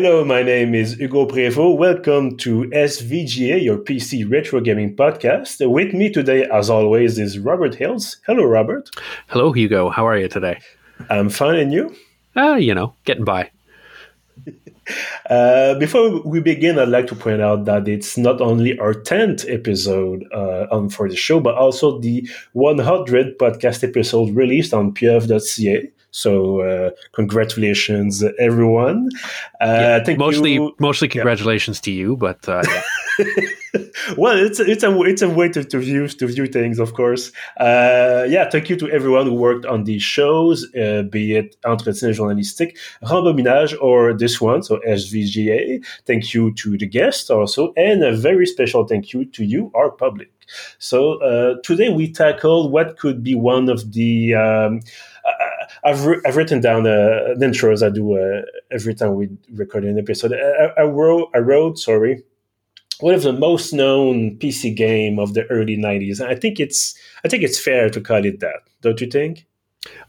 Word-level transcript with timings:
Hello, 0.00 0.24
my 0.24 0.44
name 0.44 0.76
is 0.76 0.94
Hugo 0.94 1.26
Prévost. 1.26 1.76
Welcome 1.76 2.36
to 2.36 2.70
SVGA, 2.70 3.60
your 3.60 3.78
PC 3.78 4.30
retro 4.30 4.60
gaming 4.60 4.94
podcast. 4.94 5.68
With 5.68 5.92
me 5.92 6.08
today, 6.08 6.44
as 6.52 6.70
always, 6.70 7.18
is 7.18 7.40
Robert 7.40 7.74
Hills. 7.74 8.18
Hello, 8.24 8.44
Robert. 8.44 8.90
Hello, 9.26 9.50
Hugo. 9.50 9.90
How 9.90 10.06
are 10.06 10.16
you 10.16 10.28
today? 10.28 10.60
I'm 11.10 11.28
fine, 11.28 11.58
and 11.58 11.72
you? 11.72 11.92
Ah, 12.36 12.52
uh, 12.52 12.54
you 12.54 12.76
know, 12.76 12.94
getting 13.06 13.24
by. 13.24 13.50
Uh, 15.28 15.74
before 15.74 16.22
we 16.22 16.40
begin, 16.40 16.78
I'd 16.78 16.88
like 16.88 17.08
to 17.08 17.14
point 17.14 17.42
out 17.42 17.66
that 17.66 17.86
it's 17.86 18.16
not 18.16 18.40
only 18.40 18.78
our 18.78 18.94
10th 18.94 19.44
episode 19.52 20.24
uh, 20.32 20.66
on 20.70 20.88
for 20.88 21.10
the 21.10 21.16
show, 21.16 21.40
but 21.40 21.56
also 21.56 21.98
the 21.98 22.26
100 22.54 23.36
podcast 23.38 23.86
episode 23.86 24.34
released 24.34 24.72
on 24.72 24.94
pieuvre.ca. 24.94 25.90
So 26.10 26.60
uh, 26.62 26.90
congratulations, 27.12 28.24
everyone. 28.38 29.08
Uh, 29.60 30.00
yeah, 30.06 30.16
mostly, 30.16 30.54
you, 30.54 30.74
mostly 30.78 31.08
congratulations 31.08 31.78
yeah. 31.78 31.84
to 31.84 31.90
you, 31.92 32.16
but 32.16 32.48
uh, 32.48 32.62
yeah. 32.66 32.82
well, 34.16 34.38
it's 34.38 34.60
it's 34.60 34.82
a 34.82 35.00
it's 35.02 35.22
a 35.22 35.28
way 35.28 35.48
to, 35.48 35.64
to 35.64 35.78
view 35.78 36.08
to 36.08 36.26
view 36.26 36.46
things, 36.46 36.78
of 36.78 36.94
course. 36.94 37.32
Uh, 37.58 38.24
yeah, 38.28 38.48
thank 38.48 38.70
you 38.70 38.76
to 38.76 38.90
everyone 38.90 39.26
who 39.26 39.34
worked 39.34 39.66
on 39.66 39.84
these 39.84 40.02
shows, 40.02 40.66
uh, 40.74 41.02
be 41.02 41.34
it 41.36 41.56
Entretien 41.62 42.14
Journalistique, 42.14 42.76
Rembobinage, 43.02 43.76
or 43.80 44.14
this 44.14 44.40
one, 44.40 44.62
so 44.62 44.80
SVGA. 44.88 45.84
Thank 46.06 46.32
you 46.32 46.54
to 46.54 46.78
the 46.78 46.86
guests 46.86 47.28
also, 47.28 47.72
and 47.76 48.02
a 48.02 48.16
very 48.16 48.46
special 48.46 48.86
thank 48.86 49.12
you 49.12 49.24
to 49.26 49.44
you, 49.44 49.70
our 49.74 49.90
public. 49.90 50.30
So 50.78 51.20
uh, 51.22 51.56
today 51.62 51.90
we 51.90 52.10
tackle 52.10 52.70
what 52.70 52.96
could 52.98 53.22
be 53.22 53.34
one 53.34 53.68
of 53.68 53.92
the 53.92 54.34
um, 54.34 54.80
I've, 55.84 56.04
re- 56.04 56.20
I've 56.26 56.36
written 56.36 56.60
down 56.60 56.84
the, 56.84 57.34
an 57.36 57.42
intro 57.42 57.72
as 57.72 57.82
I 57.82 57.90
do 57.90 58.16
uh, 58.16 58.42
every 58.70 58.94
time 58.94 59.14
we 59.14 59.28
record 59.52 59.84
an 59.84 59.98
episode. 59.98 60.32
I, 60.32 60.80
I, 60.80 60.84
wrote, 60.84 61.30
I 61.34 61.38
wrote, 61.38 61.78
sorry, 61.78 62.22
one 63.00 63.14
of 63.14 63.22
the 63.22 63.32
most 63.32 63.72
known 63.72 64.36
PC 64.38 64.74
game 64.76 65.18
of 65.18 65.34
the 65.34 65.44
early 65.46 65.76
'90s. 65.76 66.20
I 66.20 66.34
think 66.34 66.58
it's, 66.58 66.98
I 67.24 67.28
think 67.28 67.42
it's 67.42 67.58
fair 67.58 67.90
to 67.90 68.00
call 68.00 68.24
it 68.24 68.40
that. 68.40 68.62
Don't 68.80 69.00
you 69.00 69.08
think? 69.08 69.46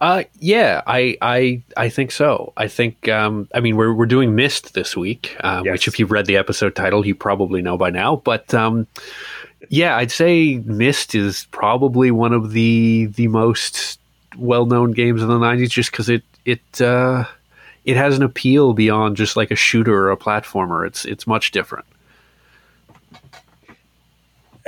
Uh, 0.01 0.23
yeah, 0.39 0.81
I, 0.87 1.17
I, 1.21 1.63
I 1.77 1.89
think 1.89 2.11
so. 2.11 2.53
I 2.57 2.67
think, 2.67 3.07
um, 3.07 3.47
I 3.53 3.59
mean, 3.59 3.75
we're 3.77 3.93
we're 3.93 4.05
doing 4.05 4.35
Myst 4.35 4.73
this 4.73 4.97
week, 4.97 5.37
uh, 5.41 5.61
yes. 5.63 5.71
which 5.71 5.87
if 5.87 5.99
you've 5.99 6.11
read 6.11 6.25
the 6.25 6.37
episode 6.37 6.75
title, 6.75 7.05
you 7.05 7.15
probably 7.15 7.61
know 7.61 7.77
by 7.77 7.89
now. 7.89 8.17
But 8.17 8.53
um, 8.53 8.87
yeah, 9.69 9.95
I'd 9.97 10.11
say 10.11 10.57
Myst 10.65 11.15
is 11.15 11.47
probably 11.51 12.11
one 12.11 12.33
of 12.33 12.51
the 12.51 13.07
the 13.15 13.27
most 13.27 13.99
well-known 14.37 14.91
games 14.91 15.21
in 15.21 15.27
the 15.27 15.39
90s 15.39 15.69
just 15.69 15.91
because 15.91 16.09
it 16.09 16.23
it 16.45 16.81
uh, 16.81 17.25
it 17.85 17.97
has 17.97 18.15
an 18.15 18.23
appeal 18.23 18.73
beyond 18.73 19.17
just 19.17 19.35
like 19.35 19.51
a 19.51 19.55
shooter 19.55 19.93
or 19.93 20.11
a 20.11 20.17
platformer 20.17 20.85
it's 20.85 21.05
it's 21.05 21.25
much 21.25 21.51
different 21.51 21.85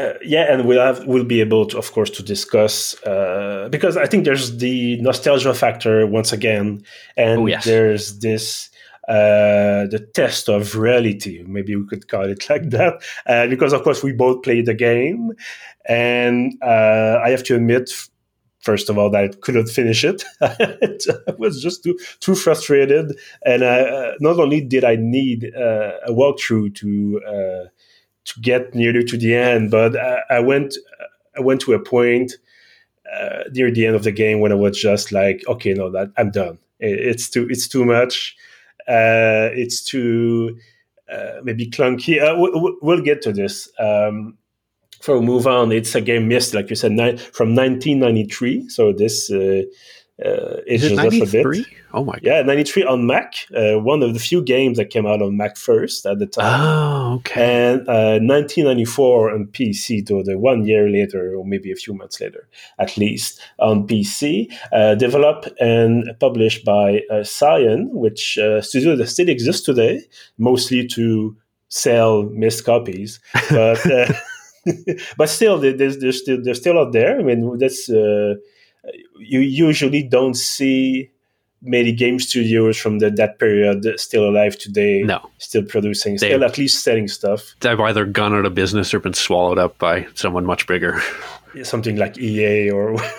uh, 0.01 0.13
yeah, 0.23 0.51
and 0.51 0.67
we'll 0.67 0.79
have 0.79 1.05
we'll 1.05 1.23
be 1.23 1.41
able 1.41 1.65
to, 1.65 1.77
of 1.77 1.91
course, 1.91 2.09
to 2.09 2.23
discuss 2.23 2.95
uh, 3.03 3.67
because 3.69 3.97
I 3.97 4.07
think 4.07 4.25
there's 4.25 4.57
the 4.57 4.99
nostalgia 5.01 5.53
factor 5.53 6.07
once 6.07 6.31
again, 6.31 6.83
and 7.17 7.41
oh, 7.41 7.45
yes. 7.45 7.65
there's 7.65 8.19
this 8.19 8.69
uh, 9.07 9.85
the 9.91 9.99
test 10.13 10.49
of 10.49 10.75
reality. 10.75 11.43
Maybe 11.45 11.75
we 11.75 11.85
could 11.85 12.07
call 12.07 12.23
it 12.23 12.45
like 12.49 12.69
that, 12.69 13.03
uh, 13.27 13.47
because 13.47 13.73
of 13.73 13.83
course 13.83 14.01
we 14.01 14.13
both 14.13 14.43
played 14.43 14.65
the 14.65 14.73
game, 14.73 15.33
and 15.85 16.53
uh, 16.63 17.19
I 17.23 17.29
have 17.29 17.43
to 17.43 17.55
admit, 17.55 17.91
first 18.61 18.89
of 18.89 18.97
all 18.97 19.09
that 19.11 19.23
I 19.23 19.27
couldn't 19.27 19.67
finish 19.67 20.03
it. 20.03 20.23
I 20.41 21.33
was 21.37 21.61
just 21.61 21.83
too 21.83 21.97
too 22.19 22.35
frustrated, 22.35 23.17
and 23.45 23.63
uh, 23.63 24.13
not 24.19 24.39
only 24.39 24.61
did 24.61 24.83
I 24.83 24.95
need 24.95 25.51
uh, 25.55 25.93
a 26.05 26.11
walkthrough 26.11 26.75
to 26.75 27.21
uh, 27.27 27.69
to 28.25 28.39
get 28.41 28.73
nearly 28.75 29.03
to 29.05 29.17
the 29.17 29.35
end, 29.35 29.71
but 29.71 29.97
I, 29.97 30.21
I 30.29 30.39
went 30.39 30.75
I 31.37 31.41
went 31.41 31.61
to 31.61 31.73
a 31.73 31.79
point 31.79 32.33
uh, 33.11 33.43
near 33.51 33.71
the 33.71 33.85
end 33.85 33.95
of 33.95 34.03
the 34.03 34.11
game 34.11 34.39
when 34.39 34.51
I 34.51 34.55
was 34.55 34.79
just 34.79 35.11
like, 35.11 35.43
okay, 35.47 35.73
no, 35.73 35.89
that 35.91 36.11
I'm 36.17 36.31
done. 36.31 36.59
It, 36.79 36.99
it's 36.99 37.29
too 37.29 37.47
it's 37.49 37.67
too 37.67 37.85
much. 37.85 38.35
Uh, 38.87 39.49
it's 39.53 39.83
too 39.83 40.57
uh, 41.11 41.41
maybe 41.43 41.69
clunky. 41.69 42.19
W- 42.19 42.77
we'll 42.81 43.01
get 43.01 43.21
to 43.23 43.31
this. 43.31 43.69
Um, 43.79 44.37
we 45.07 45.19
move 45.21 45.47
on, 45.47 45.71
it's 45.71 45.95
a 45.95 46.01
game 46.01 46.27
Myst, 46.27 46.53
like 46.53 46.69
you 46.69 46.75
said, 46.75 46.91
ni- 46.91 47.17
from 47.17 47.55
1993. 47.55 48.69
So 48.69 48.93
this 48.93 49.31
uh, 49.31 49.63
uh, 50.23 50.61
us 50.67 50.83
a 50.83 51.25
bit. 51.25 51.65
Oh 51.93 52.05
my 52.05 52.13
god! 52.13 52.23
Yeah, 52.23 52.41
93 52.43 52.83
on 52.83 53.05
Mac. 53.05 53.33
Uh, 53.55 53.79
one 53.79 54.03
of 54.03 54.13
the 54.13 54.19
few 54.19 54.41
games 54.41 54.77
that 54.77 54.85
came 54.91 55.05
out 55.05 55.21
on 55.21 55.35
Mac 55.35 55.57
first 55.57 56.05
at 56.05 56.19
the 56.19 56.25
time. 56.25 56.61
Oh, 56.61 57.13
okay. 57.15 57.71
And 57.71 57.81
uh, 57.81 58.19
1994 58.21 59.33
on 59.33 59.47
PC, 59.47 60.07
so 60.07 60.23
the 60.23 60.37
one 60.37 60.65
year 60.65 60.89
later, 60.89 61.35
or 61.35 61.45
maybe 61.45 61.71
a 61.71 61.75
few 61.75 61.93
months 61.93 62.21
later, 62.21 62.47
at 62.79 62.97
least 62.97 63.41
on 63.59 63.87
PC. 63.87 64.53
Uh, 64.71 64.95
developed 64.95 65.49
and 65.59 66.05
published 66.19 66.63
by 66.63 67.01
uh, 67.11 67.23
Cyan, 67.23 67.89
which 67.91 68.37
uh, 68.37 68.61
studio 68.61 68.95
that 68.95 69.07
still 69.07 69.27
exists 69.27 69.65
today, 69.65 70.01
mostly 70.37 70.87
to 70.87 71.35
sell 71.69 72.23
Myst 72.23 72.63
copies, 72.63 73.19
but. 73.49 73.79
But 75.17 75.29
still, 75.29 75.59
they're, 75.59 75.73
they're, 75.73 76.11
still 76.11 76.41
they're 76.41 76.53
still 76.53 76.79
out 76.79 76.93
there. 76.93 77.19
I 77.19 77.23
mean, 77.23 77.57
that's 77.57 77.89
uh, 77.89 78.35
you 79.17 79.39
usually 79.39 80.03
don't 80.03 80.35
see 80.35 81.11
many 81.61 81.91
game 81.91 82.19
studios 82.19 82.77
from 82.77 82.99
the, 82.99 83.11
that 83.11 83.39
period 83.39 83.99
still 83.99 84.27
alive 84.27 84.57
today. 84.57 85.03
No, 85.03 85.29
still 85.37 85.63
producing, 85.63 86.17
still 86.17 86.43
at 86.43 86.57
least 86.57 86.83
selling 86.83 87.07
stuff. 87.07 87.55
They've 87.59 87.79
either 87.79 88.05
gone 88.05 88.33
out 88.33 88.45
of 88.45 88.55
business 88.55 88.93
or 88.93 88.99
been 88.99 89.13
swallowed 89.13 89.59
up 89.59 89.77
by 89.77 90.07
someone 90.15 90.45
much 90.45 90.67
bigger. 90.67 91.01
Something 91.63 91.97
like 91.97 92.17
EA 92.17 92.71
or. 92.71 92.97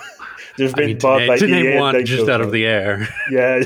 They've 0.55 0.73
been 0.75 0.83
I 0.83 0.87
mean, 0.87 0.97
bought 0.99 1.27
by 1.27 1.37
EA. 1.37 1.79
one 1.79 2.05
just 2.05 2.29
out 2.29 2.41
of 2.41 2.51
the 2.51 2.67
air. 2.67 3.07
Yeah. 3.31 3.63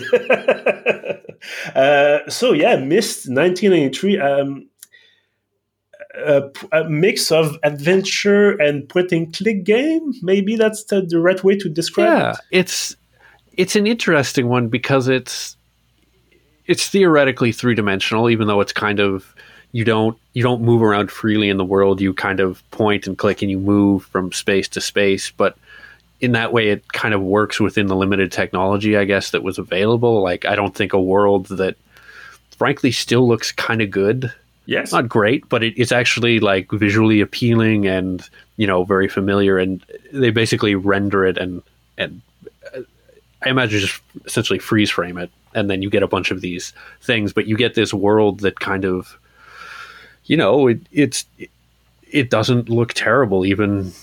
uh, 1.75 2.29
so 2.29 2.53
yeah, 2.53 2.77
Myst 2.77 3.27
1993. 3.27 4.19
Um, 4.19 4.66
a, 6.17 6.49
a, 6.71 6.89
mix 6.89 7.31
of 7.31 7.57
adventure 7.63 8.51
and 8.61 8.87
point 8.89 9.11
and 9.11 9.33
click 9.33 9.63
game. 9.63 10.13
Maybe 10.21 10.55
that's 10.55 10.83
the, 10.85 11.01
the 11.01 11.19
right 11.19 11.43
way 11.43 11.57
to 11.57 11.69
describe 11.69 12.07
yeah, 12.07 12.31
it. 12.31 12.37
it's 12.51 12.95
it's 13.53 13.75
an 13.75 13.87
interesting 13.87 14.47
one 14.47 14.67
because 14.67 15.07
it's 15.07 15.57
it's 16.65 16.87
theoretically 16.89 17.51
three 17.51 17.75
dimensional, 17.75 18.29
even 18.29 18.47
though 18.47 18.61
it's 18.61 18.73
kind 18.73 18.99
of 18.99 19.35
you 19.71 19.83
don't 19.85 20.17
you 20.33 20.43
don't 20.43 20.61
move 20.61 20.81
around 20.81 21.11
freely 21.11 21.49
in 21.49 21.57
the 21.57 21.65
world. 21.65 22.01
You 22.01 22.13
kind 22.13 22.39
of 22.39 22.69
point 22.71 23.07
and 23.07 23.17
click 23.17 23.41
and 23.41 23.51
you 23.51 23.59
move 23.59 24.05
from 24.05 24.31
space 24.31 24.67
to 24.69 24.81
space, 24.81 25.31
but 25.31 25.57
in 26.19 26.31
that 26.31 26.51
way 26.51 26.69
it 26.69 26.93
kind 26.93 27.13
of 27.13 27.21
works 27.21 27.59
within 27.59 27.87
the 27.87 27.95
limited 27.95 28.31
technology 28.31 28.97
i 28.97 29.05
guess 29.05 29.31
that 29.31 29.43
was 29.43 29.57
available 29.57 30.21
like 30.21 30.45
i 30.45 30.55
don't 30.55 30.75
think 30.75 30.93
a 30.93 30.99
world 30.99 31.45
that 31.47 31.75
frankly 32.57 32.91
still 32.91 33.27
looks 33.27 33.51
kind 33.51 33.81
of 33.81 33.91
good 33.91 34.33
Yes. 34.67 34.91
Not 34.91 35.07
great, 35.07 35.47
but 35.47 35.63
it, 35.63 35.73
it's 35.77 35.93
actually 35.93 36.41
like 36.41 36.69
visually 36.71 37.21
appealing 37.21 37.87
and, 37.87 38.21
you 38.57 38.67
know, 38.67 38.83
very 38.83 39.07
familiar. 39.07 39.57
And 39.57 39.83
they 40.11 40.29
basically 40.29 40.75
render 40.75 41.25
it 41.25 41.37
and, 41.37 41.63
and 41.97 42.21
uh, 42.75 42.81
I 43.43 43.49
imagine 43.49 43.79
just 43.79 44.01
essentially 44.25 44.59
freeze 44.59 44.91
frame 44.91 45.17
it. 45.17 45.31
And 45.55 45.69
then 45.69 45.81
you 45.81 45.89
get 45.89 46.03
a 46.03 46.07
bunch 46.07 46.31
of 46.31 46.41
these 46.41 46.73
things, 47.01 47.31
but 47.31 47.47
you 47.47 47.55
get 47.55 47.75
this 47.75 47.93
world 47.93 48.41
that 48.41 48.59
kind 48.59 48.83
of, 48.83 49.17
you 50.25 50.35
know, 50.35 50.67
it, 50.67 50.81
it's, 50.91 51.23
it 52.11 52.29
doesn't 52.29 52.67
look 52.67 52.93
terrible 52.93 53.45
even, 53.45 53.93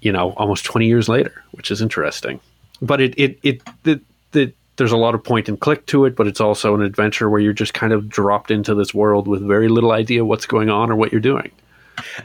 you 0.00 0.12
know, 0.12 0.34
almost 0.34 0.64
20 0.64 0.86
years 0.86 1.08
later, 1.08 1.42
which 1.50 1.72
is 1.72 1.82
interesting. 1.82 2.38
But 2.80 3.00
it, 3.00 3.14
it, 3.18 3.38
it, 3.42 3.62
the, 3.82 4.00
the, 4.30 4.52
there's 4.76 4.92
a 4.92 4.96
lot 4.96 5.14
of 5.14 5.22
point 5.22 5.48
and 5.48 5.60
click 5.60 5.86
to 5.86 6.04
it, 6.04 6.16
but 6.16 6.26
it's 6.26 6.40
also 6.40 6.74
an 6.74 6.82
adventure 6.82 7.28
where 7.28 7.40
you're 7.40 7.52
just 7.52 7.74
kind 7.74 7.92
of 7.92 8.08
dropped 8.08 8.50
into 8.50 8.74
this 8.74 8.94
world 8.94 9.28
with 9.28 9.46
very 9.46 9.68
little 9.68 9.92
idea 9.92 10.24
what's 10.24 10.46
going 10.46 10.70
on 10.70 10.90
or 10.90 10.96
what 10.96 11.12
you're 11.12 11.20
doing. 11.20 11.50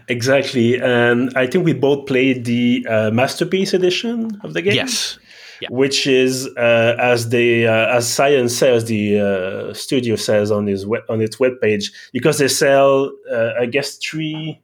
Exactly, 0.08 0.80
and 0.80 1.32
I 1.36 1.46
think 1.46 1.66
we 1.66 1.74
both 1.74 2.08
played 2.08 2.46
the 2.46 2.86
uh, 2.90 3.12
masterpiece 3.12 3.74
edition 3.74 4.40
of 4.44 4.54
the 4.54 4.62
game. 4.62 4.76
Yes, 4.76 5.20
yeah. 5.62 5.68
which 5.70 6.08
is 6.08 6.48
uh, 6.58 6.96
as 7.00 7.30
the 7.30 7.68
uh, 7.68 7.98
as 7.98 8.12
Cyan 8.12 8.48
says, 8.48 8.86
the 8.86 9.20
uh, 9.20 9.74
studio 9.74 10.16
says 10.16 10.52
on 10.52 10.68
his 10.68 10.86
web, 10.86 11.04
on 11.10 11.22
its 11.22 11.36
webpage, 11.38 11.92
because 12.14 12.38
they 12.38 12.48
sell, 12.48 13.12
uh, 13.32 13.52
I 13.60 13.66
guess, 13.66 13.98
three 13.98 14.62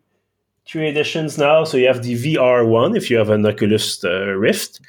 three 0.66 0.88
editions 0.88 1.38
now. 1.38 1.64
So 1.64 1.78
you 1.78 1.88
have 1.88 2.04
the 2.04 2.16
VR 2.16 2.68
one 2.68 2.96
if 2.96 3.10
you 3.10 3.18
have 3.18 3.30
an 3.30 3.46
Oculus 3.46 4.04
uh, 4.04 4.28
Rift, 4.32 4.80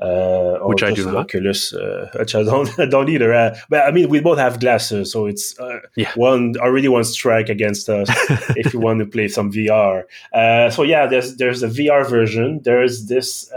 uh, 0.00 0.58
which 0.62 0.82
I 0.82 0.92
do 0.92 1.06
not. 1.06 1.16
Oculus, 1.16 1.72
uh, 1.72 2.10
which 2.18 2.34
I 2.34 2.42
don't, 2.42 2.78
I 2.78 2.86
don't 2.90 3.08
either. 3.08 3.32
Uh, 3.34 3.56
but 3.68 3.84
I 3.84 3.90
mean, 3.90 4.08
we 4.08 4.20
both 4.20 4.38
have 4.38 4.60
glasses, 4.60 5.10
so 5.10 5.26
it's 5.26 5.58
uh, 5.58 5.80
yeah. 5.96 6.12
one 6.14 6.54
already 6.58 6.88
one 6.88 7.04
strike 7.04 7.48
against 7.48 7.88
us 7.88 8.08
if 8.56 8.72
you 8.72 8.80
want 8.80 9.00
to 9.00 9.06
play 9.06 9.28
some 9.28 9.52
VR. 9.52 10.04
Uh, 10.32 10.70
so 10.70 10.82
yeah, 10.82 11.06
there's 11.06 11.36
there's 11.36 11.62
a 11.62 11.68
VR 11.68 12.08
version. 12.08 12.60
There's 12.62 13.06
this 13.06 13.50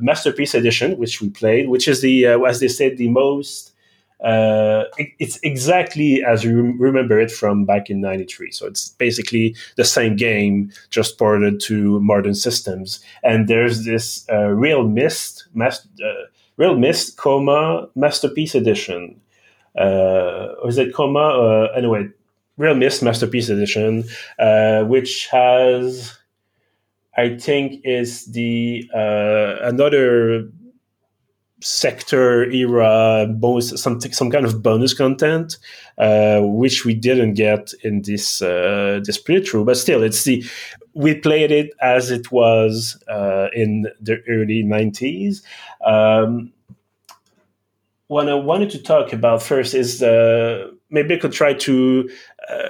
masterpiece 0.00 0.54
edition 0.54 0.96
which 0.98 1.20
we 1.20 1.30
played, 1.30 1.68
which 1.68 1.88
is 1.88 2.00
the 2.00 2.26
as 2.26 2.60
they 2.60 2.68
said 2.68 2.96
the 2.96 3.08
most 3.08 3.72
uh, 4.20 4.84
it, 4.96 5.10
it's 5.18 5.38
exactly 5.42 6.24
as 6.24 6.42
you 6.42 6.74
remember 6.78 7.20
it 7.20 7.30
from 7.30 7.64
back 7.64 7.88
in 7.88 8.00
'93. 8.00 8.50
So 8.50 8.66
it's 8.66 8.90
basically 8.90 9.54
the 9.76 9.84
same 9.84 10.16
game, 10.16 10.72
just 10.90 11.18
ported 11.18 11.60
to 11.60 12.00
modern 12.00 12.34
systems. 12.34 13.00
And 13.22 13.46
there's 13.48 13.84
this 13.84 14.28
uh, 14.28 14.50
realMyst, 14.54 15.44
mas- 15.54 15.86
uh, 16.04 16.26
realMyst 16.58 17.16
Coma 17.16 17.88
Masterpiece 17.94 18.54
Edition. 18.54 19.20
Uh, 19.78 20.54
or 20.62 20.68
is 20.68 20.78
it 20.78 20.92
Coma? 20.92 21.20
Uh, 21.20 21.72
anyway, 21.76 22.08
realMyst 22.58 23.04
Masterpiece 23.04 23.48
Edition, 23.48 24.02
uh, 24.40 24.82
which 24.82 25.28
has, 25.30 26.18
I 27.16 27.36
think, 27.38 27.80
is 27.84 28.26
the 28.26 28.90
another 28.92 30.50
sector 31.60 32.44
era 32.50 33.26
bonus 33.28 33.80
some 33.80 34.00
some 34.00 34.30
kind 34.30 34.44
of 34.44 34.62
bonus 34.62 34.94
content 34.94 35.56
uh, 35.98 36.40
which 36.40 36.84
we 36.84 36.94
didn't 36.94 37.34
get 37.34 37.72
in 37.82 38.02
this 38.02 38.40
uh, 38.42 39.00
this 39.04 39.20
playthrough 39.20 39.66
but 39.66 39.76
still 39.76 40.02
it's 40.02 40.24
the 40.24 40.44
we 40.94 41.14
played 41.14 41.50
it 41.50 41.70
as 41.80 42.10
it 42.10 42.30
was 42.32 43.02
uh, 43.08 43.48
in 43.52 43.86
the 44.00 44.22
early 44.28 44.62
90s 44.64 45.42
um, 45.84 46.52
what 48.08 48.28
I 48.28 48.34
wanted 48.34 48.70
to 48.70 48.82
talk 48.82 49.12
about 49.12 49.42
first 49.42 49.74
is 49.74 50.02
uh, 50.02 50.70
maybe 50.90 51.14
I 51.14 51.18
could 51.18 51.32
try 51.32 51.52
to 51.54 52.10
uh, 52.48 52.68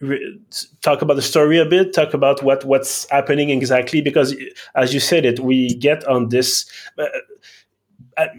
re- 0.00 0.40
talk 0.82 1.02
about 1.02 1.14
the 1.14 1.22
story 1.22 1.58
a 1.58 1.66
bit, 1.66 1.92
talk 1.92 2.14
about 2.14 2.42
what 2.42 2.64
what's 2.64 3.08
happening 3.10 3.50
exactly, 3.50 4.00
because 4.00 4.34
as 4.74 4.92
you 4.92 5.00
said 5.00 5.24
it, 5.24 5.40
we 5.40 5.74
get 5.74 6.04
on 6.06 6.30
this. 6.30 6.68
Uh, 6.98 7.06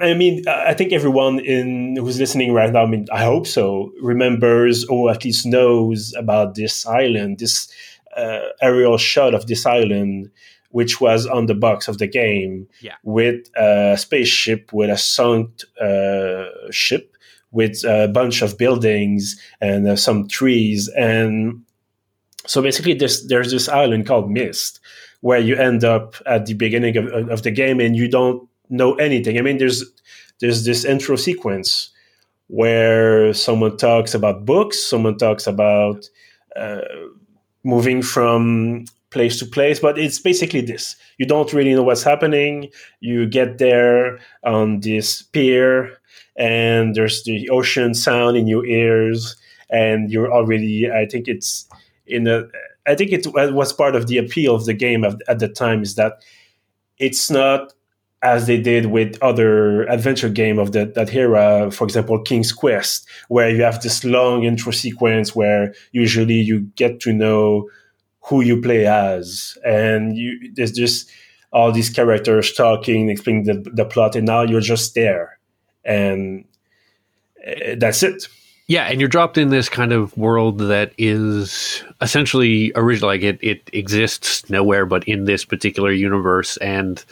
I, 0.02 0.14
mean, 0.14 0.48
I 0.48 0.74
think 0.74 0.92
everyone 0.92 1.40
in 1.40 1.96
who's 1.96 2.20
listening 2.20 2.54
right 2.54 2.72
now, 2.72 2.84
I 2.84 2.86
mean, 2.86 3.08
I 3.12 3.24
hope 3.24 3.48
so, 3.48 3.92
remembers 4.02 4.86
or 4.86 5.10
at 5.10 5.24
least 5.24 5.46
knows 5.46 6.14
about 6.18 6.56
this 6.56 6.86
island, 6.86 7.40
this 7.40 7.72
uh, 8.16 8.40
aerial 8.62 8.98
shot 8.98 9.34
of 9.34 9.48
this 9.48 9.66
island, 9.66 10.31
which 10.72 11.00
was 11.00 11.26
on 11.26 11.46
the 11.46 11.56
box 11.56 11.88
of 11.88 11.98
the 11.98 12.08
game, 12.08 12.68
yeah. 12.81 12.96
with 13.04 13.48
a 13.56 13.96
spaceship 13.98 14.74
with 14.74 14.90
a 14.90 14.98
sunk 14.98 15.62
uh, 15.82 16.46
ship 16.72 17.16
with 17.52 17.84
a 17.84 18.08
bunch 18.08 18.44
of 18.44 18.58
buildings 18.58 19.40
and 19.60 19.88
uh, 19.88 19.96
some 19.96 20.28
trees, 20.28 20.88
and 20.90 21.64
so 22.50 22.64
basically, 22.64 22.96
this, 22.96 23.28
there's 23.28 23.52
this 23.52 23.70
island 23.70 24.08
called 24.08 24.32
Myst, 24.32 24.80
where 25.22 25.38
you 25.40 25.56
end 25.56 25.84
up 25.84 26.16
at 26.25 26.48
the 26.48 26.56
beginning 26.56 26.98
of, 26.98 27.30
of 27.30 27.44
the 27.44 27.52
game, 27.52 27.80
and 27.80 27.96
you 27.96 28.08
don't 28.08 28.49
know 28.69 28.95
anything. 28.95 29.38
I 29.38 29.42
mean, 29.42 29.57
there's 29.57 29.83
there's 30.39 30.66
this 30.66 30.86
intro 30.86 31.16
sequence 31.16 31.89
where 32.48 33.33
someone 33.33 33.77
talks 33.77 34.13
about 34.13 34.45
books, 34.45 34.83
someone 34.83 35.18
talks 35.18 35.45
about 35.45 36.10
uh, 36.56 36.81
moving 37.63 38.01
from 38.01 38.86
place 39.12 39.39
to 39.39 39.45
place, 39.45 39.80
but 39.80 39.98
it's 39.98 40.19
basically 40.19 40.62
this. 40.62 40.95
You 41.18 41.25
don't 41.25 41.51
really 41.54 41.74
know 41.74 41.83
what's 41.83 42.04
happening. 42.04 42.69
You 43.00 43.27
get 43.27 43.57
there 43.57 44.19
on 44.44 44.80
this 44.81 45.22
pier, 45.22 45.98
and 46.36 46.95
there's 46.95 47.24
the 47.24 47.50
ocean 47.50 47.94
sound 47.94 48.38
in 48.38 48.48
your 48.48 48.65
ears, 48.65 49.36
and 49.69 50.12
you're 50.12 50.31
already. 50.31 50.92
I 50.92 51.06
think 51.06 51.27
it's 51.27 51.68
in 52.06 52.27
a. 52.27 52.45
I 52.88 52.95
think 52.95 53.12
it 53.12 53.27
was 53.54 53.74
part 53.74 53.95
of 53.95 54.07
the 54.07 54.18
appeal 54.18 54.56
of 54.56 54.65
the 54.65 54.74
game 54.74 55.04
at, 55.04 55.15
at 55.27 55.39
the 55.39 55.48
time 55.50 55.83
is 55.83 55.95
that 55.95 56.24
it's 56.98 57.30
not 57.30 57.74
as 58.21 58.48
they 58.48 58.60
did 58.60 58.88
with 58.88 59.18
other 59.21 59.83
adventure 59.83 60.30
game 60.30 60.60
of 60.60 60.74
the, 60.74 60.86
that 60.95 61.13
era, 61.13 61.71
for 61.71 61.86
example, 61.86 62.21
King's 62.21 62.51
Quest, 62.51 63.07
where 63.30 63.50
you 63.50 63.63
have 63.63 63.81
this 63.81 64.04
long 64.04 64.44
intro 64.44 64.71
sequence 64.71 65.36
where 65.36 65.74
usually 65.92 66.33
you 66.33 66.62
get 66.75 67.00
to 67.01 67.13
know 67.13 67.69
who 68.21 68.42
you 68.42 68.62
play 68.62 68.86
as, 68.86 69.57
and 69.66 70.18
you, 70.18 70.51
there's 70.54 70.74
just 70.74 71.10
all 71.51 71.71
these 71.71 71.89
characters 71.89 72.54
talking, 72.54 73.10
explaining 73.10 73.44
the, 73.44 73.69
the 73.74 73.86
plot, 73.86 74.16
and 74.16 74.27
now 74.27 74.42
you're 74.42 74.62
just 74.62 74.94
there, 74.94 75.39
and 75.86 76.45
eh, 77.44 77.75
that's 77.77 78.04
it. 78.04 78.27
Yeah, 78.68 78.83
and 78.83 79.00
you're 79.00 79.10
dropped 79.10 79.39
in 79.39 79.50
this 79.50 79.68
kind 79.68 79.92
of 79.92 80.15
world 80.15 80.60
that 80.60 80.94
is 81.00 81.83
essentially 82.01 82.72
original. 82.75 83.10
Like 83.10 83.24
it, 83.24 83.39
it 83.42 83.68
exists 83.74 84.48
nowhere 84.48 84.86
but 84.86 85.04
in 85.07 85.25
this 85.25 85.44
particular 85.44 85.92
universe, 85.92 86.57
and 86.57 87.04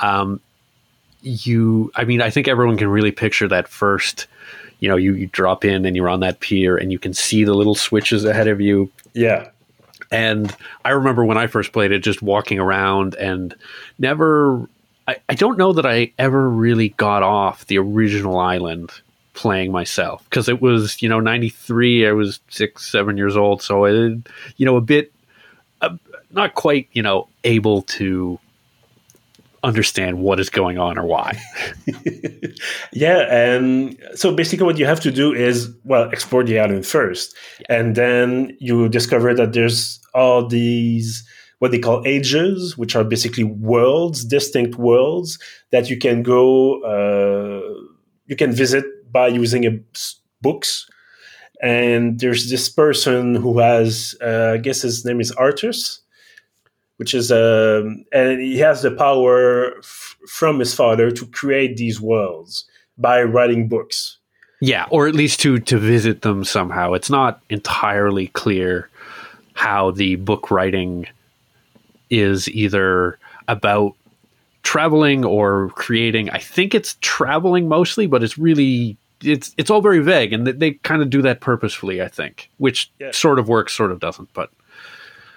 um, 0.00 0.40
you, 1.22 1.90
I 1.94 2.04
mean, 2.04 2.22
I 2.22 2.30
think 2.30 2.48
everyone 2.48 2.76
can 2.76 2.88
really 2.88 3.12
picture 3.12 3.48
that 3.48 3.68
first. 3.68 4.26
You 4.80 4.88
know, 4.88 4.96
you, 4.96 5.14
you 5.14 5.26
drop 5.26 5.64
in 5.64 5.84
and 5.84 5.96
you're 5.96 6.08
on 6.08 6.20
that 6.20 6.40
pier, 6.40 6.76
and 6.76 6.92
you 6.92 6.98
can 6.98 7.12
see 7.12 7.44
the 7.44 7.54
little 7.54 7.74
switches 7.74 8.24
ahead 8.24 8.48
of 8.48 8.60
you. 8.60 8.90
Yeah, 9.14 9.50
and 10.10 10.54
I 10.84 10.90
remember 10.90 11.24
when 11.24 11.38
I 11.38 11.46
first 11.46 11.72
played 11.72 11.92
it, 11.92 12.00
just 12.00 12.22
walking 12.22 12.58
around 12.58 13.14
and 13.16 13.54
never. 13.98 14.68
I, 15.06 15.16
I 15.28 15.34
don't 15.34 15.56
know 15.56 15.72
that 15.72 15.86
I 15.86 16.12
ever 16.18 16.48
really 16.48 16.90
got 16.90 17.22
off 17.22 17.66
the 17.66 17.78
original 17.78 18.38
island 18.38 18.92
playing 19.32 19.70
myself 19.70 20.24
because 20.24 20.48
it 20.48 20.60
was 20.60 21.00
you 21.00 21.08
know 21.08 21.20
93 21.20 22.08
i 22.08 22.10
was 22.10 22.40
six 22.48 22.90
seven 22.90 23.16
years 23.16 23.36
old 23.36 23.62
so 23.62 23.84
it 23.84 24.18
you 24.56 24.66
know 24.66 24.74
a 24.74 24.80
bit 24.80 25.12
uh, 25.80 25.96
not 26.32 26.56
quite 26.56 26.88
you 26.92 27.02
know 27.02 27.28
able 27.44 27.82
to 27.82 28.40
understand 29.62 30.18
what 30.18 30.40
is 30.40 30.50
going 30.50 30.78
on 30.78 30.98
or 30.98 31.06
why. 31.06 31.38
yeah, 32.92 33.26
and 33.30 33.98
so 34.14 34.34
basically 34.34 34.64
what 34.64 34.78
you 34.78 34.86
have 34.86 35.00
to 35.00 35.10
do 35.10 35.32
is 35.32 35.70
well 35.84 36.08
explore 36.10 36.44
the 36.44 36.58
island 36.58 36.86
first, 36.86 37.34
yeah. 37.60 37.78
and 37.78 37.96
then 37.96 38.56
you 38.60 38.88
discover 38.88 39.34
that 39.34 39.52
there's 39.52 40.00
all 40.14 40.46
these 40.46 41.24
what 41.58 41.72
they 41.72 41.78
call 41.78 42.02
ages, 42.06 42.78
which 42.78 42.94
are 42.94 43.04
basically 43.04 43.44
worlds, 43.44 44.24
distinct 44.24 44.76
worlds 44.76 45.38
that 45.70 45.90
you 45.90 45.98
can 45.98 46.22
go, 46.22 46.80
uh, 46.82 47.82
you 48.26 48.36
can 48.36 48.52
visit 48.52 48.84
by 49.10 49.26
using 49.26 49.66
a, 49.66 49.78
books. 50.40 50.88
And 51.60 52.20
there's 52.20 52.50
this 52.50 52.68
person 52.68 53.34
who 53.34 53.58
has, 53.58 54.14
uh, 54.22 54.52
I 54.54 54.58
guess 54.58 54.82
his 54.82 55.04
name 55.04 55.20
is 55.20 55.32
Artus, 55.32 56.00
which 56.98 57.14
is 57.14 57.32
um, 57.32 58.04
and 58.12 58.40
he 58.40 58.58
has 58.58 58.82
the 58.82 58.90
power 58.90 59.78
f- 59.78 60.16
from 60.28 60.58
his 60.58 60.74
father 60.74 61.10
to 61.10 61.26
create 61.26 61.76
these 61.76 62.00
worlds 62.00 62.66
by 62.98 63.22
writing 63.22 63.68
books. 63.68 64.18
Yeah, 64.60 64.86
or 64.90 65.06
at 65.06 65.14
least 65.14 65.40
to 65.40 65.58
to 65.60 65.78
visit 65.78 66.22
them 66.22 66.44
somehow. 66.44 66.92
It's 66.92 67.10
not 67.10 67.40
entirely 67.48 68.26
clear 68.28 68.90
how 69.54 69.92
the 69.92 70.16
book 70.16 70.50
writing 70.50 71.06
is 72.10 72.48
either 72.48 73.18
about 73.46 73.94
traveling 74.62 75.24
or 75.24 75.70
creating. 75.70 76.30
I 76.30 76.38
think 76.38 76.74
it's 76.74 76.96
traveling 77.00 77.68
mostly, 77.68 78.06
but 78.06 78.24
it's 78.24 78.36
really 78.36 78.96
it's 79.22 79.54
it's 79.56 79.70
all 79.70 79.80
very 79.80 80.00
vague, 80.00 80.32
and 80.32 80.46
they, 80.46 80.52
they 80.52 80.70
kind 80.72 81.02
of 81.02 81.10
do 81.10 81.22
that 81.22 81.40
purposefully. 81.40 82.02
I 82.02 82.08
think, 82.08 82.50
which 82.58 82.90
yeah. 82.98 83.12
sort 83.12 83.38
of 83.38 83.48
works, 83.48 83.72
sort 83.72 83.92
of 83.92 84.00
doesn't, 84.00 84.32
but 84.34 84.50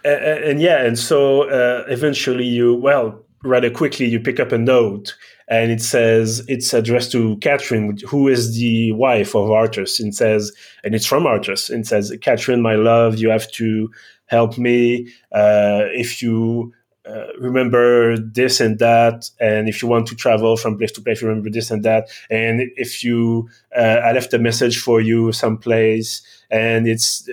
and, 0.04 0.44
and 0.44 0.62
yeah, 0.62 0.84
and 0.84 0.98
so 0.98 1.50
uh, 1.50 1.86
eventually 1.88 2.46
you 2.46 2.76
well 2.76 3.20
rather 3.44 3.70
quickly 3.70 4.06
you 4.06 4.20
pick 4.20 4.40
up 4.40 4.52
a 4.52 4.58
note 4.58 5.16
and 5.52 5.72
it 5.72 5.82
says 5.82 6.46
it's 6.48 6.74
addressed 6.74 7.12
to 7.12 7.36
Catherine, 7.38 7.98
who 8.08 8.30
is 8.30 8.56
the 8.56 8.94
wife 8.94 9.36
of 9.36 9.52
Artus, 9.52 10.00
and 10.00 10.16
says, 10.16 10.52
and 10.84 10.96
it's 10.96 11.06
from 11.06 11.28
Artus, 11.28 11.70
and 11.70 11.86
says, 11.86 12.16
Catherine, 12.22 12.62
my 12.62 12.76
love, 12.76 13.18
you 13.18 13.30
have 13.30 13.52
to 13.52 13.92
help 14.28 14.58
me. 14.58 15.08
Uh, 15.34 15.92
if 15.92 16.22
you 16.22 16.74
uh, 17.08 17.34
remember 17.40 18.18
this 18.18 18.60
and 18.60 18.78
that, 18.80 19.30
and 19.40 19.68
if 19.68 19.82
you 19.82 19.88
want 19.88 20.08
to 20.08 20.16
travel 20.16 20.56
from 20.56 20.78
place 20.78 20.92
to 20.94 21.02
place, 21.02 21.22
remember 21.22 21.50
this 21.50 21.72
and 21.72 21.84
that. 21.84 22.10
And 22.30 22.62
if 22.76 23.04
you, 23.04 23.50
uh, 23.76 24.02
I 24.04 24.12
left 24.12 24.34
a 24.34 24.40
message 24.40 24.80
for 24.80 25.02
you 25.02 25.32
someplace, 25.32 26.22
and 26.50 26.88
it's 26.88 27.28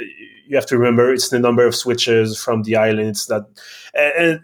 you 0.46 0.56
have 0.56 0.66
to 0.66 0.78
remember 0.78 1.12
it's 1.12 1.28
the 1.28 1.38
number 1.38 1.66
of 1.66 1.74
switches 1.74 2.38
from 2.38 2.62
the 2.62 2.76
islands 2.76 3.26
that, 3.26 3.44
and 3.94 4.40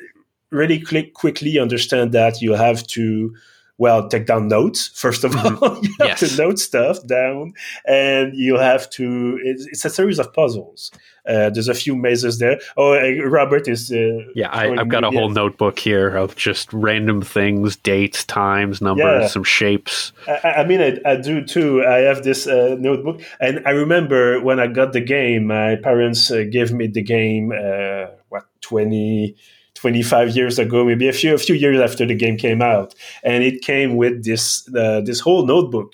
really 0.50 0.80
quick, 0.80 1.14
quickly 1.14 1.58
understand 1.58 2.12
that 2.12 2.42
you 2.42 2.52
have 2.52 2.86
to 2.88 3.34
well 3.78 4.08
take 4.08 4.26
down 4.26 4.48
notes 4.48 4.88
first 4.88 5.24
of 5.24 5.32
mm-hmm. 5.32 5.62
all 5.62 5.78
you 5.82 5.94
have 6.00 6.20
yes. 6.20 6.20
to 6.20 6.36
note 6.36 6.58
stuff 6.58 7.04
down 7.06 7.52
and 7.86 8.34
you 8.36 8.56
have 8.56 8.88
to 8.90 9.38
it's, 9.42 9.66
it's 9.66 9.84
a 9.84 9.90
series 9.90 10.18
of 10.18 10.32
puzzles 10.32 10.90
uh, 11.26 11.48
there's 11.50 11.68
a 11.68 11.74
few 11.74 11.96
mazes 11.96 12.38
there 12.38 12.60
oh 12.76 12.94
uh, 12.94 13.24
robert 13.26 13.66
is 13.66 13.90
uh, 13.90 14.18
yeah 14.34 14.48
I, 14.52 14.76
have 14.76 14.88
got 14.88 15.04
a 15.04 15.10
whole 15.10 15.30
notebook 15.30 15.78
here 15.78 16.16
of 16.16 16.36
just 16.36 16.72
random 16.72 17.22
things 17.22 17.76
dates 17.76 18.24
times 18.24 18.80
numbers 18.80 19.22
yeah. 19.22 19.26
some 19.26 19.44
shapes 19.44 20.12
i, 20.28 20.48
I 20.58 20.66
mean 20.66 20.80
I, 20.80 20.98
I, 21.04 21.16
do 21.16 21.44
too 21.44 21.84
i 21.84 21.98
have 21.98 22.22
this 22.22 22.46
uh, 22.46 22.76
notebook 22.78 23.22
and 23.40 23.62
i 23.66 23.70
remember 23.70 24.40
when 24.40 24.60
i 24.60 24.66
got 24.66 24.92
the 24.92 25.00
game 25.00 25.46
my 25.46 25.76
parents 25.76 26.30
uh, 26.30 26.44
gave 26.50 26.72
me 26.72 26.86
the 26.86 27.02
game 27.02 27.52
uh, 27.52 28.06
what 28.28 28.44
20 28.60 29.36
25 29.84 30.34
years 30.34 30.58
ago, 30.58 30.82
maybe 30.82 31.08
a 31.08 31.12
few 31.12 31.34
a 31.34 31.38
few 31.38 31.54
years 31.54 31.78
after 31.78 32.06
the 32.06 32.14
game 32.14 32.38
came 32.38 32.62
out, 32.62 32.94
and 33.22 33.44
it 33.44 33.60
came 33.60 33.96
with 33.96 34.24
this 34.24 34.66
uh, 34.74 35.02
this 35.02 35.20
whole 35.20 35.44
notebook 35.44 35.92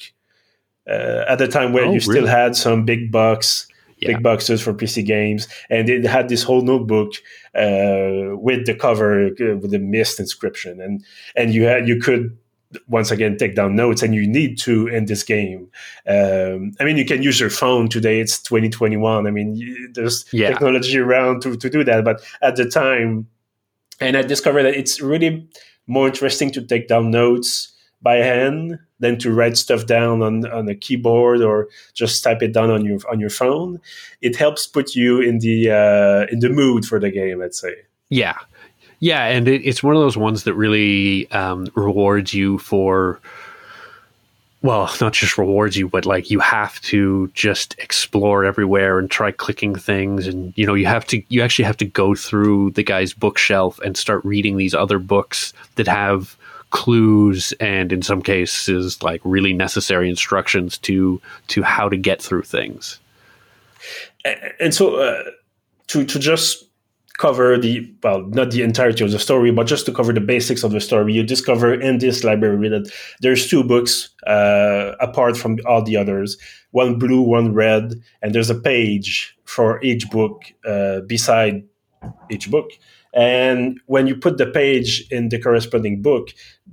uh, 0.89 1.25
at 1.27 1.39
the 1.39 1.49
time 1.49 1.73
where 1.73 1.87
oh, 1.87 1.93
you 1.93 1.99
really? 1.99 2.21
still 2.21 2.27
had 2.27 2.55
some 2.55 2.85
big 2.85 3.11
bucks 3.11 3.67
yeah. 3.99 4.13
big 4.13 4.23
boxes 4.23 4.63
for 4.63 4.73
PC 4.73 5.05
games, 5.05 5.49
and 5.71 5.89
it 5.89 6.05
had 6.05 6.29
this 6.29 6.45
whole 6.45 6.63
notebook 6.63 7.15
uh, 7.57 8.37
with 8.37 8.65
the 8.65 8.77
cover 8.79 9.27
uh, 9.27 9.57
with 9.57 9.73
the 9.73 9.81
Myst 9.81 10.21
inscription, 10.21 10.81
and 10.81 11.05
and 11.35 11.53
you 11.53 11.65
had 11.65 11.89
you 11.89 11.99
could 11.99 12.39
once 12.87 13.11
again 13.11 13.37
take 13.37 13.57
down 13.57 13.75
notes 13.75 14.01
and 14.01 14.15
you 14.15 14.25
need 14.25 14.57
to 14.57 14.87
in 14.87 15.07
this 15.07 15.25
game. 15.25 15.69
Um, 16.07 16.73
i 16.79 16.85
mean 16.85 16.97
you 16.97 17.05
can 17.05 17.21
use 17.21 17.41
your 17.41 17.51
phone 17.51 17.89
today. 17.89 18.21
It's 18.21 18.41
2021 18.43 19.27
i 19.27 19.31
mean 19.33 19.91
there's 19.95 20.25
yeah. 20.33 20.51
technology 20.51 20.97
around 20.97 21.43
to, 21.43 21.57
to 21.57 21.69
do 21.69 21.83
that. 21.83 22.05
But 22.05 22.23
at 22.43 22.55
the 22.55 22.71
time 22.71 23.27
and 24.01 24.17
i 24.17 24.23
discovered 24.23 24.63
that 24.63 24.75
it's 24.75 25.01
really 25.01 25.49
more 25.87 26.07
interesting 26.07 26.51
to 26.51 26.63
take 26.63 26.89
down 26.89 27.11
notes 27.11 27.73
by 28.03 28.17
hand 28.17 28.79
than 28.99 29.19
to 29.19 29.33
write 29.33 29.57
stuff 29.57 29.87
down 29.87 30.23
on, 30.23 30.47
on 30.51 30.69
a 30.69 30.75
keyboard 30.75 31.43
or 31.43 31.69
just 31.95 32.23
type 32.23 32.43
it 32.43 32.53
down 32.53 32.71
on 32.71 32.85
your 32.85 32.99
on 33.11 33.21
your 33.21 33.31
phone. 33.31 33.81
It 34.21 34.37
helps 34.37 34.67
put 34.67 34.95
you 34.95 35.21
in 35.21 35.39
the 35.39 35.71
uh, 35.71 36.33
in 36.33 36.41
the 36.41 36.49
mood 36.49 36.87
for 36.87 36.99
the 36.99 37.11
game. 37.11 37.39
Let's 37.39 37.61
say. 37.61 37.75
Yeah, 38.09 38.37
yeah, 39.01 39.27
and 39.27 39.49
it, 39.49 39.63
it's 39.65 39.83
one 39.83 39.97
of 39.97 40.03
those 40.03 40.17
ones 40.17 40.45
that 40.45 40.55
really 40.55 41.31
um, 41.31 41.67
rewards 41.75 42.35
you 42.35 42.59
for. 42.59 43.21
Well, 44.63 44.95
not 45.01 45.13
just 45.13 45.39
rewards 45.39 45.77
you, 45.77 45.89
but 45.89 46.07
like 46.07 46.31
you 46.31 46.41
have 46.41 46.81
to 46.83 47.31
just 47.35 47.75
explore 47.79 48.45
everywhere 48.45 48.99
and 48.99 49.11
try 49.11 49.31
clicking 49.31 49.75
things, 49.75 50.27
and 50.27 50.53
you 50.57 50.67
know 50.67 50.75
you 50.75 50.87
have 50.87 51.07
to 51.07 51.23
you 51.29 51.43
actually 51.43 51.65
have 51.65 51.79
to 51.79 51.87
go 51.87 52.15
through 52.15 52.73
the 52.73 52.83
guy's 52.83 53.13
bookshelf 53.13 53.79
and 53.81 53.97
start 53.97 54.25
reading 54.25 54.57
these 54.57 54.75
other 54.75 54.99
books 54.99 55.53
that 55.77 55.87
have 55.87 56.37
clues 56.71 57.53
and 57.59 57.93
in 57.93 58.01
some 58.01 58.23
cases 58.23 59.03
like 59.03 59.21
really 59.25 59.53
necessary 59.53 60.09
instructions 60.09 60.79
to 60.79 61.21
to 61.49 61.63
how 61.63 61.89
to 61.89 61.97
get 61.97 62.23
through 62.23 62.43
things. 62.43 62.99
And 64.61 64.75
so 64.75 64.97
uh, 64.97 65.25
to 65.89 66.05
to 66.05 66.19
just 66.19 66.70
cover 67.21 67.59
the 67.59 67.75
well 68.03 68.23
not 68.29 68.51
the 68.51 68.63
entirety 68.63 69.05
of 69.05 69.11
the 69.11 69.19
story 69.19 69.51
but 69.53 69.67
just 69.67 69.85
to 69.85 69.93
cover 69.93 70.13
the 70.13 70.27
basics 70.33 70.65
of 70.65 70.73
the 70.73 70.81
story 70.81 71.13
you 71.13 71.23
discover 71.23 71.69
in 71.89 71.99
this 71.99 72.25
library 72.25 72.69
that 72.69 72.91
there's 73.21 73.47
two 73.47 73.63
books 73.63 74.09
uh, 74.27 74.93
apart 75.01 75.37
from 75.37 75.59
all 75.67 75.83
the 75.83 75.97
others 75.97 76.39
one 76.71 76.99
blue 76.99 77.21
one 77.21 77.53
red 77.53 77.95
and 78.23 78.35
there's 78.35 78.51
a 78.51 78.61
page 78.73 79.37
for 79.45 79.83
each 79.83 80.09
book 80.11 80.45
uh, 80.65 81.01
beside 81.01 81.65
each 82.31 82.51
book. 82.51 82.71
And 83.13 83.81
when 83.87 84.07
you 84.07 84.17
put 84.17 84.39
the 84.39 84.47
page 84.47 85.07
in 85.11 85.29
the 85.29 85.41
corresponding 85.41 86.03
book, 86.03 86.29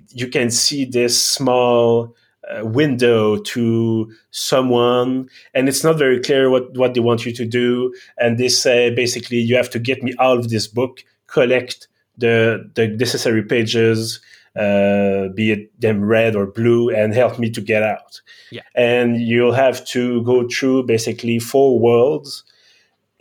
you 0.10 0.28
can 0.28 0.52
see 0.52 0.86
this 0.86 1.22
small 1.22 2.16
window 2.64 3.38
to 3.38 4.12
someone, 4.32 5.30
and 5.54 5.68
it's 5.68 5.84
not 5.84 5.98
very 5.98 6.20
clear 6.20 6.50
what, 6.50 6.76
what 6.78 6.94
they 6.94 7.00
want 7.00 7.26
you 7.26 7.34
to 7.34 7.46
do. 7.46 7.94
And 8.18 8.38
they 8.38 8.50
say 8.50 8.90
basically, 8.94 9.38
you 9.38 9.56
have 9.56 9.70
to 9.72 9.80
get 9.80 10.04
me 10.04 10.14
out 10.20 10.38
of 10.40 10.50
this 10.50 10.68
book, 10.68 11.04
collect 11.28 11.88
the, 12.18 12.70
the 12.76 12.88
necessary 12.88 13.44
pages, 13.44 14.20
uh, 14.56 15.28
be 15.36 15.52
it 15.52 15.82
them 15.82 16.04
red 16.04 16.36
or 16.36 16.48
blue, 16.48 16.90
and 16.90 17.14
help 17.14 17.38
me 17.38 17.50
to 17.52 17.62
get 17.62 17.84
out. 17.84 18.22
Yeah. 18.52 18.64
And 18.76 19.22
you'll 19.22 19.54
have 19.54 19.86
to 19.88 20.24
go 20.24 20.48
through 20.48 20.86
basically 20.86 21.40
four 21.40 21.80
worlds 21.80 22.44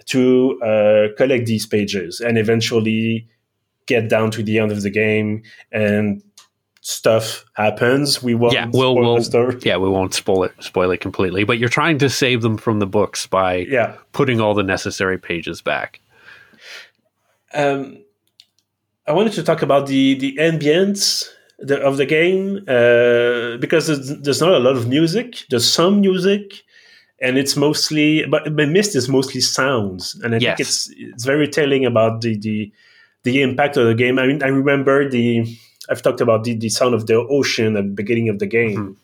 to 0.06 0.60
uh, 0.62 1.14
collect 1.16 1.46
these 1.46 1.66
pages 1.66 2.20
and 2.20 2.38
eventually 2.38 3.28
get 3.86 4.08
down 4.08 4.30
to 4.32 4.42
the 4.42 4.58
end 4.58 4.72
of 4.72 4.82
the 4.82 4.90
game 4.90 5.42
and 5.72 6.22
stuff 6.86 7.44
happens. 7.54 8.22
We 8.22 8.36
won't 8.36 8.54
yeah, 8.54 8.70
we'll, 8.72 8.94
we'll 8.94 9.20
yeah, 9.62 9.76
we 9.76 9.88
won't 9.88 10.14
spoil 10.14 10.44
it 10.44 10.52
spoil 10.60 10.92
it 10.92 11.00
completely. 11.00 11.42
But 11.42 11.58
you're 11.58 11.68
trying 11.68 11.98
to 11.98 12.08
save 12.08 12.42
them 12.42 12.56
from 12.56 12.78
the 12.78 12.86
books 12.86 13.26
by 13.26 13.66
yeah. 13.68 13.96
putting 14.12 14.40
all 14.40 14.54
the 14.54 14.62
necessary 14.62 15.18
pages 15.18 15.60
back. 15.60 16.00
Um, 17.52 18.04
I 19.04 19.12
wanted 19.12 19.32
to 19.32 19.42
talk 19.42 19.62
about 19.62 19.88
the 19.88 20.14
the 20.14 20.36
ambience 20.36 21.28
the, 21.58 21.80
of 21.80 21.96
the 21.96 22.06
game 22.06 22.58
uh, 22.68 23.56
because 23.56 23.88
there's, 23.88 24.20
there's 24.20 24.40
not 24.40 24.52
a 24.52 24.60
lot 24.60 24.76
of 24.76 24.86
music. 24.86 25.42
There's 25.50 25.68
some 25.68 26.00
music, 26.00 26.62
and 27.20 27.36
it's 27.36 27.56
mostly 27.56 28.24
but, 28.26 28.52
Myst 28.52 28.94
is 28.94 29.08
mostly 29.08 29.40
sounds, 29.40 30.14
and 30.22 30.36
I 30.36 30.38
yes. 30.38 30.56
think 30.56 30.60
it's 30.60 30.90
it's 30.96 31.24
very 31.24 31.48
telling 31.48 31.84
about 31.84 32.20
the 32.20 32.38
the 32.38 32.72
the 33.24 33.42
impact 33.42 33.76
of 33.76 33.88
the 33.88 33.94
game. 33.96 34.20
I 34.20 34.26
mean, 34.28 34.40
I 34.40 34.48
remember 34.48 35.08
the 35.08 35.44
I've 35.88 36.02
talked 36.02 36.20
about 36.20 36.44
the, 36.44 36.54
the 36.54 36.68
sound 36.68 36.94
of 36.94 37.06
the 37.06 37.16
ocean 37.16 37.76
at 37.76 37.84
the 37.84 37.90
beginning 37.90 38.28
of 38.28 38.38
the 38.38 38.46
game, 38.46 38.96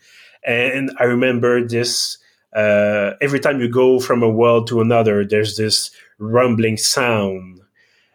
mm-hmm. 0.47 0.51
and 0.51 0.91
I 0.99 1.05
remember 1.05 1.67
this. 1.67 2.19
Uh, 2.55 3.12
every 3.23 3.41
time 3.41 3.61
you 3.61 3.69
go 3.69 3.99
from 3.99 4.23
a 4.23 4.29
world 4.29 4.67
to 4.67 4.83
another, 4.83 5.25
there's 5.25 5.57
this 5.57 5.91
rumbling 6.19 6.77
sound, 6.77 7.61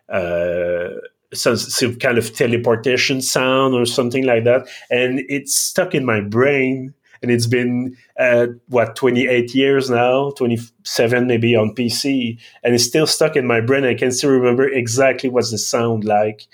uh, 0.09 0.89
some, 1.33 1.57
some 1.57 1.95
kind 1.95 2.19
of 2.19 2.31
teleportation 2.35 3.19
sound 3.19 3.73
or 3.73 3.85
something 3.85 4.25
like 4.25 4.43
that, 4.43 4.67
and 4.91 5.21
it's 5.27 5.55
stuck 5.55 5.95
in 5.95 6.05
my 6.05 6.21
brain 6.21 6.93
and 7.21 7.31
it's 7.31 7.47
been 7.47 7.97
uh, 8.19 8.47
what 8.67 8.95
28 8.95 9.53
years 9.55 9.89
now 9.89 10.31
27 10.31 11.27
maybe 11.27 11.55
on 11.55 11.73
pc 11.73 12.37
and 12.63 12.75
it's 12.75 12.83
still 12.83 13.07
stuck 13.07 13.35
in 13.35 13.47
my 13.47 13.61
brain 13.61 13.83
i 13.83 13.93
can 13.93 14.11
still 14.11 14.29
remember 14.29 14.67
exactly 14.67 15.29
what 15.29 15.49
the 15.49 15.57
sound 15.57 16.03
like 16.03 16.47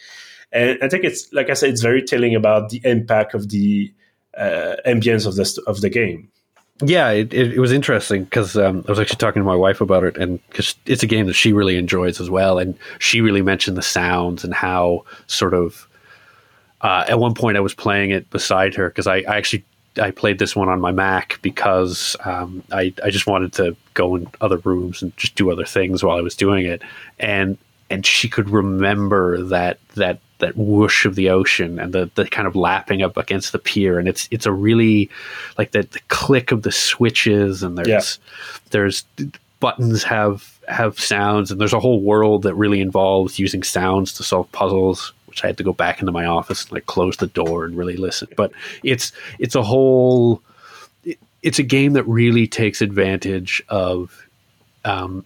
and 0.53 0.77
i 0.81 0.87
think 0.87 1.03
it's 1.03 1.31
like 1.33 1.49
i 1.49 1.53
said 1.53 1.69
it's 1.69 1.81
very 1.81 2.01
telling 2.01 2.35
about 2.35 2.69
the 2.69 2.81
impact 2.85 3.33
of 3.33 3.49
the 3.49 3.91
uh, 4.37 4.75
ambience 4.87 5.27
of 5.27 5.35
the 5.35 5.61
of 5.67 5.81
the 5.81 5.89
game 5.89 6.29
yeah, 6.81 7.11
it, 7.11 7.33
it, 7.33 7.53
it 7.53 7.59
was 7.59 7.71
interesting 7.71 8.23
because 8.23 8.57
um, 8.57 8.83
I 8.87 8.91
was 8.91 8.99
actually 8.99 9.17
talking 9.17 9.41
to 9.41 9.45
my 9.45 9.55
wife 9.55 9.79
about 9.79 10.03
it, 10.03 10.17
and 10.17 10.45
because 10.49 10.75
it's 10.85 11.03
a 11.03 11.07
game 11.07 11.27
that 11.27 11.33
she 11.33 11.53
really 11.53 11.77
enjoys 11.77 12.19
as 12.19 12.29
well, 12.29 12.57
and 12.57 12.77
she 12.99 13.21
really 13.21 13.41
mentioned 13.41 13.77
the 13.77 13.83
sounds 13.83 14.43
and 14.43 14.53
how 14.53 15.05
sort 15.27 15.53
of. 15.53 15.87
Uh, 16.81 17.05
at 17.07 17.17
one 17.17 17.33
point, 17.33 17.55
I 17.55 17.61
was 17.61 17.73
playing 17.73 18.09
it 18.09 18.29
beside 18.29 18.75
her 18.75 18.89
because 18.89 19.07
I, 19.07 19.17
I, 19.19 19.37
actually 19.37 19.63
I 20.01 20.11
played 20.11 20.37
this 20.39 20.53
one 20.53 20.67
on 20.67 20.81
my 20.81 20.91
Mac 20.91 21.39
because 21.41 22.15
um, 22.25 22.63
I 22.71 22.93
I 23.03 23.09
just 23.09 23.27
wanted 23.27 23.53
to 23.53 23.77
go 23.93 24.15
in 24.15 24.27
other 24.41 24.57
rooms 24.57 25.01
and 25.01 25.15
just 25.15 25.35
do 25.35 25.51
other 25.51 25.65
things 25.65 26.03
while 26.03 26.17
I 26.17 26.21
was 26.21 26.35
doing 26.35 26.65
it, 26.65 26.81
and 27.19 27.57
and 27.89 28.05
she 28.05 28.27
could 28.27 28.49
remember 28.49 29.41
that 29.43 29.79
that 29.95 30.19
that 30.43 30.57
whoosh 30.57 31.05
of 31.05 31.15
the 31.15 31.29
ocean 31.29 31.79
and 31.79 31.93
the, 31.93 32.09
the 32.15 32.25
kind 32.25 32.47
of 32.47 32.55
lapping 32.55 33.01
up 33.01 33.17
against 33.17 33.51
the 33.51 33.59
pier 33.59 33.99
and 33.99 34.07
it's 34.07 34.27
it's 34.31 34.45
a 34.45 34.51
really 34.51 35.09
like 35.57 35.71
the, 35.71 35.83
the 35.83 35.99
click 36.09 36.51
of 36.51 36.61
the 36.63 36.71
switches 36.71 37.63
and 37.63 37.77
there's 37.77 37.87
yeah. 37.87 38.01
there's 38.69 39.03
buttons 39.59 40.03
have 40.03 40.59
have 40.67 40.99
sounds 40.99 41.51
and 41.51 41.59
there's 41.59 41.73
a 41.73 41.79
whole 41.79 42.01
world 42.01 42.43
that 42.43 42.55
really 42.55 42.81
involves 42.81 43.39
using 43.39 43.63
sounds 43.63 44.13
to 44.13 44.23
solve 44.23 44.51
puzzles 44.51 45.13
which 45.33 45.43
I 45.43 45.47
had 45.47 45.57
to 45.57 45.63
go 45.63 45.73
back 45.73 45.99
into 45.99 46.11
my 46.11 46.25
office 46.25 46.65
and 46.65 46.73
like 46.73 46.85
close 46.85 47.17
the 47.17 47.25
door 47.25 47.65
and 47.65 47.75
really 47.75 47.97
listen. 47.97 48.27
But 48.37 48.51
it's 48.83 49.11
it's 49.39 49.55
a 49.55 49.63
whole 49.63 50.43
it's 51.41 51.57
a 51.57 51.63
game 51.63 51.93
that 51.93 52.03
really 52.03 52.45
takes 52.45 52.83
advantage 52.83 53.63
of 53.67 54.27
um, 54.85 55.25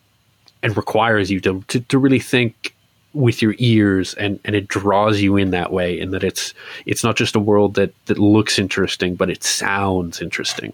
and 0.63 0.77
requires 0.77 1.29
you 1.29 1.41
to, 1.41 1.61
to, 1.67 1.81
to 1.81 1.99
really 1.99 2.19
think 2.19 2.73
with 3.17 3.41
your 3.41 3.55
ears 3.57 4.13
and, 4.13 4.39
and 4.45 4.55
it 4.55 4.67
draws 4.67 5.19
you 5.19 5.37
in 5.37 5.51
that 5.51 5.71
way 5.71 5.99
and 5.99 6.13
that 6.13 6.23
it's 6.23 6.53
it's 6.85 7.03
not 7.03 7.15
just 7.15 7.35
a 7.35 7.39
world 7.39 7.73
that, 7.73 7.93
that 8.05 8.19
looks 8.19 8.59
interesting 8.59 9.15
but 9.15 9.29
it 9.29 9.43
sounds 9.43 10.21
interesting. 10.21 10.71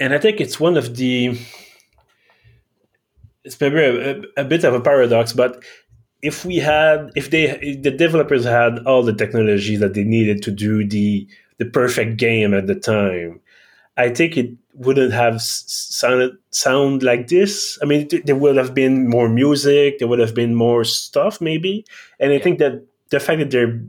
And 0.00 0.14
i 0.14 0.18
think 0.18 0.40
it's 0.40 0.60
one 0.60 0.76
of 0.76 0.96
the 0.96 1.36
it's 3.44 3.60
maybe 3.60 3.80
a, 3.80 4.22
a, 4.36 4.44
bit 4.44 4.62
of 4.62 4.74
a 4.74 4.80
paradox 4.80 5.32
but 5.32 5.62
if 6.22 6.44
we 6.44 6.56
had 6.56 7.10
if 7.16 7.30
they 7.30 7.50
if 7.60 7.82
the 7.82 7.90
developers 7.90 8.44
had 8.44 8.78
all 8.86 9.02
the 9.02 9.14
technology 9.14 9.76
that 9.76 9.94
they 9.94 10.04
needed 10.04 10.42
to 10.42 10.50
do 10.52 10.86
the 10.86 11.26
the 11.58 11.64
perfect 11.64 12.16
game 12.16 12.54
at 12.54 12.68
the 12.68 12.74
time 12.74 13.40
i 13.96 14.08
think 14.08 14.36
it 14.36 14.50
wouldn't 14.78 15.12
have 15.12 15.42
sounded 15.42 16.32
sound 16.50 17.02
like 17.02 17.28
this. 17.28 17.78
I 17.82 17.84
mean 17.84 18.08
there 18.24 18.36
would 18.36 18.56
have 18.56 18.74
been 18.74 19.08
more 19.08 19.28
music 19.28 19.98
there 19.98 20.08
would 20.08 20.18
have 20.20 20.34
been 20.34 20.54
more 20.54 20.84
stuff 20.84 21.40
maybe. 21.40 21.84
And 22.20 22.30
i 22.30 22.36
yeah. 22.36 22.42
think 22.42 22.58
that 22.58 22.84
the 23.10 23.20
fact 23.20 23.40
that 23.40 23.50
they're 23.50 23.80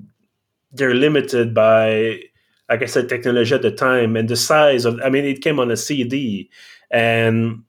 they're 0.71 0.95
limited 0.95 1.53
by 1.53 2.19
like 2.69 2.83
i 2.83 2.85
said 2.85 3.09
technology 3.09 3.55
at 3.55 3.63
the 3.63 3.71
time 3.71 4.15
and 4.15 4.29
the 4.29 4.35
size 4.35 4.85
of 4.85 4.99
i 5.03 5.09
mean 5.09 5.25
it 5.25 5.41
came 5.41 5.59
on 5.59 5.71
a 5.71 5.77
cd 5.77 6.49
and 6.91 7.63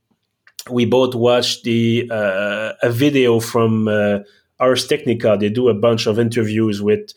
we 0.71 0.85
both 0.85 1.15
watched 1.15 1.65
the 1.65 2.07
uh, 2.11 2.73
a 2.83 2.91
video 2.91 3.41
from 3.41 3.89
uh, 3.89 4.19
Ars 4.59 4.87
Technica, 4.87 5.39
they 5.41 5.49
do 5.49 5.71
a 5.71 5.75
bunch 5.75 6.07
of 6.07 6.19
interviews 6.19 6.83
with 6.83 7.15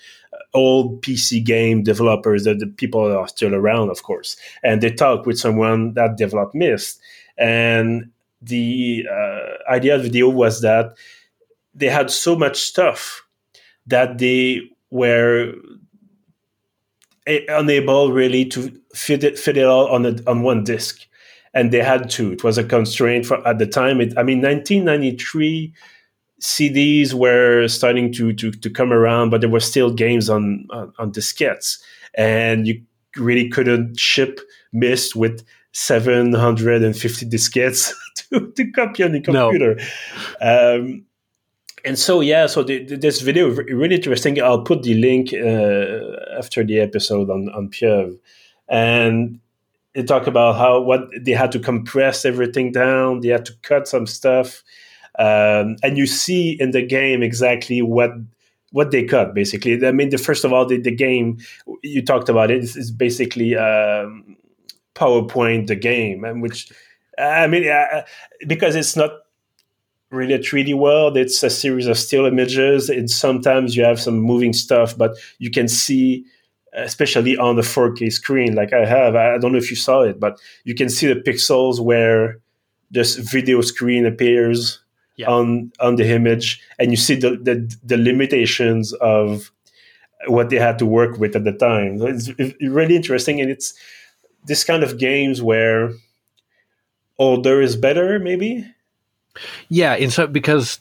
old 0.53 1.01
PC 1.01 1.43
game 1.43 1.83
developers 1.83 2.43
that 2.43 2.59
the 2.59 2.67
people 2.67 3.15
are 3.15 3.27
still 3.27 3.55
around, 3.55 3.89
of 3.89 4.03
course, 4.03 4.37
and 4.63 4.81
they 4.81 4.91
talk 4.91 5.25
with 5.25 5.39
someone 5.39 5.93
that 5.93 6.17
developed 6.17 6.55
Myst. 6.55 6.99
And 7.37 8.11
the 8.41 9.05
uh, 9.11 9.71
idea 9.71 9.95
of 9.95 10.03
the 10.03 10.09
video 10.09 10.29
was 10.29 10.61
that 10.61 10.95
they 11.73 11.87
had 11.87 12.11
so 12.11 12.35
much 12.35 12.59
stuff 12.59 13.25
that 13.87 14.17
they 14.17 14.61
were 14.91 15.53
unable 17.25 18.11
really 18.11 18.45
to 18.45 18.79
fit 18.93 19.23
it 19.23 19.39
fit 19.39 19.57
it 19.57 19.65
all 19.65 19.87
on 19.87 20.05
a, 20.05 20.15
on 20.27 20.43
one 20.43 20.63
disc, 20.63 21.05
and 21.53 21.71
they 21.71 21.81
had 21.81 22.09
to. 22.11 22.31
It 22.31 22.43
was 22.43 22.57
a 22.57 22.63
constraint 22.63 23.25
for 23.25 23.45
at 23.47 23.59
the 23.59 23.67
time. 23.67 24.01
It, 24.01 24.17
I 24.17 24.23
mean, 24.23 24.41
1993 24.41 25.73
CDs 26.43 27.13
were 27.13 27.69
starting 27.69 28.11
to, 28.11 28.33
to 28.33 28.51
to 28.51 28.69
come 28.69 28.91
around, 28.91 29.29
but 29.29 29.39
there 29.39 29.49
were 29.49 29.61
still 29.61 29.91
games 29.91 30.29
on 30.29 30.67
on, 30.71 30.93
on 30.99 31.11
diskettes, 31.11 31.81
and 32.15 32.67
you 32.67 32.81
really 33.15 33.47
couldn't 33.49 33.97
ship 33.97 34.41
Myst 34.73 35.15
with 35.15 35.45
750 35.71 37.25
diskettes 37.27 37.93
to, 38.15 38.51
to 38.51 38.71
copy 38.71 39.03
on 39.03 39.13
the 39.13 39.21
computer. 39.21 39.79
No. 40.41 40.75
Um, 40.75 41.05
and 41.85 41.99
so 41.99 42.21
yeah 42.21 42.45
so 42.45 42.63
the, 42.63 42.79
this 42.95 43.19
video 43.19 43.49
really 43.49 43.95
interesting 43.95 44.41
i'll 44.41 44.61
put 44.61 44.83
the 44.83 44.93
link 44.93 45.33
uh, 45.33 46.37
after 46.37 46.63
the 46.63 46.79
episode 46.79 47.29
on 47.29 47.49
on 47.49 47.67
pieuvre 47.67 48.15
and 48.69 49.41
it 49.93 50.07
talk 50.07 50.25
about 50.25 50.55
how 50.55 50.79
what 50.79 51.09
they 51.21 51.33
had 51.33 51.51
to 51.51 51.59
compress 51.59 52.23
everything 52.23 52.71
down 52.71 53.19
they 53.19 53.27
had 53.27 53.45
to 53.45 53.53
cut 53.63 53.85
some 53.85 54.07
stuff 54.07 54.63
um, 55.19 55.75
and 55.83 55.97
you 55.97 56.05
see 56.05 56.57
in 56.59 56.71
the 56.71 56.85
game 56.85 57.23
exactly 57.23 57.81
what 57.81 58.11
what 58.71 58.91
they 58.91 59.03
cut 59.03 59.33
basically 59.33 59.85
i 59.85 59.91
mean 59.91 60.09
the 60.09 60.17
first 60.17 60.43
of 60.43 60.51
all 60.51 60.65
the, 60.65 60.79
the 60.79 60.95
game 60.95 61.37
you 61.83 62.03
talked 62.03 62.29
about 62.29 62.49
it 62.49 62.63
is, 62.63 62.91
basically 62.91 63.55
um, 63.55 64.35
powerpoint 64.95 65.67
the 65.67 65.75
game 65.75 66.23
and 66.23 66.41
which 66.41 66.71
i 67.19 67.45
mean 67.47 67.67
uh, 67.67 68.01
because 68.47 68.75
it's 68.75 68.95
not 68.95 69.11
really 70.13 70.33
a 70.33 70.39
3D 70.39 70.75
world. 70.75 71.17
It's 71.17 71.41
a 71.43 71.49
series 71.49 71.87
of 71.87 71.97
still 71.97 72.25
images. 72.25 72.89
And 72.89 73.09
sometimes 73.09 73.75
you 73.75 73.83
have 73.83 73.99
some 73.99 74.19
moving 74.19 74.53
stuff, 74.53 74.97
but 74.97 75.17
you 75.39 75.49
can 75.49 75.67
see, 75.67 76.23
especially 76.73 77.35
on 77.37 77.55
the 77.55 77.61
4K 77.63 78.11
screen, 78.13 78.55
like 78.55 78.73
I 78.73 78.85
have. 78.85 79.15
I 79.15 79.37
don't 79.37 79.51
know 79.51 79.57
if 79.57 79.69
you 79.69 79.75
saw 79.75 80.01
it, 80.01 80.19
but 80.19 80.39
you 80.63 80.75
can 80.75 80.89
see 80.89 81.07
the 81.07 81.19
pixels 81.19 81.79
where 81.79 82.39
this 82.91 83.15
video 83.15 83.61
screen 83.61 84.05
appears 84.05 84.79
yeah. 85.23 85.31
on 85.31 85.71
on 85.79 85.95
the 85.95 86.07
image, 86.09 86.61
and 86.79 86.91
you 86.91 86.97
see 86.97 87.15
the, 87.15 87.31
the 87.31 87.75
the 87.83 87.97
limitations 87.97 88.93
of 88.93 89.51
what 90.27 90.49
they 90.49 90.57
had 90.57 90.79
to 90.79 90.85
work 90.85 91.17
with 91.17 91.35
at 91.35 91.43
the 91.43 91.51
time. 91.51 92.01
It's, 92.01 92.29
it's 92.37 92.55
really 92.61 92.95
interesting, 92.95 93.41
and 93.41 93.49
it's 93.49 93.73
this 94.45 94.63
kind 94.63 94.83
of 94.83 94.97
games 94.97 95.41
where 95.41 95.91
older 97.17 97.61
is 97.61 97.75
better, 97.75 98.19
maybe 98.19 98.65
yeah, 99.69 99.93
and 99.93 100.11
so 100.11 100.27
because 100.27 100.79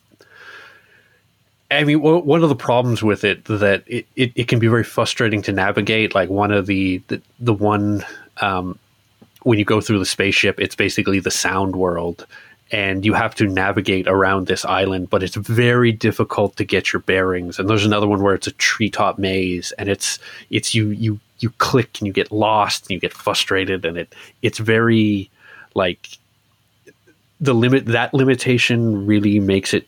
I 1.70 1.84
mean, 1.84 2.02
one 2.02 2.42
of 2.42 2.48
the 2.48 2.56
problems 2.56 3.02
with 3.02 3.24
it 3.24 3.44
that 3.46 3.84
it, 3.86 4.06
it, 4.14 4.32
it, 4.34 4.48
can 4.48 4.58
be 4.58 4.68
very 4.68 4.84
frustrating 4.84 5.40
to 5.42 5.52
navigate. 5.52 6.14
Like 6.14 6.28
one 6.28 6.52
of 6.52 6.66
the 6.66 6.98
the, 7.08 7.22
the 7.40 7.54
one 7.54 8.04
um, 8.40 8.78
when 9.42 9.58
you 9.58 9.64
go 9.64 9.80
through 9.80 9.98
the 9.98 10.06
spaceship, 10.06 10.60
it's 10.60 10.76
basically 10.76 11.18
the 11.18 11.30
sound 11.30 11.76
world, 11.76 12.26
and 12.72 13.04
you 13.04 13.12
have 13.12 13.34
to 13.34 13.46
navigate 13.46 14.08
around 14.08 14.46
this 14.46 14.64
island. 14.64 15.10
But 15.10 15.22
it's 15.22 15.36
very 15.36 15.92
difficult 15.92 16.56
to 16.56 16.64
get 16.64 16.92
your 16.92 17.00
bearings. 17.00 17.58
And 17.58 17.68
there's 17.68 17.84
another 17.84 18.08
one 18.08 18.22
where 18.22 18.34
it's 18.34 18.46
a 18.46 18.52
treetop 18.52 19.18
maze, 19.18 19.72
and 19.78 19.88
it's 19.88 20.18
it's 20.50 20.74
you 20.74 20.88
you 20.90 21.20
you 21.38 21.50
click 21.58 21.98
and 22.00 22.06
you 22.06 22.12
get 22.12 22.32
lost 22.32 22.84
and 22.84 22.90
you 22.90 22.98
get 22.98 23.12
frustrated, 23.12 23.84
and 23.84 23.98
it 23.98 24.14
it's 24.40 24.58
very 24.58 25.30
like 25.74 26.18
the 27.40 27.54
limit 27.54 27.86
that 27.86 28.14
limitation 28.14 29.06
really 29.06 29.38
makes 29.38 29.74
it 29.74 29.86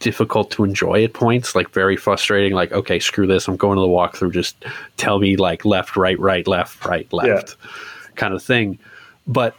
difficult 0.00 0.50
to 0.52 0.62
enjoy 0.62 1.02
at 1.02 1.12
points 1.12 1.56
like 1.56 1.70
very 1.70 1.96
frustrating 1.96 2.52
like 2.52 2.70
okay 2.70 3.00
screw 3.00 3.26
this 3.26 3.48
i'm 3.48 3.56
going 3.56 3.74
to 3.74 3.80
the 3.80 3.88
walkthrough 3.88 4.32
just 4.32 4.64
tell 4.96 5.18
me 5.18 5.34
like 5.34 5.64
left 5.64 5.96
right 5.96 6.20
right 6.20 6.46
left 6.46 6.84
right 6.84 7.12
left 7.12 7.56
yeah. 7.60 7.70
kind 8.14 8.32
of 8.32 8.40
thing 8.40 8.78
but 9.26 9.56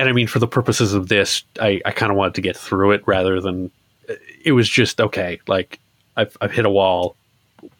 and 0.00 0.08
i 0.08 0.12
mean 0.12 0.26
for 0.26 0.38
the 0.38 0.48
purposes 0.48 0.94
of 0.94 1.08
this 1.08 1.42
i, 1.60 1.80
I 1.84 1.92
kind 1.92 2.10
of 2.10 2.16
wanted 2.16 2.34
to 2.34 2.40
get 2.40 2.56
through 2.56 2.92
it 2.92 3.02
rather 3.06 3.40
than 3.40 3.70
uh, 4.08 4.14
it 4.44 4.52
was 4.52 4.68
just 4.68 5.00
okay 5.00 5.40
like 5.46 5.78
i've, 6.16 6.36
I've 6.40 6.52
hit 6.52 6.66
a 6.66 6.70
wall 6.70 7.16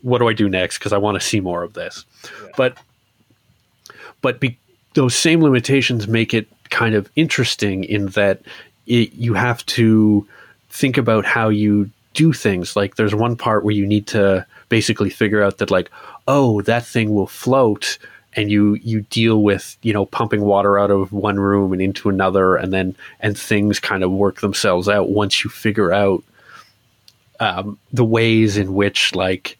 what 0.02 0.18
do 0.18 0.28
i 0.28 0.32
do 0.32 0.48
next 0.48 0.78
because 0.78 0.92
i 0.92 0.98
want 0.98 1.20
to 1.20 1.26
see 1.26 1.40
more 1.40 1.62
of 1.62 1.72
this 1.72 2.04
yeah. 2.24 2.48
but 2.56 2.76
but 4.20 4.40
be, 4.40 4.58
those 4.94 5.14
same 5.14 5.40
limitations 5.40 6.06
make 6.08 6.34
it 6.34 6.46
kind 6.70 6.94
of 6.94 7.10
interesting 7.16 7.84
in 7.84 8.06
that 8.08 8.42
it, 8.86 9.12
you 9.14 9.34
have 9.34 9.64
to 9.66 10.26
think 10.68 10.98
about 10.98 11.24
how 11.24 11.48
you 11.48 11.90
do 12.14 12.32
things. 12.32 12.76
Like 12.76 12.96
there's 12.96 13.14
one 13.14 13.36
part 13.36 13.64
where 13.64 13.74
you 13.74 13.86
need 13.86 14.06
to 14.08 14.46
basically 14.68 15.10
figure 15.10 15.42
out 15.42 15.58
that 15.58 15.70
like, 15.70 15.90
oh, 16.26 16.62
that 16.62 16.84
thing 16.84 17.14
will 17.14 17.26
float 17.26 17.98
and 18.34 18.50
you 18.50 18.74
you 18.76 19.02
deal 19.02 19.42
with 19.42 19.76
you 19.82 19.92
know 19.92 20.06
pumping 20.06 20.42
water 20.42 20.78
out 20.78 20.90
of 20.90 21.12
one 21.12 21.38
room 21.38 21.72
and 21.72 21.82
into 21.82 22.08
another 22.08 22.56
and 22.56 22.72
then 22.72 22.94
and 23.20 23.36
things 23.36 23.80
kind 23.80 24.02
of 24.02 24.10
work 24.10 24.40
themselves 24.40 24.88
out 24.88 25.10
once 25.10 25.42
you 25.42 25.50
figure 25.50 25.92
out 25.92 26.22
um, 27.40 27.78
the 27.92 28.04
ways 28.04 28.56
in 28.56 28.74
which 28.74 29.14
like 29.14 29.58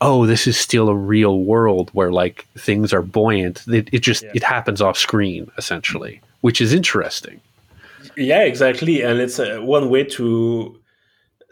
oh 0.00 0.26
this 0.26 0.46
is 0.46 0.56
still 0.56 0.88
a 0.88 0.94
real 0.94 1.40
world 1.40 1.90
where 1.92 2.12
like 2.12 2.46
things 2.56 2.92
are 2.92 3.02
buoyant 3.02 3.66
it, 3.68 3.88
it 3.92 3.98
just 4.00 4.22
yeah. 4.22 4.32
it 4.34 4.42
happens 4.42 4.80
off 4.80 4.96
screen 4.96 5.50
essentially 5.58 6.20
which 6.40 6.60
is 6.60 6.72
interesting. 6.72 7.40
Yeah, 8.16 8.42
exactly, 8.42 9.02
and 9.02 9.20
it's 9.20 9.38
uh, 9.38 9.58
one 9.60 9.90
way 9.90 10.04
to 10.04 10.78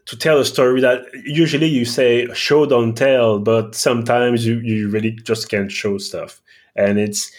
to 0.06 0.16
tell 0.16 0.38
a 0.38 0.44
story 0.44 0.80
that 0.80 1.04
usually 1.24 1.66
you 1.66 1.84
say 1.84 2.28
show 2.32 2.64
don't 2.66 2.94
tell, 2.94 3.40
but 3.40 3.74
sometimes 3.74 4.46
you, 4.46 4.60
you 4.60 4.88
really 4.88 5.10
just 5.10 5.48
can't 5.48 5.72
show 5.72 5.98
stuff, 5.98 6.40
and 6.76 6.98
it's 6.98 7.30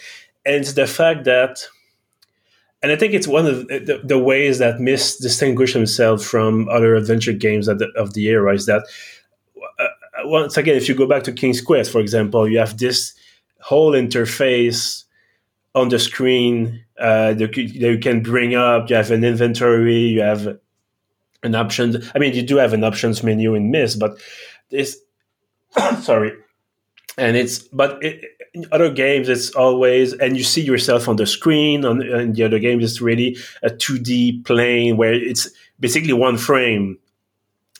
and 0.44 0.56
it's 0.56 0.74
the 0.74 0.86
fact 0.86 1.24
that. 1.24 1.64
And 2.80 2.92
I 2.92 2.96
think 2.96 3.12
it's 3.12 3.26
one 3.26 3.44
of 3.44 3.66
the, 3.66 4.00
the 4.04 4.20
ways 4.20 4.58
that 4.58 4.78
Myst 4.78 5.20
distinguish 5.20 5.72
himself 5.72 6.22
from 6.22 6.68
other 6.68 6.94
adventure 6.94 7.32
games 7.32 7.66
of 7.66 7.80
the, 7.80 7.88
of 7.96 8.14
the 8.14 8.28
era 8.28 8.54
is 8.54 8.66
that 8.66 8.84
uh, 9.80 9.86
once 10.24 10.56
again, 10.56 10.76
if 10.76 10.88
you 10.88 10.94
go 10.94 11.06
back 11.06 11.24
to 11.24 11.32
King's 11.32 11.60
Quest, 11.60 11.90
for 11.90 12.00
example, 12.00 12.48
you 12.48 12.58
have 12.58 12.78
this 12.78 13.14
whole 13.60 13.92
interface 13.92 15.04
on 15.74 15.88
the 15.88 15.98
screen 15.98 16.84
uh, 16.98 17.34
that 17.34 17.56
you 17.56 17.98
can 17.98 18.22
bring 18.22 18.54
up. 18.54 18.90
You 18.90 18.96
have 18.96 19.10
an 19.10 19.24
inventory. 19.24 19.96
You 19.96 20.22
have 20.22 20.58
an 21.42 21.54
option. 21.54 22.02
I 22.14 22.18
mean, 22.18 22.34
you 22.34 22.42
do 22.42 22.56
have 22.56 22.72
an 22.72 22.84
options 22.84 23.22
menu 23.22 23.54
in 23.54 23.70
Myst, 23.70 23.98
but 23.98 24.18
this, 24.70 24.98
sorry, 26.00 26.32
and 27.16 27.36
it's 27.36 27.58
but 27.58 28.02
it, 28.02 28.24
in 28.54 28.66
other 28.72 28.90
games 28.90 29.28
it's 29.28 29.50
always 29.50 30.12
and 30.14 30.36
you 30.36 30.42
see 30.42 30.62
yourself 30.62 31.08
on 31.08 31.16
the 31.16 31.26
screen. 31.26 31.84
On, 31.84 31.98
the 32.32 32.44
other 32.44 32.58
games, 32.58 32.84
it's 32.84 33.00
really 33.00 33.36
a 33.62 33.70
two 33.70 33.98
D 33.98 34.40
plane 34.44 34.96
where 34.96 35.12
it's 35.12 35.48
basically 35.80 36.12
one 36.12 36.38
frame 36.38 36.98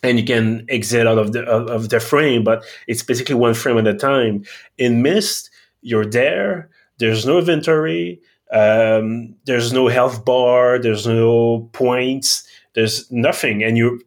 and 0.01 0.19
you 0.19 0.25
can 0.25 0.65
exit 0.69 1.07
out 1.07 1.17
of 1.17 1.33
the 1.33 1.43
of, 1.43 1.89
the 1.89 1.99
frame, 1.99 2.43
but 2.43 2.63
it's 2.87 3.03
basically 3.03 3.35
one 3.35 3.53
frame 3.53 3.77
at 3.77 3.87
a 3.87 3.93
time. 3.93 4.45
In 4.77 5.01
Myst 5.01 5.49
you're 5.81 6.05
there. 6.05 6.69
There's 6.97 7.25
no 7.25 7.39
inventory. 7.39 8.21
Um, 8.51 9.35
there's 9.45 9.71
no 9.71 9.87
health 9.87 10.25
bar. 10.25 10.79
There's 10.79 11.07
no 11.07 11.69
points. 11.71 12.47
There's 12.73 13.09
nothing, 13.11 13.63
and 13.63 13.77
you're 13.77 13.99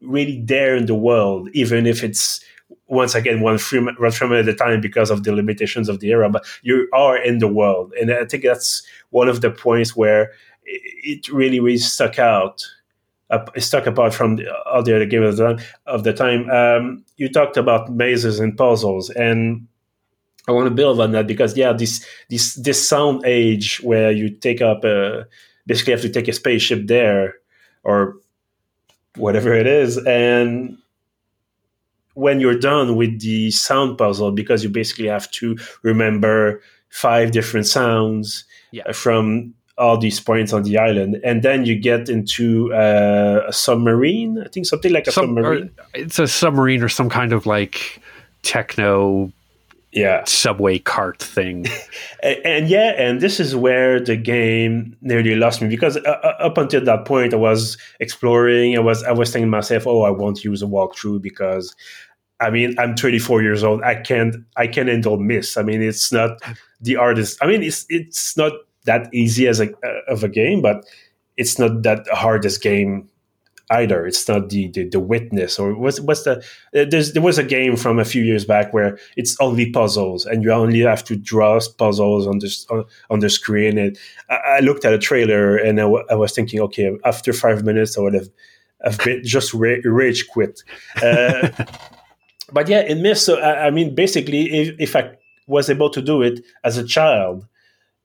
really 0.00 0.42
there 0.42 0.76
in 0.76 0.86
the 0.86 0.94
world, 0.94 1.48
even 1.52 1.86
if 1.86 2.04
it's 2.04 2.40
once 2.88 3.14
again 3.14 3.40
one 3.40 3.58
frame, 3.58 3.88
one 3.98 4.10
frame 4.10 4.32
at 4.32 4.48
a 4.48 4.54
time 4.54 4.80
because 4.80 5.10
of 5.10 5.24
the 5.24 5.32
limitations 5.32 5.88
of 5.88 6.00
the 6.00 6.08
era. 6.08 6.30
But 6.30 6.44
you 6.62 6.88
are 6.92 7.16
in 7.16 7.38
the 7.38 7.48
world, 7.48 7.92
and 8.00 8.12
I 8.12 8.24
think 8.24 8.44
that's 8.44 8.82
one 9.10 9.28
of 9.28 9.40
the 9.40 9.50
points 9.50 9.96
where 9.96 10.32
it 10.64 11.28
really, 11.28 11.60
really 11.60 11.78
stuck 11.78 12.18
out. 12.18 12.64
Uh, 13.28 13.44
stuck 13.58 13.88
apart 13.88 14.14
from 14.14 14.36
the, 14.36 14.54
all 14.66 14.84
the 14.84 14.94
other 14.94 15.04
games 15.04 15.40
of 15.86 16.04
the 16.04 16.12
time. 16.12 16.48
Um, 16.48 17.04
you 17.16 17.28
talked 17.28 17.56
about 17.56 17.90
mazes 17.90 18.38
and 18.38 18.56
puzzles, 18.56 19.10
and 19.10 19.66
I 20.46 20.52
want 20.52 20.68
to 20.68 20.74
build 20.74 21.00
on 21.00 21.10
that 21.12 21.26
because 21.26 21.56
yeah, 21.56 21.72
this 21.72 22.06
this 22.30 22.54
this 22.54 22.88
sound 22.88 23.24
age 23.26 23.80
where 23.82 24.12
you 24.12 24.30
take 24.30 24.62
up 24.62 24.84
a 24.84 25.26
basically 25.66 25.92
have 25.92 26.02
to 26.02 26.08
take 26.08 26.28
a 26.28 26.32
spaceship 26.32 26.86
there 26.86 27.34
or 27.82 28.14
whatever 29.16 29.52
it 29.52 29.66
is, 29.66 29.98
and 30.06 30.78
when 32.16 32.40
you're 32.40 32.58
done 32.58 32.96
with 32.96 33.20
the 33.20 33.50
sound 33.50 33.98
puzzle, 33.98 34.32
because 34.32 34.64
you 34.64 34.70
basically 34.70 35.06
have 35.06 35.30
to 35.32 35.56
remember 35.82 36.62
five 36.88 37.30
different 37.30 37.66
sounds 37.66 38.44
yeah. 38.72 38.90
from 38.92 39.54
all 39.78 39.98
these 39.98 40.18
points 40.18 40.54
on 40.54 40.62
the 40.62 40.78
island, 40.78 41.20
and 41.22 41.42
then 41.42 41.66
you 41.66 41.78
get 41.78 42.08
into 42.08 42.72
uh, 42.72 43.44
a 43.46 43.52
submarine. 43.52 44.42
I 44.42 44.48
think 44.48 44.64
something 44.64 44.92
like 44.92 45.06
a 45.06 45.12
some, 45.12 45.26
submarine. 45.26 45.70
It's 45.94 46.18
a 46.18 46.26
submarine 46.26 46.82
or 46.82 46.88
some 46.88 47.10
kind 47.10 47.34
of 47.34 47.44
like 47.44 48.00
techno 48.42 49.30
yeah 49.96 50.22
subway 50.24 50.78
cart 50.78 51.18
thing 51.18 51.64
and, 52.22 52.38
and, 52.44 52.68
yeah 52.68 52.92
and 52.98 53.20
this 53.20 53.40
is 53.40 53.56
where 53.56 53.98
the 53.98 54.14
game 54.14 54.94
nearly 55.00 55.34
lost 55.34 55.62
me 55.62 55.68
because 55.68 55.96
uh, 55.96 56.20
uh, 56.22 56.36
up 56.38 56.58
until 56.58 56.84
that 56.84 57.04
point 57.06 57.32
i 57.32 57.36
was 57.36 57.78
exploring 57.98 58.76
i 58.76 58.80
was 58.80 59.02
i 59.04 59.10
was 59.10 59.32
thinking 59.32 59.46
to 59.46 59.50
myself 59.50 59.86
oh 59.86 60.02
i 60.02 60.10
won't 60.10 60.44
use 60.44 60.62
a 60.62 60.66
walkthrough 60.66 61.20
because 61.20 61.74
I 62.40 62.50
mean, 62.50 62.74
I'm 62.78 62.94
24 62.94 63.42
years 63.42 63.64
old. 63.64 63.82
I 63.82 63.94
can't 63.94 64.36
I 64.56 64.66
can't 64.66 64.88
handle 64.88 65.16
Myst. 65.18 65.56
I 65.56 65.62
mean, 65.62 65.82
it's 65.82 66.12
not 66.12 66.40
the 66.80 66.96
artist. 66.96 67.38
I 67.40 67.46
mean, 67.46 67.62
it's 67.62 67.86
it's 67.88 68.36
not 68.36 68.52
that 68.84 69.12
easy 69.12 69.48
as 69.48 69.60
a 69.60 69.70
of 70.08 70.22
a 70.22 70.28
game, 70.28 70.62
but 70.62 70.84
it's 71.36 71.58
not 71.58 71.82
that 71.82 72.06
hardest 72.08 72.62
game 72.62 73.08
either. 73.70 74.06
It's 74.06 74.28
not 74.28 74.48
the 74.48 74.68
the, 74.68 74.88
the 74.88 75.00
witness 75.00 75.58
or 75.58 75.74
what's 75.74 76.00
what's 76.00 76.24
the 76.24 76.38
uh, 76.74 76.84
there's 76.88 77.12
there 77.12 77.22
was 77.22 77.38
a 77.38 77.44
game 77.44 77.76
from 77.76 77.98
a 77.98 78.04
few 78.04 78.22
years 78.22 78.44
back 78.44 78.72
where 78.72 78.98
it's 79.16 79.36
only 79.40 79.70
puzzles 79.70 80.26
and 80.26 80.42
you 80.42 80.52
only 80.52 80.80
have 80.80 81.04
to 81.04 81.16
draw 81.16 81.58
puzzles 81.78 82.26
on 82.26 82.38
the 82.38 82.66
on, 82.70 82.84
on 83.10 83.20
the 83.20 83.30
screen. 83.30 83.78
And 83.78 83.98
I, 84.28 84.34
I, 84.34 84.60
looked 84.60 84.84
at 84.84 84.92
a 84.92 84.98
trailer 84.98 85.56
and 85.56 85.80
I, 85.80 85.84
w- 85.84 86.04
I 86.10 86.14
was 86.14 86.32
thinking, 86.32 86.60
okay, 86.60 86.96
after 87.04 87.32
five 87.32 87.64
minutes 87.64 87.98
I 87.98 88.02
would 88.02 88.14
have 88.14 88.28
have 88.84 88.98
been 88.98 89.24
just 89.24 89.52
ra- 89.54 89.82
rage 89.84 90.28
quit. 90.28 90.62
Uh, 91.02 91.48
but 92.52 92.68
yeah, 92.68 92.80
in 92.82 93.02
Myst, 93.02 93.26
so 93.26 93.38
I, 93.40 93.66
I 93.66 93.70
mean, 93.70 93.94
basically, 93.94 94.52
if, 94.52 94.76
if 94.78 94.96
I 94.96 95.16
was 95.46 95.70
able 95.70 95.90
to 95.90 96.02
do 96.02 96.22
it 96.22 96.44
as 96.64 96.76
a 96.76 96.84
child, 96.84 97.46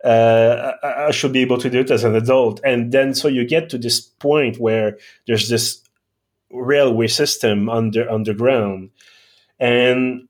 uh, 0.03 0.73
I 0.83 1.11
should 1.11 1.33
be 1.33 1.41
able 1.41 1.59
to 1.59 1.69
do 1.69 1.79
it 1.79 1.91
as 1.91 2.03
an 2.03 2.15
adult. 2.15 2.59
And 2.63 2.91
then 2.91 3.13
so 3.13 3.27
you 3.27 3.45
get 3.45 3.69
to 3.69 3.77
this 3.77 4.01
point 4.01 4.57
where 4.57 4.97
there's 5.27 5.49
this 5.49 5.81
railway 6.51 7.07
system 7.07 7.69
under 7.69 8.09
underground, 8.09 8.89
and 9.59 10.27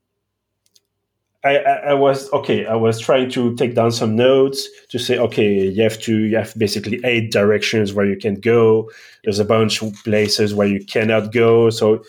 I, 1.44 1.56
I, 1.56 1.94
was 1.94 2.32
okay. 2.32 2.66
I 2.66 2.76
was 2.76 3.00
trying 3.00 3.28
to 3.30 3.56
take 3.56 3.74
down 3.74 3.90
some 3.90 4.14
notes 4.14 4.68
to 4.90 4.98
say, 4.98 5.18
okay, 5.18 5.66
you 5.66 5.82
have 5.82 5.98
to 6.02 6.16
you 6.16 6.36
have 6.36 6.54
basically 6.56 7.00
eight 7.04 7.32
directions 7.32 7.92
where 7.92 8.06
you 8.06 8.16
can 8.16 8.36
go. 8.36 8.90
There's 9.24 9.40
a 9.40 9.44
bunch 9.44 9.82
of 9.82 9.92
places 10.04 10.54
where 10.54 10.68
you 10.68 10.84
cannot 10.84 11.32
go. 11.32 11.70
So 11.70 12.04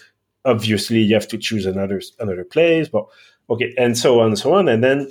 obviously 0.45 0.99
you 0.99 1.13
have 1.13 1.27
to 1.29 1.37
choose 1.37 1.65
another 1.65 2.01
another 2.19 2.43
place. 2.43 2.89
But 2.89 3.05
okay, 3.49 3.73
and 3.77 3.97
so 3.97 4.19
on 4.19 4.27
and 4.27 4.39
so 4.39 4.53
on. 4.53 4.67
And 4.67 4.83
then 4.83 5.09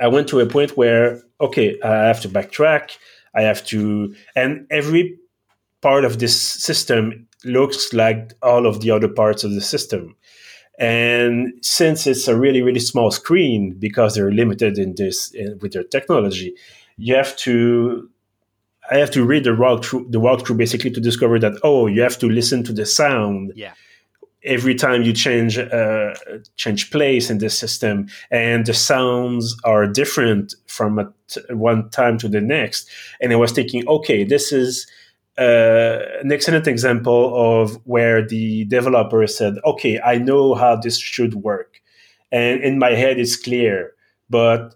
I 0.00 0.08
went 0.08 0.28
to 0.28 0.40
a 0.40 0.46
point 0.46 0.76
where 0.76 1.22
okay, 1.40 1.78
I 1.82 2.06
have 2.06 2.20
to 2.22 2.28
backtrack. 2.28 2.96
I 3.34 3.42
have 3.42 3.64
to, 3.66 4.14
and 4.36 4.66
every 4.70 5.18
part 5.80 6.04
of 6.04 6.18
this 6.18 6.40
system 6.40 7.26
looks 7.44 7.92
like 7.92 8.32
all 8.42 8.66
of 8.66 8.80
the 8.80 8.90
other 8.90 9.08
parts 9.08 9.42
of 9.42 9.52
the 9.52 9.60
system. 9.60 10.14
And 10.78 11.54
since 11.62 12.06
it's 12.06 12.28
a 12.28 12.38
really, 12.38 12.62
really 12.62 12.80
small 12.80 13.10
screen, 13.10 13.74
because 13.78 14.14
they're 14.14 14.30
limited 14.30 14.78
in 14.78 14.94
this 14.96 15.32
in, 15.32 15.58
with 15.60 15.72
their 15.72 15.84
technology, 15.84 16.54
you 16.96 17.14
have 17.14 17.36
to. 17.38 18.08
I 18.90 18.96
have 18.96 19.12
to 19.12 19.24
read 19.24 19.44
the 19.44 19.50
walkthrough, 19.50 20.10
the 20.10 20.20
walkthrough 20.20 20.56
basically 20.56 20.90
to 20.90 21.00
discover 21.00 21.38
that 21.38 21.54
oh, 21.62 21.86
you 21.86 22.02
have 22.02 22.18
to 22.18 22.28
listen 22.28 22.64
to 22.64 22.72
the 22.72 22.84
sound. 22.84 23.52
Yeah 23.54 23.72
every 24.44 24.74
time 24.74 25.02
you 25.02 25.12
change 25.12 25.58
uh, 25.58 26.14
change 26.56 26.90
place 26.90 27.30
in 27.30 27.38
the 27.38 27.50
system 27.50 28.08
and 28.30 28.66
the 28.66 28.74
sounds 28.74 29.56
are 29.64 29.86
different 29.86 30.54
from 30.66 31.12
one 31.50 31.88
time 31.90 32.18
to 32.18 32.28
the 32.28 32.40
next. 32.40 32.88
And 33.20 33.32
i 33.32 33.36
was 33.36 33.52
thinking 33.52 33.86
okay 33.88 34.24
this 34.24 34.52
is 34.52 34.86
uh, 35.38 35.98
an 36.20 36.30
excellent 36.30 36.66
example 36.66 37.32
of 37.34 37.80
where 37.84 38.26
the 38.26 38.64
developer 38.64 39.26
said 39.26 39.54
okay 39.64 40.00
i 40.00 40.18
know 40.18 40.54
how 40.54 40.76
this 40.76 40.98
should 40.98 41.34
work. 41.34 41.80
And 42.30 42.62
in 42.62 42.78
my 42.78 42.90
head 42.90 43.18
it's 43.18 43.36
clear 43.36 43.92
but 44.28 44.74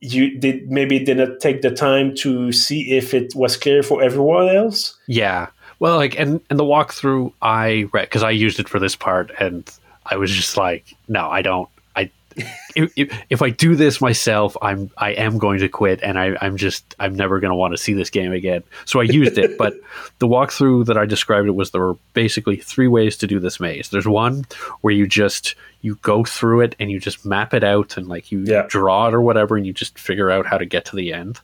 you 0.00 0.36
did 0.38 0.68
maybe 0.68 0.98
didn't 0.98 1.40
take 1.40 1.62
the 1.62 1.70
time 1.70 2.14
to 2.16 2.50
see 2.50 2.90
if 2.90 3.14
it 3.14 3.34
was 3.36 3.56
clear 3.56 3.84
for 3.84 4.02
everyone 4.02 4.48
else? 4.48 4.98
Yeah 5.06 5.48
well, 5.82 5.96
like, 5.96 6.16
and 6.16 6.40
and 6.48 6.60
the 6.60 6.64
walkthrough 6.64 7.32
I 7.42 7.88
read 7.92 8.02
because 8.02 8.22
I 8.22 8.30
used 8.30 8.60
it 8.60 8.68
for 8.68 8.78
this 8.78 8.94
part, 8.94 9.32
and 9.40 9.68
I 10.06 10.14
was 10.14 10.30
just 10.30 10.56
like, 10.56 10.94
no, 11.08 11.28
I 11.28 11.42
don't. 11.42 11.68
I 11.96 12.08
if, 12.76 12.92
if, 12.94 13.22
if 13.30 13.42
I 13.42 13.50
do 13.50 13.74
this 13.74 14.00
myself, 14.00 14.56
I'm 14.62 14.92
I 14.96 15.10
am 15.14 15.38
going 15.38 15.58
to 15.58 15.68
quit, 15.68 15.98
and 16.00 16.20
I, 16.20 16.36
I'm 16.40 16.56
just 16.56 16.94
I'm 17.00 17.16
never 17.16 17.40
going 17.40 17.50
to 17.50 17.56
want 17.56 17.72
to 17.72 17.78
see 17.78 17.94
this 17.94 18.10
game 18.10 18.30
again. 18.30 18.62
So 18.84 19.00
I 19.00 19.02
used 19.02 19.38
it, 19.38 19.58
but 19.58 19.74
the 20.20 20.28
walkthrough 20.28 20.86
that 20.86 20.96
I 20.96 21.04
described 21.04 21.48
it 21.48 21.56
was 21.56 21.72
there 21.72 21.80
were 21.80 21.96
basically 22.14 22.58
three 22.58 22.86
ways 22.86 23.16
to 23.16 23.26
do 23.26 23.40
this 23.40 23.58
maze. 23.58 23.88
There's 23.88 24.06
one 24.06 24.46
where 24.82 24.94
you 24.94 25.08
just 25.08 25.56
you 25.80 25.96
go 26.02 26.22
through 26.22 26.60
it 26.60 26.76
and 26.78 26.92
you 26.92 27.00
just 27.00 27.26
map 27.26 27.54
it 27.54 27.64
out 27.64 27.96
and 27.96 28.06
like 28.06 28.30
you 28.30 28.44
yeah. 28.44 28.66
draw 28.68 29.08
it 29.08 29.14
or 29.14 29.20
whatever, 29.20 29.56
and 29.56 29.66
you 29.66 29.72
just 29.72 29.98
figure 29.98 30.30
out 30.30 30.46
how 30.46 30.58
to 30.58 30.64
get 30.64 30.84
to 30.84 30.94
the 30.94 31.12
end. 31.12 31.40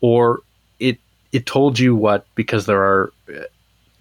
Or 0.00 0.40
it 0.80 0.98
it 1.32 1.46
told 1.46 1.78
you 1.78 1.96
what 1.96 2.26
because 2.34 2.66
there 2.66 2.82
are 2.82 3.12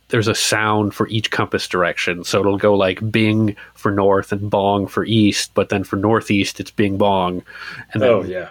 there's 0.10 0.28
a 0.28 0.36
sound 0.36 0.94
for 0.94 1.08
each 1.08 1.32
compass 1.32 1.68
direction. 1.68 2.24
So 2.26 2.42
it'll 2.42 2.58
go 2.58 2.76
like 2.76 3.12
bing 3.12 3.56
for 3.74 3.92
north 3.92 4.34
and 4.34 4.50
bong 4.50 4.88
for 4.88 5.06
east, 5.06 5.52
but 5.54 5.70
then 5.70 5.84
for 5.84 5.96
northeast 5.96 6.60
it's 6.60 6.70
bing 6.70 6.98
bong. 6.98 7.44
And 7.94 8.02
then, 8.02 8.10
oh 8.10 8.24
yeah. 8.24 8.50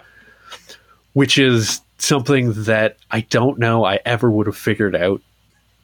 Which 1.13 1.37
is 1.37 1.81
something 1.99 2.53
that 2.63 2.97
I 3.11 3.21
don't 3.21 3.59
know 3.59 3.85
I 3.85 3.99
ever 4.05 4.29
would 4.29 4.47
have 4.47 4.57
figured 4.57 4.95
out 4.95 5.21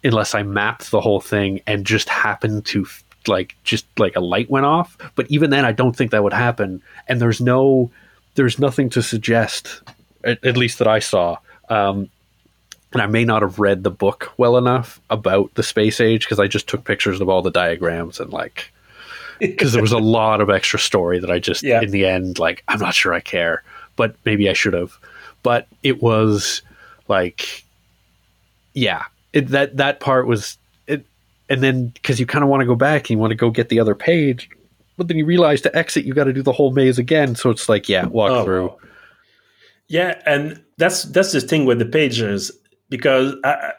unless 0.03 0.33
I 0.33 0.41
mapped 0.43 0.89
the 0.89 1.01
whole 1.01 1.21
thing 1.21 1.61
and 1.67 1.85
just 1.85 2.09
happened 2.09 2.65
to 2.67 2.87
like 3.27 3.55
just 3.63 3.85
like 3.99 4.15
a 4.15 4.21
light 4.21 4.49
went 4.49 4.65
off. 4.65 4.97
But 5.15 5.29
even 5.29 5.51
then 5.51 5.63
I 5.63 5.73
don't 5.73 5.95
think 5.95 6.11
that 6.11 6.23
would 6.23 6.33
happen. 6.33 6.81
And 7.07 7.21
there's 7.21 7.39
no 7.39 7.91
there's 8.33 8.57
nothing 8.57 8.89
to 8.91 9.03
suggest 9.03 9.81
at, 10.23 10.43
at 10.43 10.57
least 10.57 10.79
that 10.79 10.87
I 10.87 10.99
saw 10.99 11.37
um, 11.69 12.09
and 12.93 13.01
I 13.01 13.05
may 13.07 13.25
not 13.25 13.41
have 13.41 13.59
read 13.59 13.83
the 13.83 13.91
book 13.91 14.31
well 14.37 14.57
enough 14.57 15.01
about 15.09 15.53
the 15.55 15.63
space 15.63 15.99
age 15.99 16.25
because 16.25 16.39
I 16.39 16.47
just 16.47 16.67
took 16.67 16.85
pictures 16.85 17.19
of 17.19 17.29
all 17.29 17.41
the 17.41 17.51
diagrams 17.51 18.19
and 18.19 18.31
like 18.31 18.71
because 19.39 19.73
there 19.73 19.81
was 19.81 19.91
a 19.91 19.97
lot 19.97 20.41
of 20.41 20.49
extra 20.49 20.79
story 20.79 21.19
that 21.19 21.29
I 21.29 21.39
just 21.39 21.63
yeah. 21.63 21.81
in 21.81 21.91
the 21.91 22.05
end 22.05 22.39
like 22.39 22.63
I'm 22.67 22.79
not 22.79 22.93
sure 22.93 23.13
I 23.13 23.19
care, 23.19 23.63
but 23.95 24.15
maybe 24.25 24.49
I 24.49 24.53
should 24.53 24.73
have. 24.73 24.97
But 25.43 25.67
it 25.83 26.01
was 26.01 26.61
like, 27.07 27.63
yeah, 28.73 29.03
it, 29.33 29.49
that 29.49 29.77
that 29.77 29.99
part 29.99 30.27
was 30.27 30.57
it, 30.87 31.05
and 31.49 31.61
then 31.61 31.89
because 31.89 32.19
you 32.19 32.25
kind 32.25 32.43
of 32.43 32.49
want 32.49 32.61
to 32.61 32.65
go 32.65 32.75
back 32.75 33.03
and 33.03 33.11
you 33.11 33.17
want 33.17 33.31
to 33.31 33.35
go 33.35 33.51
get 33.51 33.69
the 33.69 33.79
other 33.79 33.95
page, 33.95 34.49
but 34.97 35.07
then 35.07 35.17
you 35.17 35.25
realize 35.25 35.61
to 35.61 35.75
exit 35.75 36.05
you 36.05 36.13
got 36.13 36.25
to 36.25 36.33
do 36.33 36.41
the 36.41 36.51
whole 36.51 36.71
maze 36.71 36.97
again. 36.97 37.35
So 37.35 37.49
it's 37.49 37.69
like, 37.69 37.87
yeah, 37.87 38.07
walk 38.07 38.31
oh. 38.31 38.43
through. 38.43 38.75
Yeah, 39.87 40.19
and 40.25 40.61
that's 40.77 41.03
that's 41.03 41.31
the 41.31 41.41
thing 41.41 41.65
with 41.65 41.79
the 41.79 41.85
pages 41.85 42.51
because 42.89 43.35
I, 43.43 43.73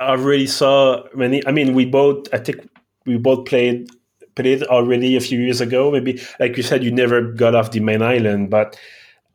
I 0.00 0.10
already 0.10 0.46
saw 0.46 1.04
many. 1.14 1.46
I 1.46 1.50
mean, 1.50 1.74
we 1.74 1.84
both. 1.84 2.32
I 2.32 2.38
think 2.38 2.68
we 3.06 3.18
both 3.18 3.46
played 3.46 3.90
played 4.34 4.62
already 4.64 5.16
a 5.16 5.20
few 5.20 5.40
years 5.40 5.60
ago. 5.60 5.90
Maybe, 5.90 6.20
like 6.40 6.56
you 6.56 6.62
said, 6.62 6.82
you 6.82 6.90
never 6.90 7.22
got 7.22 7.54
off 7.54 7.70
the 7.70 7.80
main 7.80 8.02
island, 8.02 8.50
but 8.50 8.78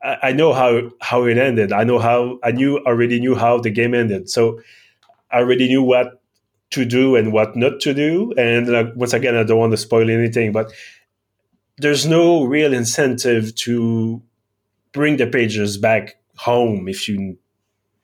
I, 0.02 0.16
I 0.24 0.32
know 0.32 0.52
how 0.52 0.90
how 1.00 1.24
it 1.24 1.38
ended. 1.38 1.72
I 1.72 1.84
know 1.84 1.98
how 1.98 2.38
I 2.42 2.52
knew 2.52 2.78
already 2.78 3.20
knew 3.20 3.34
how 3.34 3.58
the 3.58 3.70
game 3.70 3.94
ended. 3.94 4.28
So 4.28 4.60
I 5.30 5.38
already 5.38 5.68
knew 5.68 5.82
what 5.82 6.20
to 6.70 6.84
do 6.84 7.16
and 7.16 7.32
what 7.32 7.56
not 7.56 7.80
to 7.80 7.94
do. 7.94 8.32
And 8.36 8.68
like, 8.68 8.94
once 8.94 9.12
again, 9.12 9.36
I 9.36 9.42
don't 9.42 9.58
want 9.58 9.72
to 9.72 9.76
spoil 9.76 10.08
anything, 10.10 10.52
but 10.52 10.72
there's 11.78 12.06
no 12.06 12.44
real 12.44 12.72
incentive 12.72 13.54
to 13.56 14.22
bring 14.92 15.16
the 15.16 15.26
pages 15.26 15.78
back 15.78 16.16
home 16.36 16.88
if 16.88 17.08
you 17.08 17.38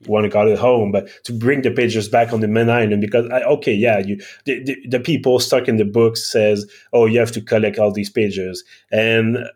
want 0.07 0.25
to 0.25 0.29
go 0.29 0.47
it 0.47 0.59
home, 0.59 0.93
but 0.93 1.09
to 1.25 1.33
bring 1.33 1.63
the 1.63 1.71
pages 1.71 2.09
back 2.09 2.33
on 2.33 2.41
the 2.41 2.49
main 2.49 2.69
island 2.69 3.01
because 3.01 3.29
I, 3.31 3.43
okay, 3.43 3.73
yeah, 3.73 3.99
you 3.99 4.21
the, 4.45 4.63
the, 4.63 4.77
the, 4.89 5.01
people 5.01 5.39
stuck 5.41 5.69
in 5.69 5.77
the 5.77 5.85
books 5.85 6.31
says, 6.31 6.71
oh, 6.93 7.07
you 7.07 7.19
have 7.19 7.33
to 7.33 7.41
collect 7.41 7.79
all 7.79 7.91
these 7.91 8.11
pages, 8.11 8.63
and 8.93 9.39
uh, 9.39 9.49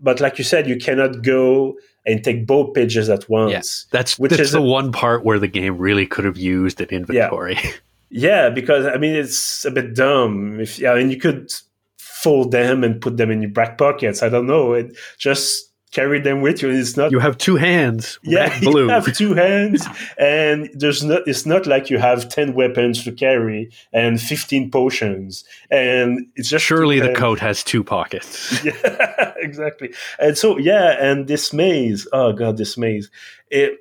but 0.00 0.20
like 0.20 0.38
you 0.38 0.44
said, 0.44 0.66
you 0.66 0.76
cannot 0.76 1.22
go 1.22 1.74
and 2.06 2.24
take 2.24 2.46
both 2.46 2.74
pages 2.74 3.08
at 3.08 3.28
once. 3.28 3.52
Yeah, 3.52 3.98
that's 3.98 4.18
which 4.18 4.30
that's 4.30 4.42
is 4.42 4.52
the 4.52 4.58
a, 4.58 4.62
one 4.62 4.92
part 4.92 5.24
where 5.24 5.38
the 5.38 5.48
game 5.48 5.78
really 5.78 6.06
could 6.06 6.24
have 6.24 6.38
used 6.38 6.80
an 6.80 6.88
inventory. 6.88 7.58
Yeah. 7.62 7.70
yeah, 8.10 8.50
because 8.50 8.86
I 8.86 8.96
mean 8.96 9.14
it's 9.14 9.64
a 9.64 9.70
bit 9.70 9.94
dumb. 9.94 10.60
If 10.60 10.78
yeah, 10.78 10.96
and 10.96 11.10
you 11.10 11.18
could 11.18 11.52
fold 11.98 12.52
them 12.52 12.84
and 12.84 13.00
put 13.00 13.16
them 13.16 13.30
in 13.30 13.42
your 13.42 13.50
back 13.50 13.78
pockets. 13.78 14.22
I 14.22 14.28
don't 14.28 14.46
know. 14.46 14.72
It 14.72 14.96
just 15.18 15.71
carry 15.92 16.20
them 16.20 16.40
with 16.40 16.62
you. 16.62 16.70
It's 16.70 16.96
not 16.96 17.12
you 17.12 17.20
have 17.20 17.38
two 17.38 17.56
hands. 17.56 18.18
Yeah, 18.22 18.58
blue. 18.60 18.84
you 18.84 18.88
have 18.88 19.14
two 19.14 19.34
hands, 19.34 19.86
and 20.18 20.68
there's 20.74 21.04
not. 21.04 21.22
It's 21.26 21.46
not 21.46 21.66
like 21.66 21.90
you 21.90 21.98
have 21.98 22.28
ten 22.28 22.54
weapons 22.54 23.04
to 23.04 23.12
carry 23.12 23.70
and 23.92 24.20
fifteen 24.20 24.70
potions, 24.70 25.44
and 25.70 26.26
it's 26.34 26.48
just 26.48 26.64
surely 26.64 26.98
the 26.98 27.14
coat 27.14 27.38
has 27.38 27.62
two 27.62 27.84
pockets. 27.84 28.64
yeah, 28.64 29.34
exactly. 29.36 29.94
And 30.18 30.36
so 30.36 30.58
yeah, 30.58 30.96
and 31.00 31.28
this 31.28 31.52
maze. 31.52 32.08
Oh 32.12 32.32
god, 32.32 32.56
this 32.56 32.76
maze. 32.76 33.10
It 33.50 33.78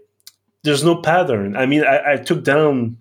there's 0.63 0.83
no 0.83 1.01
pattern. 1.01 1.55
I 1.55 1.65
mean, 1.65 1.83
I, 1.83 2.13
I 2.13 2.17
took 2.17 2.43
down. 2.43 2.97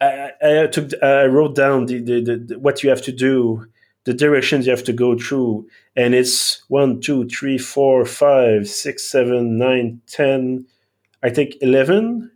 I, 0.00 0.30
I 0.42 0.66
took. 0.66 0.90
I 1.02 1.26
wrote 1.26 1.54
down 1.54 1.86
the, 1.86 1.98
the, 2.00 2.20
the 2.46 2.58
what 2.58 2.82
you 2.82 2.90
have 2.90 3.02
to 3.02 3.12
do 3.12 3.66
the 4.10 4.16
directions 4.16 4.66
you 4.66 4.72
have 4.72 4.82
to 4.82 4.92
go 4.92 5.16
through. 5.16 5.64
And 5.94 6.16
it's 6.16 6.64
one 6.66 7.00
two 7.00 7.28
three 7.28 7.58
four 7.58 8.04
five 8.04 8.68
six 8.68 9.08
seven 9.08 9.56
nine 9.56 10.00
ten 10.08 10.66
i 11.22 11.30
think 11.30 11.54
11 11.60 12.28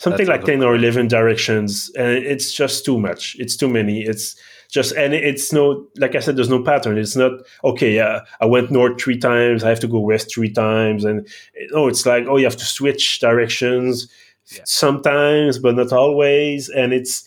something 0.00 0.26
like 0.26 0.44
10 0.44 0.62
or 0.62 0.74
11 0.74 1.08
directions. 1.08 1.90
And 1.96 2.18
it's 2.18 2.52
just 2.52 2.84
too 2.84 2.98
much. 2.98 3.36
It's 3.38 3.56
too 3.56 3.68
many. 3.68 4.02
It's 4.02 4.36
just 4.70 4.92
and 4.96 5.14
it's 5.14 5.52
no 5.52 5.86
like 5.96 6.14
i 6.14 6.20
said 6.20 6.36
there's 6.36 6.48
no 6.48 6.62
pattern. 6.64 6.98
It's 6.98 7.16
not 7.16 7.32
okay 7.62 7.94
yeah 7.94 8.20
i 8.40 8.46
went 8.46 8.72
north 8.72 9.00
three 9.00 9.18
times. 9.18 9.62
I 9.62 9.68
have 9.68 9.80
to 9.80 9.88
go 9.88 10.00
west 10.00 10.34
three 10.34 10.50
times. 10.50 11.04
And 11.04 11.28
no 11.70 11.86
it's 11.86 12.04
like 12.06 12.24
oh 12.26 12.38
you 12.38 12.44
have 12.44 12.56
to 12.56 12.64
switch 12.64 13.20
directions 13.20 14.08
yeah. 14.48 14.62
sometimes 14.64 15.60
but 15.60 15.76
not 15.76 15.92
always. 15.92 16.68
And 16.70 16.92
it's 16.92 17.24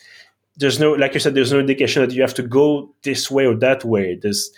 there's 0.57 0.79
no 0.79 0.93
like 0.93 1.13
you 1.13 1.19
said 1.19 1.33
there's 1.33 1.51
no 1.51 1.59
indication 1.59 2.01
that 2.01 2.13
you 2.13 2.21
have 2.21 2.33
to 2.33 2.43
go 2.43 2.93
this 3.03 3.31
way 3.31 3.45
or 3.45 3.55
that 3.55 3.83
way 3.85 4.15
there's 4.15 4.51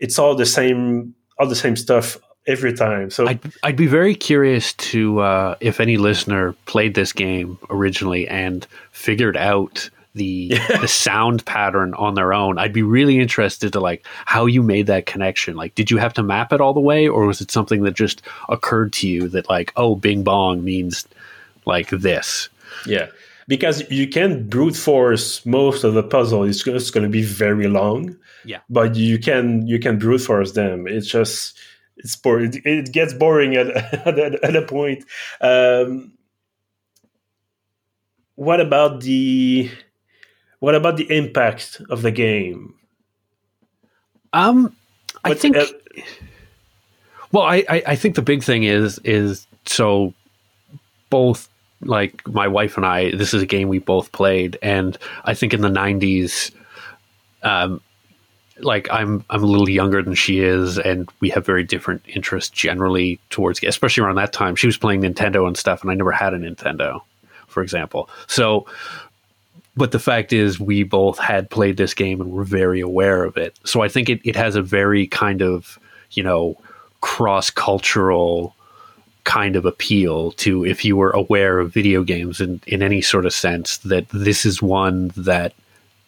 it's 0.00 0.18
all 0.18 0.34
the 0.34 0.46
same 0.46 1.14
all 1.38 1.46
the 1.46 1.56
same 1.56 1.76
stuff 1.76 2.18
every 2.46 2.72
time. 2.72 3.10
So 3.10 3.26
I'd, 3.26 3.40
I'd 3.62 3.76
be 3.76 3.86
very 3.86 4.14
curious 4.14 4.72
to 4.74 5.20
uh, 5.20 5.56
if 5.60 5.80
any 5.80 5.96
listener 5.96 6.52
played 6.66 6.94
this 6.94 7.12
game 7.12 7.58
originally 7.70 8.28
and 8.28 8.66
figured 8.92 9.36
out 9.36 9.90
the 10.14 10.24
yeah. 10.52 10.80
the 10.80 10.88
sound 10.88 11.44
pattern 11.44 11.94
on 11.94 12.14
their 12.14 12.32
own. 12.32 12.58
I'd 12.58 12.72
be 12.72 12.82
really 12.82 13.18
interested 13.18 13.72
to 13.72 13.80
like 13.80 14.06
how 14.24 14.46
you 14.46 14.62
made 14.62 14.86
that 14.86 15.06
connection. 15.06 15.56
Like, 15.56 15.74
did 15.74 15.90
you 15.90 15.98
have 15.98 16.14
to 16.14 16.22
map 16.22 16.52
it 16.52 16.60
all 16.60 16.72
the 16.72 16.80
way, 16.80 17.06
or 17.06 17.26
was 17.26 17.40
it 17.40 17.50
something 17.50 17.82
that 17.82 17.94
just 17.94 18.22
occurred 18.48 18.92
to 18.94 19.08
you 19.08 19.28
that 19.28 19.48
like, 19.48 19.72
oh, 19.76 19.94
Bing 19.94 20.22
Bong 20.22 20.64
means 20.64 21.06
like 21.66 21.90
this? 21.90 22.48
Yeah, 22.86 23.08
because 23.48 23.88
you 23.90 24.08
can 24.08 24.48
brute 24.48 24.76
force 24.76 25.44
most 25.46 25.84
of 25.84 25.94
the 25.94 26.02
puzzle. 26.02 26.44
It's 26.44 26.62
just 26.62 26.92
going 26.92 27.04
to 27.04 27.10
be 27.10 27.22
very 27.22 27.68
long. 27.68 28.16
Yeah, 28.44 28.60
but 28.68 28.96
you 28.96 29.18
can 29.18 29.66
you 29.66 29.78
can 29.78 29.98
brute 29.98 30.20
force 30.20 30.52
them. 30.52 30.86
It's 30.86 31.06
just 31.06 31.58
it's 31.96 32.16
boring. 32.16 32.52
It, 32.64 32.92
gets 32.92 33.14
boring 33.14 33.56
at 33.56 33.68
at, 34.06 34.18
at 34.18 34.56
a 34.56 34.62
point. 34.62 35.04
Um, 35.40 36.12
what 38.34 38.60
about 38.60 39.00
the 39.00 39.70
what 40.60 40.74
about 40.74 40.96
the 40.96 41.10
impact 41.14 41.80
of 41.90 42.02
the 42.02 42.10
game? 42.10 42.74
Um, 44.32 44.76
I 45.24 45.30
What's, 45.30 45.42
think. 45.42 45.56
Uh, 45.56 45.66
well, 47.32 47.44
I, 47.44 47.64
I 47.68 47.82
I 47.86 47.96
think 47.96 48.14
the 48.14 48.22
big 48.22 48.42
thing 48.42 48.64
is 48.64 48.98
is 49.00 49.46
so 49.64 50.14
both 51.10 51.48
like 51.86 52.26
my 52.28 52.48
wife 52.48 52.76
and 52.76 52.86
I. 52.86 53.10
This 53.12 53.34
is 53.34 53.42
a 53.42 53.46
game 53.46 53.68
we 53.68 53.78
both 53.78 54.12
played, 54.12 54.58
and 54.62 54.96
I 55.24 55.34
think 55.34 55.54
in 55.54 55.60
the 55.60 55.68
'90s, 55.68 56.52
um, 57.42 57.80
like 58.60 58.88
I'm 58.90 59.24
I'm 59.30 59.42
a 59.42 59.46
little 59.46 59.68
younger 59.68 60.02
than 60.02 60.14
she 60.14 60.40
is, 60.40 60.78
and 60.78 61.08
we 61.20 61.30
have 61.30 61.44
very 61.44 61.64
different 61.64 62.02
interests 62.06 62.50
generally 62.50 63.20
towards, 63.30 63.62
especially 63.62 64.04
around 64.04 64.16
that 64.16 64.32
time. 64.32 64.56
She 64.56 64.66
was 64.66 64.76
playing 64.76 65.02
Nintendo 65.02 65.46
and 65.46 65.56
stuff, 65.56 65.82
and 65.82 65.90
I 65.90 65.94
never 65.94 66.12
had 66.12 66.34
a 66.34 66.38
Nintendo, 66.38 67.02
for 67.46 67.62
example. 67.62 68.08
So, 68.26 68.66
but 69.76 69.92
the 69.92 69.98
fact 69.98 70.32
is, 70.32 70.58
we 70.58 70.82
both 70.82 71.18
had 71.18 71.50
played 71.50 71.76
this 71.76 71.94
game 71.94 72.20
and 72.20 72.32
were 72.32 72.44
very 72.44 72.80
aware 72.80 73.24
of 73.24 73.36
it. 73.36 73.58
So 73.64 73.82
I 73.82 73.88
think 73.88 74.08
it, 74.08 74.20
it 74.24 74.36
has 74.36 74.56
a 74.56 74.62
very 74.62 75.06
kind 75.06 75.42
of 75.42 75.78
you 76.12 76.22
know 76.22 76.56
cross 77.00 77.50
cultural 77.50 78.55
kind 79.26 79.56
of 79.56 79.66
appeal 79.66 80.30
to 80.32 80.64
if 80.64 80.84
you 80.84 80.96
were 80.96 81.10
aware 81.10 81.58
of 81.58 81.74
video 81.74 82.02
games 82.02 82.40
in, 82.40 82.60
in 82.66 82.80
any 82.80 83.02
sort 83.02 83.26
of 83.26 83.34
sense 83.34 83.78
that 83.78 84.08
this 84.10 84.46
is 84.46 84.62
one 84.62 85.08
that 85.16 85.52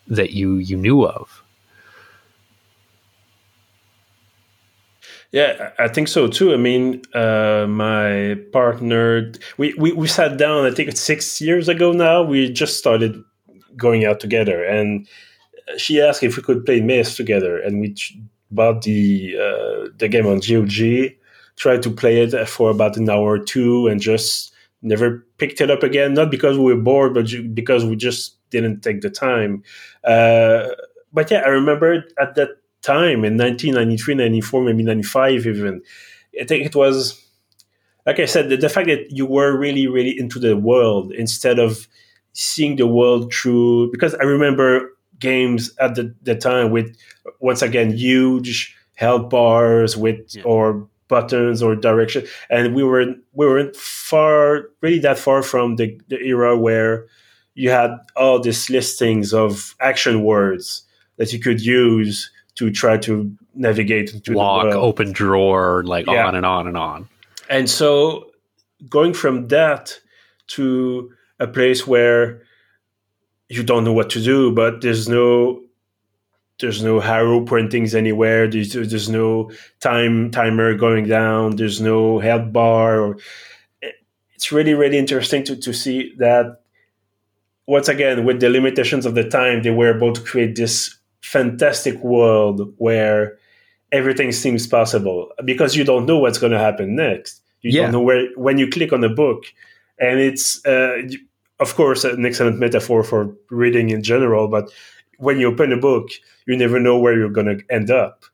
that 0.06 0.30
you 0.30 0.54
you 0.54 0.76
knew 0.76 1.04
of 1.04 1.42
Yeah, 5.30 5.72
I 5.78 5.88
think 5.88 6.08
so 6.08 6.26
too. 6.26 6.54
I 6.54 6.56
mean, 6.56 7.02
uh, 7.12 7.66
my 7.68 8.38
partner, 8.50 9.30
we, 9.58 9.74
we, 9.74 9.92
we 9.92 10.06
sat 10.08 10.38
down, 10.38 10.64
I 10.64 10.70
think 10.70 10.88
it's 10.88 11.02
six 11.02 11.38
years 11.40 11.68
ago 11.68 11.92
now. 11.92 12.22
We 12.22 12.50
just 12.50 12.78
started 12.78 13.22
going 13.76 14.06
out 14.06 14.20
together. 14.20 14.64
And 14.64 15.06
she 15.76 16.00
asked 16.00 16.22
if 16.22 16.38
we 16.38 16.42
could 16.42 16.64
play 16.64 16.80
Myst 16.80 17.18
together. 17.18 17.58
And 17.60 17.78
we 17.80 17.94
bought 18.50 18.82
the, 18.82 19.36
uh, 19.36 19.90
the 19.98 20.08
game 20.08 20.26
on 20.26 20.40
GOG, 20.40 21.12
tried 21.58 21.82
to 21.82 21.90
play 21.90 22.20
it 22.20 22.48
for 22.48 22.70
about 22.70 22.96
an 22.96 23.10
hour 23.10 23.34
or 23.34 23.38
two, 23.38 23.88
and 23.88 24.00
just 24.00 24.52
never 24.82 25.26
picked 25.38 25.60
it 25.60 25.70
up 25.70 25.82
again. 25.82 26.14
Not 26.14 26.30
because 26.30 26.56
we 26.56 26.72
were 26.72 26.80
bored, 26.80 27.14
but 27.14 27.28
because 27.54 27.84
we 27.84 27.96
just 27.96 28.36
didn't 28.50 28.80
take 28.80 29.00
the 29.00 29.10
time. 29.10 29.62
Uh, 30.04 30.68
but 31.12 31.30
yeah, 31.30 31.40
I 31.40 31.48
remember 31.48 32.04
at 32.20 32.34
that 32.36 32.50
time 32.82 33.24
in 33.24 33.36
1993, 33.36 34.14
94, 34.14 34.64
maybe 34.64 34.82
95 34.82 35.46
even. 35.46 35.82
I 36.40 36.44
think 36.44 36.64
it 36.64 36.74
was, 36.74 37.22
like 38.06 38.20
I 38.20 38.26
said, 38.26 38.48
the, 38.48 38.56
the 38.56 38.68
fact 38.68 38.88
that 38.88 39.10
you 39.10 39.26
were 39.26 39.56
really, 39.58 39.86
really 39.86 40.18
into 40.18 40.38
the 40.38 40.56
world 40.56 41.12
instead 41.12 41.58
of 41.58 41.88
seeing 42.32 42.76
the 42.76 42.86
world 42.86 43.32
through, 43.32 43.90
because 43.90 44.14
I 44.14 44.22
remember 44.22 44.90
games 45.18 45.74
at 45.78 45.96
the, 45.96 46.14
the 46.22 46.36
time 46.36 46.70
with, 46.70 46.96
once 47.40 47.62
again, 47.62 47.96
huge 47.96 48.76
health 48.94 49.28
bars 49.28 49.96
with, 49.96 50.36
yeah. 50.36 50.42
or 50.44 50.88
buttons 51.08 51.62
or 51.62 51.74
direction 51.74 52.26
and 52.50 52.74
we 52.74 52.84
were 52.84 53.06
we 53.32 53.46
weren't 53.46 53.74
far 53.74 54.68
really 54.82 54.98
that 54.98 55.18
far 55.18 55.42
from 55.42 55.76
the, 55.76 55.98
the 56.08 56.18
era 56.20 56.56
where 56.56 57.06
you 57.54 57.70
had 57.70 57.90
all 58.14 58.38
these 58.38 58.70
listings 58.70 59.34
of 59.34 59.74
action 59.80 60.22
words 60.22 60.84
that 61.16 61.32
you 61.32 61.40
could 61.40 61.60
use 61.60 62.30
to 62.54 62.70
try 62.70 62.96
to 62.96 63.32
navigate 63.54 64.14
into 64.14 64.32
lock, 64.32 64.66
open 64.66 65.12
drawer, 65.12 65.82
like 65.84 66.06
yeah. 66.06 66.26
on 66.26 66.34
and 66.34 66.46
on 66.46 66.66
and 66.66 66.76
on. 66.76 67.08
And 67.50 67.68
so 67.68 68.30
going 68.88 69.12
from 69.12 69.48
that 69.48 69.98
to 70.48 71.12
a 71.40 71.46
place 71.46 71.86
where 71.86 72.42
you 73.48 73.62
don't 73.62 73.84
know 73.84 73.92
what 73.92 74.10
to 74.10 74.22
do, 74.22 74.52
but 74.52 74.80
there's 74.80 75.08
no 75.08 75.62
there's 76.60 76.82
no 76.82 77.00
arrow 77.00 77.44
pointings 77.44 77.94
anywhere. 77.94 78.48
There's, 78.48 78.72
there's 78.72 79.08
no 79.08 79.50
time 79.80 80.30
timer 80.30 80.74
going 80.74 81.06
down. 81.06 81.56
There's 81.56 81.80
no 81.80 82.18
health 82.18 82.52
bar. 82.52 83.00
Or, 83.00 83.18
it's 84.34 84.52
really 84.52 84.74
really 84.74 84.98
interesting 84.98 85.42
to 85.42 85.56
to 85.56 85.72
see 85.72 86.14
that 86.18 86.60
once 87.66 87.88
again 87.88 88.24
with 88.24 88.40
the 88.40 88.48
limitations 88.48 89.04
of 89.04 89.16
the 89.16 89.28
time 89.28 89.62
they 89.62 89.70
were 89.70 89.96
able 89.96 90.12
to 90.12 90.20
create 90.20 90.54
this 90.54 90.96
fantastic 91.22 91.96
world 92.04 92.72
where 92.78 93.36
everything 93.90 94.30
seems 94.30 94.66
possible 94.66 95.30
because 95.44 95.74
you 95.74 95.82
don't 95.82 96.06
know 96.06 96.18
what's 96.18 96.38
going 96.38 96.52
to 96.52 96.58
happen 96.58 96.94
next. 96.94 97.42
You 97.62 97.72
yeah. 97.72 97.82
don't 97.82 97.92
know 97.92 98.00
where 98.00 98.28
when 98.36 98.58
you 98.58 98.68
click 98.68 98.92
on 98.92 99.02
a 99.02 99.08
book, 99.08 99.44
and 99.98 100.20
it's 100.20 100.64
uh, 100.64 101.02
of 101.58 101.74
course 101.74 102.04
an 102.04 102.24
excellent 102.24 102.58
metaphor 102.58 103.02
for 103.02 103.34
reading 103.50 103.90
in 103.90 104.02
general. 104.02 104.46
But 104.46 104.70
when 105.18 105.38
you 105.38 105.48
open 105.48 105.72
a 105.72 105.76
book, 105.76 106.08
you 106.46 106.56
never 106.56 106.80
know 106.80 106.98
where 106.98 107.16
you're 107.16 107.28
going 107.28 107.58
to 107.58 107.64
end 107.72 107.90
up, 107.90 108.24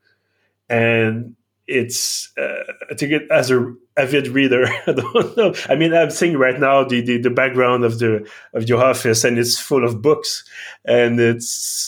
and 0.69 1.35
it's 1.67 2.31
uh, 2.37 2.73
I 2.91 2.95
think 2.95 3.13
it, 3.13 3.31
as 3.31 3.51
a 3.51 3.75
avid 3.97 4.29
reader, 4.29 4.67
I 4.87 4.93
don't 4.93 5.37
know. 5.37 5.55
I 5.69 5.75
mean, 5.75 5.95
I'm 5.95 6.11
seeing 6.11 6.37
right 6.37 6.59
now 6.59 6.85
the, 6.85 7.01
the, 7.01 7.19
the 7.19 7.31
background 7.31 7.85
of 7.85 7.99
the 7.99 8.29
of 8.53 8.69
your 8.69 8.83
office, 8.85 9.25
and 9.25 9.39
it's 9.39 9.59
full 9.59 9.85
of 9.85 10.03
books, 10.03 10.45
and 10.85 11.19
it 11.19 11.43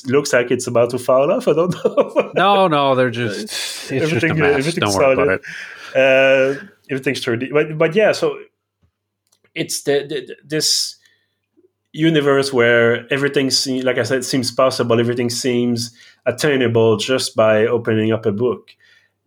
looks 0.06 0.32
like 0.32 0.50
it's 0.50 0.66
about 0.66 0.90
to 0.90 0.98
fall 0.98 1.30
off. 1.30 1.46
I 1.46 1.52
don't 1.52 1.74
know. 1.84 2.32
no, 2.34 2.68
no, 2.68 2.94
they're 2.94 3.10
just 3.10 3.92
everything. 3.92 4.36
Just 4.36 4.40
everything's 4.40 4.94
solid. 4.94 5.40
Uh, 5.94 6.54
everything's 6.90 7.20
sturdy, 7.20 7.50
but 7.52 7.76
but 7.76 7.94
yeah. 7.94 8.12
So 8.12 8.38
it's 9.54 9.82
the, 9.82 10.06
the 10.08 10.36
this 10.44 10.96
universe 11.96 12.52
where 12.52 13.12
everything 13.12 13.50
seems, 13.50 13.84
like 13.84 13.98
I 13.98 14.02
said, 14.02 14.24
seems 14.24 14.50
possible. 14.50 15.00
Everything 15.00 15.30
seems 15.30 15.96
attainable 16.26 16.96
just 16.96 17.34
by 17.34 17.66
opening 17.66 18.12
up 18.12 18.26
a 18.26 18.32
book 18.32 18.76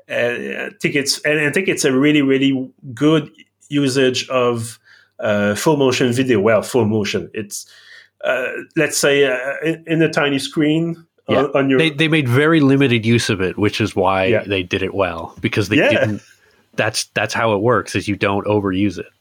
I 0.10 0.72
think 0.82 0.96
it's 0.96 1.20
and 1.22 1.40
I 1.40 1.52
think 1.52 1.68
it's 1.68 1.86
a 1.86 1.92
really 1.92 2.22
really 2.22 2.72
good 2.94 3.32
usage 3.70 4.28
of 4.30 4.80
uh, 5.20 5.54
full 5.56 5.78
motion 5.78 6.12
video. 6.12 6.40
Well, 6.40 6.62
full 6.62 6.86
motion. 6.86 7.30
It's 7.34 7.68
uh, 8.24 8.48
let's 8.76 8.98
say 8.98 9.26
uh, 9.26 9.56
in, 9.64 9.84
in, 9.86 10.02
a 10.02 10.10
tiny 10.10 10.40
screen. 10.40 11.06
Yeah. 11.28 11.44
On, 11.44 11.56
on, 11.56 11.70
your 11.70 11.78
they, 11.78 11.92
they 11.92 12.08
made 12.08 12.28
very 12.28 12.60
limited 12.60 13.06
use 13.06 13.30
of 13.30 13.40
it, 13.40 13.58
which 13.58 13.80
is 13.80 13.96
why 13.96 14.26
yeah. 14.26 14.44
they 14.44 14.64
did 14.64 14.82
it 14.82 14.96
well 14.96 15.36
because 15.42 15.70
they 15.70 15.78
yeah. 15.78 15.90
didn't. 15.90 16.22
That's 16.74 17.06
that's 17.14 17.34
how 17.34 17.54
it 17.54 17.60
works. 17.60 17.96
Is 17.96 18.08
you 18.08 18.16
don't 18.16 18.48
overuse 18.48 18.98
it 18.98 19.12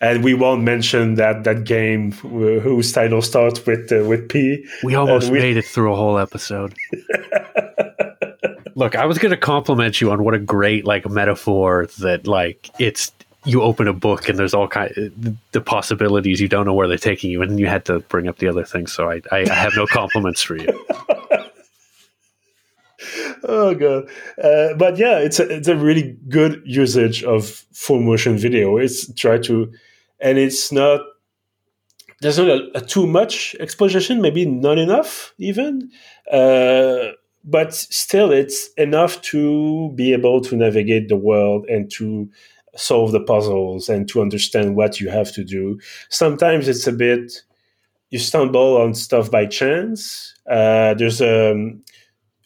and 0.00 0.22
we 0.22 0.34
won't 0.34 0.62
mention 0.62 1.14
that 1.14 1.44
that 1.44 1.64
game 1.64 2.12
whose 2.12 2.92
title 2.92 3.20
starts 3.22 3.64
with 3.66 3.90
uh, 3.92 4.04
with 4.08 4.28
P. 4.28 4.64
We 4.82 4.94
almost 4.94 5.30
we, 5.30 5.38
made 5.38 5.56
it 5.56 5.64
through 5.64 5.92
a 5.92 5.96
whole 5.96 6.18
episode. 6.18 6.74
Look, 8.74 8.94
I 8.94 9.06
was 9.06 9.18
going 9.18 9.32
to 9.32 9.36
compliment 9.36 10.00
you 10.00 10.12
on 10.12 10.22
what 10.22 10.34
a 10.34 10.38
great 10.38 10.84
like 10.84 11.08
metaphor 11.08 11.88
that 11.98 12.28
like 12.28 12.70
it's 12.78 13.12
you 13.44 13.62
open 13.62 13.88
a 13.88 13.92
book 13.92 14.28
and 14.28 14.38
there's 14.38 14.54
all 14.54 14.68
kind 14.68 14.96
of, 14.96 15.36
the 15.52 15.60
possibilities 15.60 16.40
you 16.40 16.48
don't 16.48 16.66
know 16.66 16.74
where 16.74 16.86
they're 16.86 16.96
taking 16.96 17.30
you, 17.30 17.42
and 17.42 17.58
you 17.58 17.66
had 17.66 17.84
to 17.86 17.98
bring 18.00 18.28
up 18.28 18.38
the 18.38 18.46
other 18.46 18.64
things. 18.64 18.92
So 18.92 19.10
I, 19.10 19.20
I, 19.32 19.38
I 19.50 19.54
have 19.54 19.72
no 19.74 19.86
compliments 19.90 20.42
for 20.42 20.56
you. 20.56 20.86
oh 23.44 23.72
god 23.72 24.08
uh, 24.42 24.74
but 24.74 24.96
yeah 24.96 25.18
it's 25.18 25.38
a, 25.38 25.48
it's 25.48 25.68
a 25.68 25.76
really 25.76 26.16
good 26.28 26.60
usage 26.64 27.22
of 27.22 27.46
full 27.72 28.00
motion 28.00 28.36
video 28.36 28.76
it's 28.76 29.12
try 29.14 29.38
to 29.38 29.72
and 30.20 30.38
it's 30.38 30.72
not 30.72 31.00
there's 32.20 32.38
not 32.38 32.48
a, 32.48 32.70
a, 32.74 32.80
too 32.80 33.06
much 33.06 33.54
exposition, 33.60 34.20
maybe 34.20 34.44
not 34.44 34.76
enough 34.76 35.34
even, 35.38 35.90
uh, 36.32 37.12
but 37.44 37.72
still 37.72 38.32
it's 38.32 38.70
enough 38.76 39.22
to 39.22 39.92
be 39.94 40.12
able 40.12 40.40
to 40.40 40.56
navigate 40.56 41.08
the 41.08 41.16
world 41.16 41.64
and 41.68 41.90
to 41.92 42.28
solve 42.76 43.12
the 43.12 43.20
puzzles 43.20 43.88
and 43.88 44.08
to 44.08 44.20
understand 44.20 44.76
what 44.76 45.00
you 45.00 45.08
have 45.08 45.32
to 45.32 45.44
do. 45.44 45.78
Sometimes 46.08 46.68
it's 46.68 46.86
a 46.86 46.92
bit 46.92 47.32
you 48.10 48.18
stumble 48.18 48.78
on 48.78 48.94
stuff 48.94 49.30
by 49.30 49.46
chance. 49.46 50.34
Uh, 50.50 50.94
there's 50.94 51.20
a 51.20 51.52
um, 51.52 51.82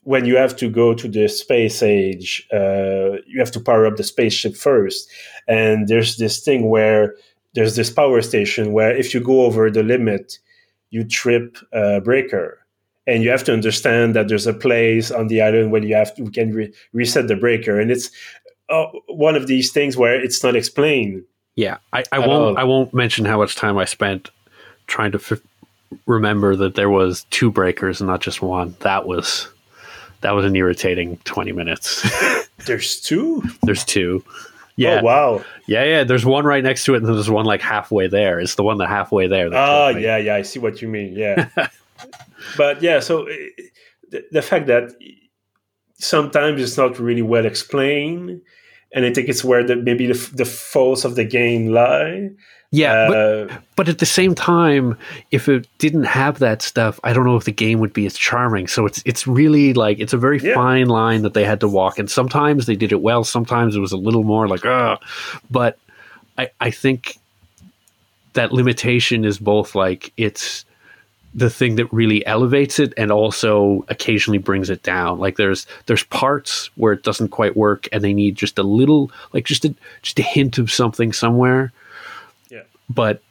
when 0.05 0.25
you 0.25 0.37
have 0.37 0.57
to 0.57 0.69
go 0.69 0.95
to 0.95 1.07
the 1.07 1.29
space 1.29 1.81
age, 1.81 2.45
uh, 2.53 3.19
you 3.25 3.39
have 3.39 3.53
to 3.53 3.61
power 3.61 3.87
up 3.87 3.97
the 3.97 4.03
spaceship 4.03 4.57
first, 4.57 5.09
and 5.47 5.87
there's 5.87 6.17
this 6.17 6.43
thing 6.43 6.69
where 6.69 7.15
there's 7.55 7.77
this 7.77 7.91
power 7.91 8.23
station 8.23 8.73
where 8.73 8.95
if 8.97 9.15
you 9.15 9.21
go 9.21 9.45
over 9.45 9.71
the 9.71 9.83
limit, 9.83 10.39
you 10.91 11.05
trip 11.05 11.59
a 11.73 12.01
breaker. 12.01 12.59
And 13.07 13.25
you 13.25 13.31
have 13.31 13.43
to 13.45 13.53
understand 13.53 14.15
that 14.15 14.29
there's 14.29 14.47
a 14.47 14.55
place 14.55 15.11
on 15.11 15.27
the 15.27 15.43
island 15.43 15.73
where 15.73 15.83
you 15.83 15.97
have 15.97 16.15
to 16.15 16.31
can 16.31 16.53
re- 16.53 16.73
reset 16.93 17.27
the 17.27 17.35
breaker, 17.35 17.81
and 17.81 17.91
it's 17.91 18.11
uh, 18.69 18.87
one 19.09 19.35
of 19.35 19.49
these 19.49 19.73
things 19.73 19.97
where 19.97 20.15
it's 20.15 20.45
not 20.45 20.55
explained. 20.55 21.25
Yeah, 21.57 21.79
I, 21.93 22.05
I 22.13 22.21
won't. 22.21 22.31
All. 22.31 22.59
I 22.59 22.63
won't 22.63 22.95
mention 22.95 23.25
how 23.25 23.39
much 23.39 23.57
time 23.57 23.77
I 23.77 23.87
spent 23.87 24.31
trying 24.87 25.11
to 25.13 25.19
f- 25.19 25.41
remember 26.07 26.55
that 26.55 26.77
there 26.77 26.91
was 26.91 27.27
two 27.31 27.51
breakers 27.51 28.01
and 28.01 28.07
not 28.07 28.21
just 28.21 28.41
one. 28.41 28.77
That 28.81 29.05
was 29.05 29.49
that 30.21 30.31
was 30.31 30.45
an 30.45 30.55
irritating 30.55 31.17
twenty 31.25 31.51
minutes. 31.51 32.09
there's 32.67 33.01
two. 33.01 33.43
There's 33.65 33.85
two. 33.85 34.25
Oh, 34.73 34.75
yeah. 34.77 35.01
Oh, 35.01 35.05
wow. 35.05 35.45
Yeah, 35.67 35.85
yeah. 35.85 36.05
There's 36.05 36.25
one 36.25 36.45
right 36.45 36.65
next 36.65 36.85
to 36.85 36.95
it, 36.95 36.99
and 36.99 37.07
there's 37.07 37.31
one 37.31 37.45
like 37.45 37.61
halfway 37.61 38.09
there. 38.09 38.41
It's 38.41 38.55
the 38.55 38.63
one 38.63 38.79
that 38.79 38.89
halfway 38.89 39.27
there. 39.27 39.49
Oh, 39.53 39.89
yeah, 39.89 40.17
yeah. 40.17 40.35
I 40.35 40.43
see 40.43 40.59
what 40.59 40.81
you 40.81 40.89
mean. 40.89 41.15
Yeah. 41.15 41.49
but 42.57 42.83
yeah, 42.83 43.01
so 43.01 43.27
the, 44.11 44.25
the 44.33 44.43
fact 44.43 44.67
that 44.69 44.93
sometimes 45.95 46.61
it's 46.61 46.77
not 46.77 46.99
really 46.99 47.23
well 47.23 47.47
explained, 47.47 48.41
and 48.95 49.05
I 49.05 49.13
think 49.13 49.29
it's 49.29 49.45
where 49.45 49.65
the, 49.65 49.77
maybe 49.77 50.07
the, 50.07 50.31
the 50.35 50.45
faults 50.45 51.05
of 51.05 51.17
the 51.17 51.25
game 51.25 51.69
lie. 51.69 52.31
Yeah, 52.75 52.93
uh, 52.93 53.47
but, 53.47 53.63
but 53.77 53.89
at 53.91 53.99
the 53.99 54.07
same 54.07 54.35
time, 54.35 54.97
if 55.31 55.47
it 55.47 55.69
didn't 55.77 56.05
have 56.05 56.39
that 56.39 56.63
stuff, 56.63 56.99
I 57.05 57.13
don't 57.13 57.27
know 57.27 57.37
if 57.37 57.45
the 57.45 57.53
game 57.53 57.81
would 57.81 57.93
be 57.93 58.07
as 58.07 58.17
charming. 58.17 58.67
So 58.67 58.87
it's 58.87 59.03
it's 59.05 59.27
really 59.27 59.75
like 59.75 60.01
it's 60.01 60.15
a 60.15 60.19
very 60.19 60.41
yeah. 60.41 60.55
fine 60.55 60.89
line 60.89 61.21
that 61.21 61.35
they 61.35 61.45
had 61.45 61.61
to 61.61 61.69
walk, 61.69 61.99
and 61.99 62.11
sometimes 62.11 62.65
they 62.65 62.75
did 62.75 62.91
it 62.91 63.03
well. 63.03 63.25
Sometimes 63.25 63.77
it 63.77 63.81
was 63.81 63.93
a 63.93 63.99
little 63.99 64.25
more 64.25 64.49
like, 64.49 64.65
ah. 64.65 64.99
But 65.51 65.79
I 66.39 66.49
I 66.61 66.71
think 66.71 67.19
that 68.33 68.53
limitation 68.53 69.27
is 69.27 69.39
both 69.39 69.75
like 69.75 70.11
it's 70.17 70.65
the 71.35 71.51
thing 71.51 71.77
that 71.77 71.91
really 71.93 72.25
elevates 72.27 72.79
it 72.79 72.93
and 72.97 73.11
also 73.11 73.85
occasionally 73.89 74.39
brings 74.39 74.69
it 74.69 74.83
down 74.83 75.19
like 75.19 75.37
there's 75.37 75.67
there's 75.87 76.05
parts 76.05 76.71
where 76.77 76.93
it 76.93 77.03
doesn't 77.03 77.29
quite 77.29 77.57
work 77.57 77.89
and 77.91 78.05
they 78.05 78.13
need 78.13 78.35
just 78.35 78.59
a 78.59 78.63
little 78.63 79.11
like 79.33 79.47
just 79.47 79.65
a 79.65 79.75
just 80.03 80.19
a 80.19 80.23
hint 80.23 80.59
of 80.59 80.71
something 80.71 81.13
somewhere 81.13 81.73
yeah 82.51 82.63
but 82.91 83.23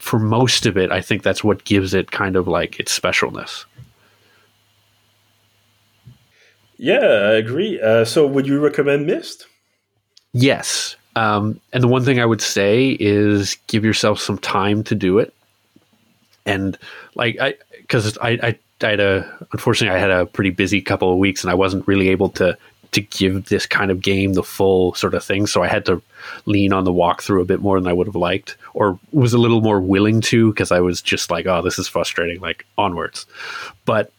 for 0.00 0.18
most 0.18 0.66
of 0.66 0.76
it, 0.76 0.90
I 0.90 1.00
think 1.00 1.22
that's 1.22 1.44
what 1.44 1.64
gives 1.64 1.94
it 1.94 2.10
kind 2.10 2.34
of 2.34 2.48
like 2.48 2.80
its 2.80 2.98
specialness. 2.98 3.66
Yeah, 6.78 6.96
I 6.96 7.32
agree. 7.34 7.78
Uh, 7.78 8.06
so, 8.06 8.26
would 8.26 8.46
you 8.46 8.58
recommend 8.58 9.06
Myst? 9.06 9.46
Yes. 10.32 10.96
Um, 11.16 11.60
and 11.72 11.82
the 11.82 11.88
one 11.88 12.04
thing 12.04 12.18
I 12.18 12.24
would 12.24 12.40
say 12.40 12.96
is 12.98 13.56
give 13.66 13.84
yourself 13.84 14.18
some 14.18 14.38
time 14.38 14.82
to 14.84 14.94
do 14.94 15.18
it. 15.18 15.34
And 16.46 16.78
like, 17.14 17.38
I, 17.40 17.54
because 17.80 18.16
I, 18.18 18.30
I, 18.30 18.58
I 18.82 18.86
had 18.86 19.00
a, 19.00 19.46
unfortunately, 19.52 19.96
I 19.96 20.00
had 20.00 20.10
a 20.10 20.26
pretty 20.26 20.50
busy 20.50 20.80
couple 20.80 21.12
of 21.12 21.18
weeks 21.18 21.44
and 21.44 21.50
I 21.50 21.54
wasn't 21.54 21.86
really 21.86 22.08
able 22.08 22.30
to 22.30 22.56
to 22.92 23.00
give 23.00 23.44
this 23.46 23.66
kind 23.66 23.90
of 23.90 24.00
game 24.00 24.32
the 24.32 24.42
full 24.42 24.94
sort 24.94 25.14
of 25.14 25.24
thing. 25.24 25.46
So 25.46 25.62
I 25.62 25.68
had 25.68 25.86
to 25.86 26.02
lean 26.46 26.72
on 26.72 26.84
the 26.84 26.92
walkthrough 26.92 27.42
a 27.42 27.44
bit 27.44 27.60
more 27.60 27.80
than 27.80 27.88
I 27.88 27.92
would 27.92 28.06
have 28.06 28.16
liked, 28.16 28.56
or 28.74 28.98
was 29.12 29.32
a 29.32 29.38
little 29.38 29.60
more 29.60 29.80
willing 29.80 30.20
to 30.22 30.50
because 30.52 30.72
I 30.72 30.80
was 30.80 31.00
just 31.00 31.30
like, 31.30 31.46
oh, 31.46 31.62
this 31.62 31.78
is 31.78 31.88
frustrating, 31.88 32.40
like 32.40 32.66
onwards. 32.76 33.26
But 33.84 34.12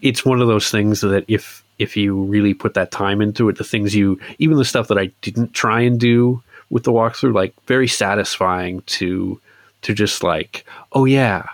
it's 0.00 0.24
one 0.24 0.40
of 0.40 0.48
those 0.48 0.70
things 0.70 1.00
that 1.02 1.24
if 1.28 1.64
if 1.78 1.96
you 1.96 2.22
really 2.24 2.54
put 2.54 2.74
that 2.74 2.90
time 2.90 3.20
into 3.20 3.48
it, 3.48 3.58
the 3.58 3.64
things 3.64 3.94
you 3.94 4.20
even 4.38 4.56
the 4.56 4.64
stuff 4.64 4.88
that 4.88 4.98
I 4.98 5.06
didn't 5.20 5.54
try 5.54 5.80
and 5.80 5.98
do 5.98 6.42
with 6.70 6.84
the 6.84 6.92
walkthrough, 6.92 7.34
like 7.34 7.54
very 7.66 7.88
satisfying 7.88 8.82
to 8.82 9.40
to 9.82 9.94
just 9.94 10.22
like, 10.22 10.64
oh 10.92 11.04
yeah, 11.04 11.46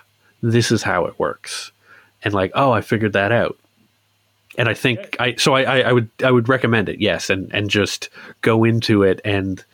this 0.42 0.70
is 0.70 0.82
how 0.82 1.06
it 1.06 1.18
works. 1.18 1.72
And 2.22 2.34
like, 2.34 2.52
oh, 2.54 2.72
I 2.72 2.80
figured 2.80 3.12
that 3.14 3.32
out 3.32 3.56
and 4.58 4.68
I 4.68 4.74
think 4.74 5.16
I 5.18 5.36
so 5.36 5.54
I, 5.54 5.80
I 5.80 5.92
would 5.92 6.10
I 6.22 6.30
would 6.30 6.48
recommend 6.48 6.88
it 6.88 7.00
yes 7.00 7.30
and 7.30 7.50
and 7.54 7.70
just 7.70 8.10
go 8.42 8.64
into 8.64 9.04
it 9.04 9.20
and 9.24 9.64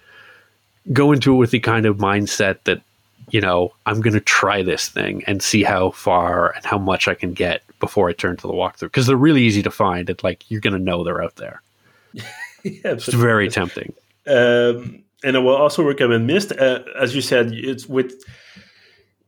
go 0.92 1.10
into 1.10 1.34
it 1.34 1.38
with 1.38 1.50
the 1.50 1.60
kind 1.60 1.86
of 1.86 1.96
mindset 1.96 2.58
that 2.64 2.82
you 3.30 3.40
know 3.40 3.72
I'm 3.86 4.02
going 4.02 4.12
to 4.12 4.20
try 4.20 4.62
this 4.62 4.88
thing 4.88 5.24
and 5.26 5.42
see 5.42 5.62
how 5.62 5.90
far 5.90 6.50
and 6.50 6.64
how 6.64 6.78
much 6.78 7.08
I 7.08 7.14
can 7.14 7.32
get 7.32 7.62
before 7.80 8.08
I 8.10 8.12
turn 8.12 8.36
to 8.36 8.46
the 8.46 8.52
walkthrough 8.52 8.82
because 8.82 9.06
they're 9.06 9.16
really 9.16 9.42
easy 9.42 9.62
to 9.62 9.70
find 9.70 10.08
and 10.08 10.22
like 10.22 10.48
you're 10.50 10.60
going 10.60 10.74
to 10.74 10.78
know 10.78 11.02
they're 11.02 11.24
out 11.24 11.36
there. 11.36 11.62
yeah, 12.12 12.22
it's 12.62 13.06
very 13.06 13.48
tempting. 13.50 13.94
Um, 14.26 15.03
and 15.24 15.36
I 15.36 15.40
will 15.40 15.56
also 15.56 15.82
recommend 15.82 16.26
Myst. 16.26 16.52
Uh, 16.52 16.80
as 17.00 17.14
you 17.14 17.22
said, 17.22 17.52
it's 17.52 17.88
with 17.88 18.12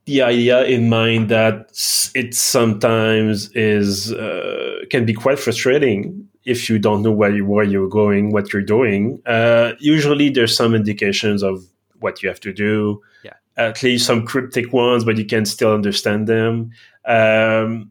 the 0.04 0.22
idea 0.22 0.64
in 0.64 0.88
mind 0.88 1.28
that 1.30 1.70
it 2.14 2.34
sometimes 2.34 3.50
is 3.54 4.12
uh, 4.12 4.84
can 4.90 5.04
be 5.04 5.12
quite 5.12 5.38
frustrating 5.38 6.28
if 6.44 6.70
you 6.70 6.78
don't 6.78 7.02
know 7.02 7.10
where, 7.10 7.34
you, 7.34 7.44
where 7.44 7.64
you're 7.64 7.88
going, 7.88 8.30
what 8.30 8.52
you're 8.52 8.62
doing. 8.62 9.20
Uh, 9.26 9.72
usually, 9.80 10.30
there's 10.30 10.56
some 10.56 10.74
indications 10.74 11.42
of 11.42 11.64
what 11.98 12.22
you 12.22 12.28
have 12.28 12.40
to 12.40 12.52
do. 12.52 13.02
Yeah. 13.24 13.32
At 13.56 13.82
least 13.82 14.06
some 14.06 14.24
cryptic 14.24 14.72
ones, 14.72 15.04
but 15.04 15.16
you 15.16 15.24
can 15.24 15.44
still 15.46 15.74
understand 15.74 16.28
them. 16.28 16.70
Um, 17.04 17.90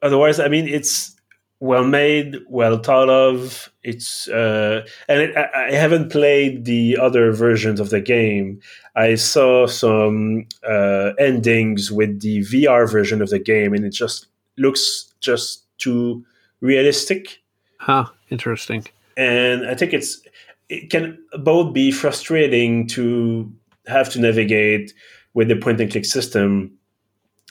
otherwise, 0.00 0.40
I 0.40 0.48
mean, 0.48 0.68
it's 0.68 1.15
well 1.60 1.84
made, 1.84 2.36
well 2.48 2.78
thought 2.78 3.08
of. 3.08 3.70
It's 3.82 4.28
uh, 4.28 4.86
and 5.08 5.20
it, 5.20 5.36
I, 5.36 5.68
I, 5.68 5.72
haven't 5.72 6.10
played 6.10 6.64
the 6.64 6.98
other 7.00 7.32
versions 7.32 7.80
of 7.80 7.90
the 7.90 8.00
game. 8.00 8.60
I 8.94 9.14
saw 9.14 9.66
some 9.66 10.46
uh, 10.68 11.12
endings 11.18 11.90
with 11.90 12.20
the 12.20 12.40
VR 12.40 12.90
version 12.90 13.22
of 13.22 13.30
the 13.30 13.38
game, 13.38 13.72
and 13.72 13.84
it 13.84 13.90
just 13.90 14.26
looks 14.58 15.12
just 15.20 15.64
too 15.78 16.24
realistic. 16.60 17.42
Huh. 17.78 18.06
Interesting. 18.30 18.84
And 19.16 19.66
I 19.66 19.74
think 19.74 19.94
it's 19.94 20.20
it 20.68 20.90
can 20.90 21.18
both 21.38 21.72
be 21.72 21.90
frustrating 21.90 22.86
to 22.88 23.50
have 23.86 24.10
to 24.10 24.20
navigate 24.20 24.92
with 25.34 25.48
the 25.48 25.56
point 25.56 25.80
and 25.80 25.90
click 25.90 26.04
system 26.04 26.76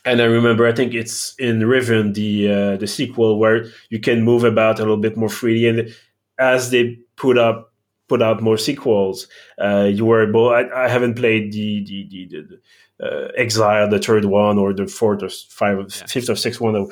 and 0.06 0.22
I 0.22 0.26
remember, 0.26 0.68
I 0.68 0.72
think 0.72 0.94
it's 0.94 1.36
in 1.40 1.66
Riven, 1.68 2.14
the 2.14 2.52
uh, 2.52 2.78
the 2.78 2.88
sequel, 2.88 3.40
where 3.40 3.66
you 3.90 4.00
can 4.00 4.24
move 4.24 4.44
about 4.44 4.80
a 4.80 4.84
little 4.84 4.98
bit 4.98 5.18
more 5.18 5.30
freely. 5.30 5.68
And 5.68 5.96
as 6.38 6.70
they 6.70 7.00
put 7.16 7.38
up 7.38 7.74
put 8.08 8.22
out 8.22 8.42
more 8.42 8.58
sequels, 8.58 9.28
uh, 9.60 9.90
you 9.92 10.06
were 10.06 10.28
able. 10.28 10.50
I, 10.50 10.70
I, 10.76 10.88
haven't 10.88 11.16
played 11.16 11.52
the 11.52 11.84
the, 11.86 12.08
the, 12.10 12.28
the 13.00 13.06
uh, 13.06 13.32
Exile, 13.36 13.90
the 13.90 14.00
third 14.00 14.26
one, 14.26 14.60
or 14.60 14.74
the 14.74 14.88
fourth 14.88 15.24
or 15.24 15.30
five, 15.30 15.78
yeah. 15.80 16.06
fifth 16.06 16.30
or 16.30 16.36
sixth 16.36 16.62
one, 16.62 16.76
or 16.76 16.88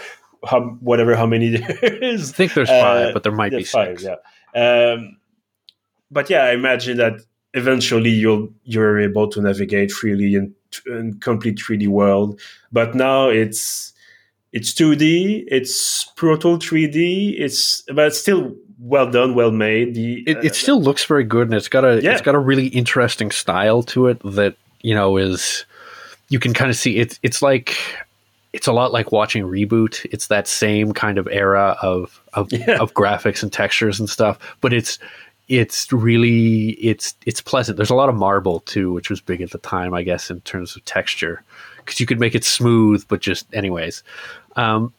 how, 0.45 0.61
whatever 0.81 1.15
how 1.15 1.27
many 1.27 1.49
there 1.57 2.03
is. 2.03 2.31
I 2.31 2.33
think 2.33 2.53
there's 2.55 2.69
five, 2.69 3.09
uh, 3.09 3.13
but 3.13 3.23
there 3.23 3.31
might 3.31 3.51
be 3.51 3.63
five. 3.63 3.99
Six. 3.99 4.17
Yeah. 4.55 4.93
Um, 4.93 5.17
but 6.09 6.29
yeah, 6.29 6.45
I 6.45 6.53
imagine 6.53 6.97
that 6.97 7.21
eventually 7.53 8.09
you'll 8.09 8.49
you're 8.63 8.99
able 8.99 9.27
to 9.29 9.41
navigate 9.41 9.91
freely 9.91 10.35
in, 10.35 10.55
in 10.85 11.19
complete 11.19 11.57
3D 11.57 11.87
world. 11.87 12.39
But 12.71 12.95
now 12.95 13.29
it's 13.29 13.93
it's 14.51 14.71
2D, 14.73 15.45
it's 15.47 16.05
Proto 16.15 16.57
3D, 16.57 17.39
it's 17.39 17.81
but 17.93 18.07
it's 18.07 18.19
still 18.19 18.55
well 18.79 19.09
done, 19.09 19.33
well 19.33 19.51
made. 19.51 19.95
The, 19.95 20.23
it, 20.27 20.43
it 20.43 20.51
uh, 20.51 20.53
still 20.53 20.81
looks 20.81 21.05
very 21.05 21.23
good, 21.23 21.47
and 21.47 21.55
it's 21.55 21.67
got 21.67 21.85
a 21.85 22.01
yeah. 22.01 22.11
it's 22.11 22.21
got 22.21 22.35
a 22.35 22.39
really 22.39 22.67
interesting 22.67 23.31
style 23.31 23.83
to 23.83 24.07
it 24.07 24.19
that 24.23 24.55
you 24.81 24.93
know 24.93 25.17
is 25.17 25.65
you 26.29 26.39
can 26.39 26.53
kind 26.53 26.69
of 26.69 26.77
see 26.77 26.97
it's 26.97 27.19
it's 27.23 27.41
like 27.41 27.77
it's 28.53 28.67
a 28.67 28.73
lot 28.73 28.91
like 28.91 29.11
watching 29.11 29.43
reboot. 29.43 30.05
It's 30.11 30.27
that 30.27 30.47
same 30.47 30.93
kind 30.93 31.17
of 31.17 31.27
era 31.31 31.77
of 31.81 32.21
of, 32.33 32.51
yeah. 32.51 32.77
of 32.79 32.93
graphics 32.93 33.41
and 33.41 33.51
textures 33.51 33.99
and 33.99 34.09
stuff, 34.09 34.37
but 34.61 34.73
it's 34.73 34.99
it's 35.47 35.91
really 35.91 36.69
it's 36.71 37.15
it's 37.25 37.41
pleasant. 37.41 37.77
There's 37.77 37.89
a 37.89 37.95
lot 37.95 38.09
of 38.09 38.15
marble 38.15 38.61
too, 38.61 38.93
which 38.93 39.09
was 39.09 39.21
big 39.21 39.41
at 39.41 39.51
the 39.51 39.57
time, 39.57 39.93
I 39.93 40.03
guess, 40.03 40.29
in 40.29 40.41
terms 40.41 40.75
of 40.75 40.85
texture, 40.85 41.43
because 41.77 41.99
you 41.99 42.05
could 42.05 42.19
make 42.19 42.35
it 42.35 42.43
smooth, 42.43 43.05
but 43.07 43.21
just 43.21 43.45
anyways. 43.53 44.03
Um, 44.55 44.93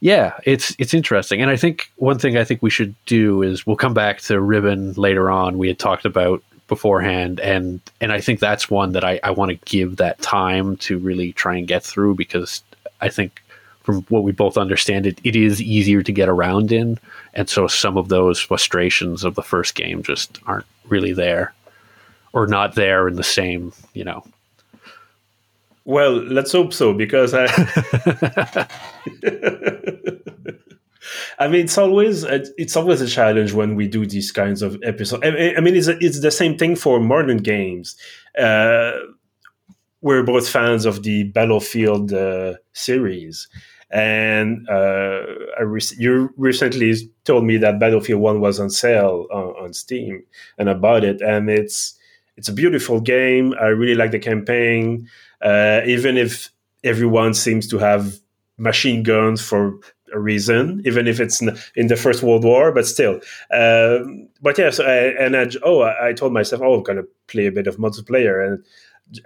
yeah, 0.00 0.34
it's 0.44 0.74
it's 0.78 0.94
interesting, 0.94 1.42
and 1.42 1.50
I 1.50 1.56
think 1.56 1.90
one 1.96 2.18
thing 2.18 2.36
I 2.36 2.44
think 2.44 2.62
we 2.62 2.70
should 2.70 2.94
do 3.06 3.42
is 3.42 3.66
we'll 3.66 3.76
come 3.76 3.94
back 3.94 4.20
to 4.22 4.40
Riven 4.40 4.92
later 4.94 5.30
on. 5.30 5.58
We 5.58 5.68
had 5.68 5.78
talked 5.78 6.04
about 6.04 6.42
beforehand 6.68 7.40
and 7.40 7.80
and 8.00 8.12
I 8.12 8.20
think 8.20 8.40
that's 8.40 8.70
one 8.70 8.92
that 8.92 9.02
I, 9.02 9.18
I 9.24 9.30
want 9.30 9.50
to 9.50 9.56
give 9.64 9.96
that 9.96 10.20
time 10.20 10.76
to 10.78 10.98
really 10.98 11.32
try 11.32 11.56
and 11.56 11.66
get 11.66 11.82
through 11.82 12.14
because 12.14 12.62
I 13.00 13.08
think 13.08 13.42
from 13.88 14.02
what 14.10 14.22
we 14.22 14.32
both 14.32 14.58
understand 14.58 15.06
it 15.06 15.18
it 15.24 15.34
is 15.34 15.62
easier 15.62 16.02
to 16.02 16.12
get 16.12 16.28
around 16.28 16.70
in 16.72 16.98
and 17.32 17.48
so 17.48 17.66
some 17.66 17.96
of 17.96 18.10
those 18.10 18.38
frustrations 18.38 19.24
of 19.24 19.34
the 19.34 19.42
first 19.42 19.74
game 19.74 20.02
just 20.02 20.38
aren't 20.44 20.66
really 20.88 21.14
there 21.14 21.54
or 22.34 22.46
not 22.46 22.74
there 22.74 23.08
in 23.08 23.16
the 23.16 23.24
same 23.24 23.72
you 23.94 24.04
know 24.04 24.22
well 25.86 26.12
let's 26.12 26.52
hope 26.52 26.74
so 26.74 26.92
because 26.92 27.32
I 27.32 27.46
I 31.38 31.48
mean, 31.48 31.64
it's 31.64 31.78
always 31.78 32.24
it's 32.24 32.76
always 32.76 33.00
a 33.00 33.06
challenge 33.06 33.54
when 33.54 33.74
we 33.74 33.88
do 33.88 34.04
these 34.04 34.30
kinds 34.30 34.60
of 34.60 34.78
episodes. 34.82 35.22
I 35.24 35.60
mean, 35.60 35.76
it's 35.76 35.88
it's 35.88 36.20
the 36.20 36.30
same 36.30 36.58
thing 36.58 36.76
for 36.76 37.00
modern 37.00 37.38
games. 37.38 37.96
Uh, 38.38 38.92
we're 40.02 40.22
both 40.22 40.48
fans 40.48 40.84
of 40.84 41.02
the 41.02 41.24
Battlefield 41.24 42.12
uh, 42.12 42.54
series, 42.72 43.48
and 43.90 44.68
uh, 44.68 45.22
you 45.96 46.30
recently 46.36 46.94
told 47.24 47.44
me 47.44 47.56
that 47.58 47.80
Battlefield 47.80 48.20
One 48.20 48.40
was 48.40 48.60
on 48.60 48.70
sale 48.70 49.26
on, 49.32 49.64
on 49.64 49.72
Steam, 49.72 50.22
and 50.58 50.68
I 50.68 50.74
bought 50.74 51.04
it, 51.04 51.20
and 51.20 51.48
it's 51.48 51.98
it's 52.36 52.48
a 52.48 52.52
beautiful 52.52 53.00
game. 53.00 53.54
I 53.60 53.66
really 53.66 53.94
like 53.94 54.10
the 54.10 54.18
campaign, 54.18 55.08
uh, 55.42 55.80
even 55.86 56.16
if 56.16 56.50
everyone 56.84 57.34
seems 57.34 57.66
to 57.68 57.78
have 57.78 58.18
machine 58.58 59.02
guns 59.02 59.40
for 59.40 59.78
a 60.12 60.18
reason, 60.18 60.82
even 60.84 61.06
if 61.06 61.20
it's 61.20 61.42
in 61.74 61.86
the 61.88 61.96
First 61.96 62.22
World 62.22 62.44
War, 62.44 62.72
but 62.72 62.86
still. 62.86 63.20
Um, 63.52 64.28
but 64.40 64.56
yes, 64.58 64.80
I, 64.80 64.96
and 65.18 65.36
I, 65.36 65.50
oh, 65.62 65.82
I 65.82 66.12
told 66.12 66.32
myself, 66.32 66.62
oh, 66.62 66.74
I'm 66.74 66.82
gonna 66.82 67.02
play 67.26 67.46
a 67.46 67.52
bit 67.52 67.66
of 67.66 67.76
multiplayer, 67.76 68.46
and 68.46 68.64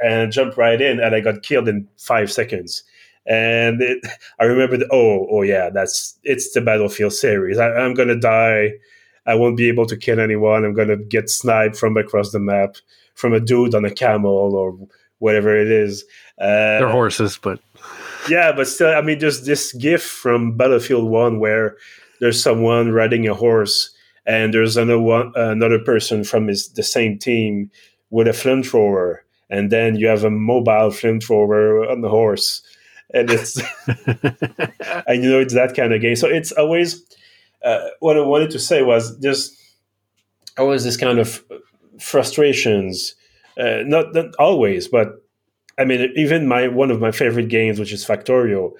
and 0.03 0.33
jump 0.33 0.57
right 0.57 0.81
in, 0.81 1.01
and 1.01 1.15
I 1.15 1.21
got 1.21 1.43
killed 1.43 1.69
in 1.69 1.89
five 1.99 2.31
seconds. 2.31 2.85
And 3.27 3.81
it, 3.81 4.05
I 4.41 4.45
remembered, 4.45 4.85
oh, 4.91 5.27
oh 5.31 5.43
yeah, 5.43 5.71
that's 5.71 6.19
it's 6.25 6.53
the 6.53 6.61
Battlefield 6.61 7.13
series. 7.13 7.59
I, 7.59 7.71
I'm 7.73 7.95
gonna 7.95 8.19
die. 8.19 8.73
I 9.27 9.37
won't 9.37 9.57
be 9.57 9.69
able 9.69 9.87
to 9.87 9.97
kill 9.97 10.19
anyone. 10.19 10.65
I'm 10.65 10.75
gonna 10.75 10.97
get 10.97 11.31
sniped 11.31 11.77
from 11.77 11.97
across 11.97 12.33
the 12.33 12.41
map 12.41 12.77
from 13.15 13.33
a 13.33 13.41
dude 13.41 13.75
on 13.75 13.85
a 13.85 13.91
camel 13.91 14.55
or 14.55 14.77
whatever 15.19 15.57
it 15.57 15.71
is. 15.71 16.05
Uh, 16.41 16.81
They're 16.81 16.89
horses, 16.89 17.39
but 17.41 17.61
yeah, 18.29 18.53
but 18.53 18.67
still, 18.67 18.89
I 18.89 19.03
mean, 19.03 19.21
there's 19.21 19.45
this 19.45 19.73
gif 19.75 20.03
from 20.03 20.57
Battlefield 20.57 21.09
One 21.09 21.39
where 21.39 21.77
there's 22.21 22.43
someone 22.43 22.91
riding 22.91 23.29
a 23.29 23.35
horse, 23.35 23.91
and 24.27 24.53
there's 24.53 24.77
another 24.77 25.01
one, 25.01 25.33
another 25.37 25.79
person 25.79 26.25
from 26.25 26.49
his, 26.49 26.69
the 26.71 26.83
same 26.83 27.19
team 27.19 27.71
with 28.11 28.27
a 28.27 28.33
flamethrower, 28.33 29.19
and 29.51 29.71
then 29.71 29.97
you 29.97 30.09
have 30.09 30.25
a 30.25 30.31
mobile 30.31 30.91
flamethrower 30.91 31.91
on 31.91 32.01
the 32.01 32.09
horse, 32.09 32.63
and 33.13 33.31
it's 33.31 33.61
and 35.07 35.23
you 35.23 35.31
know 35.31 35.41
it's 35.41 35.55
that 35.55 35.75
kind 35.77 35.93
of 35.93 36.01
game. 36.01 36.17
So 36.17 36.29
it's 36.29 36.53
always 36.53 37.03
uh, 37.65 37.89
what 38.01 38.17
I 38.17 38.21
wanted 38.21 38.51
to 38.51 38.59
say 38.59 38.83
was 38.83 39.19
there's 39.21 39.57
always 40.59 40.85
this 40.85 40.97
kind 40.97 41.19
of 41.19 41.45
frustrations, 42.01 43.15
uh, 43.59 43.83
not 43.85 44.15
not 44.15 44.35
always, 44.39 44.89
but 44.89 45.23
I 45.79 45.85
mean, 45.85 46.13
even 46.17 46.49
my 46.49 46.69
one 46.69 46.91
of 46.91 47.01
my 47.01 47.11
favorite 47.11 47.49
games, 47.49 47.79
which 47.79 47.93
is 47.93 48.05
Factorio, 48.05 48.73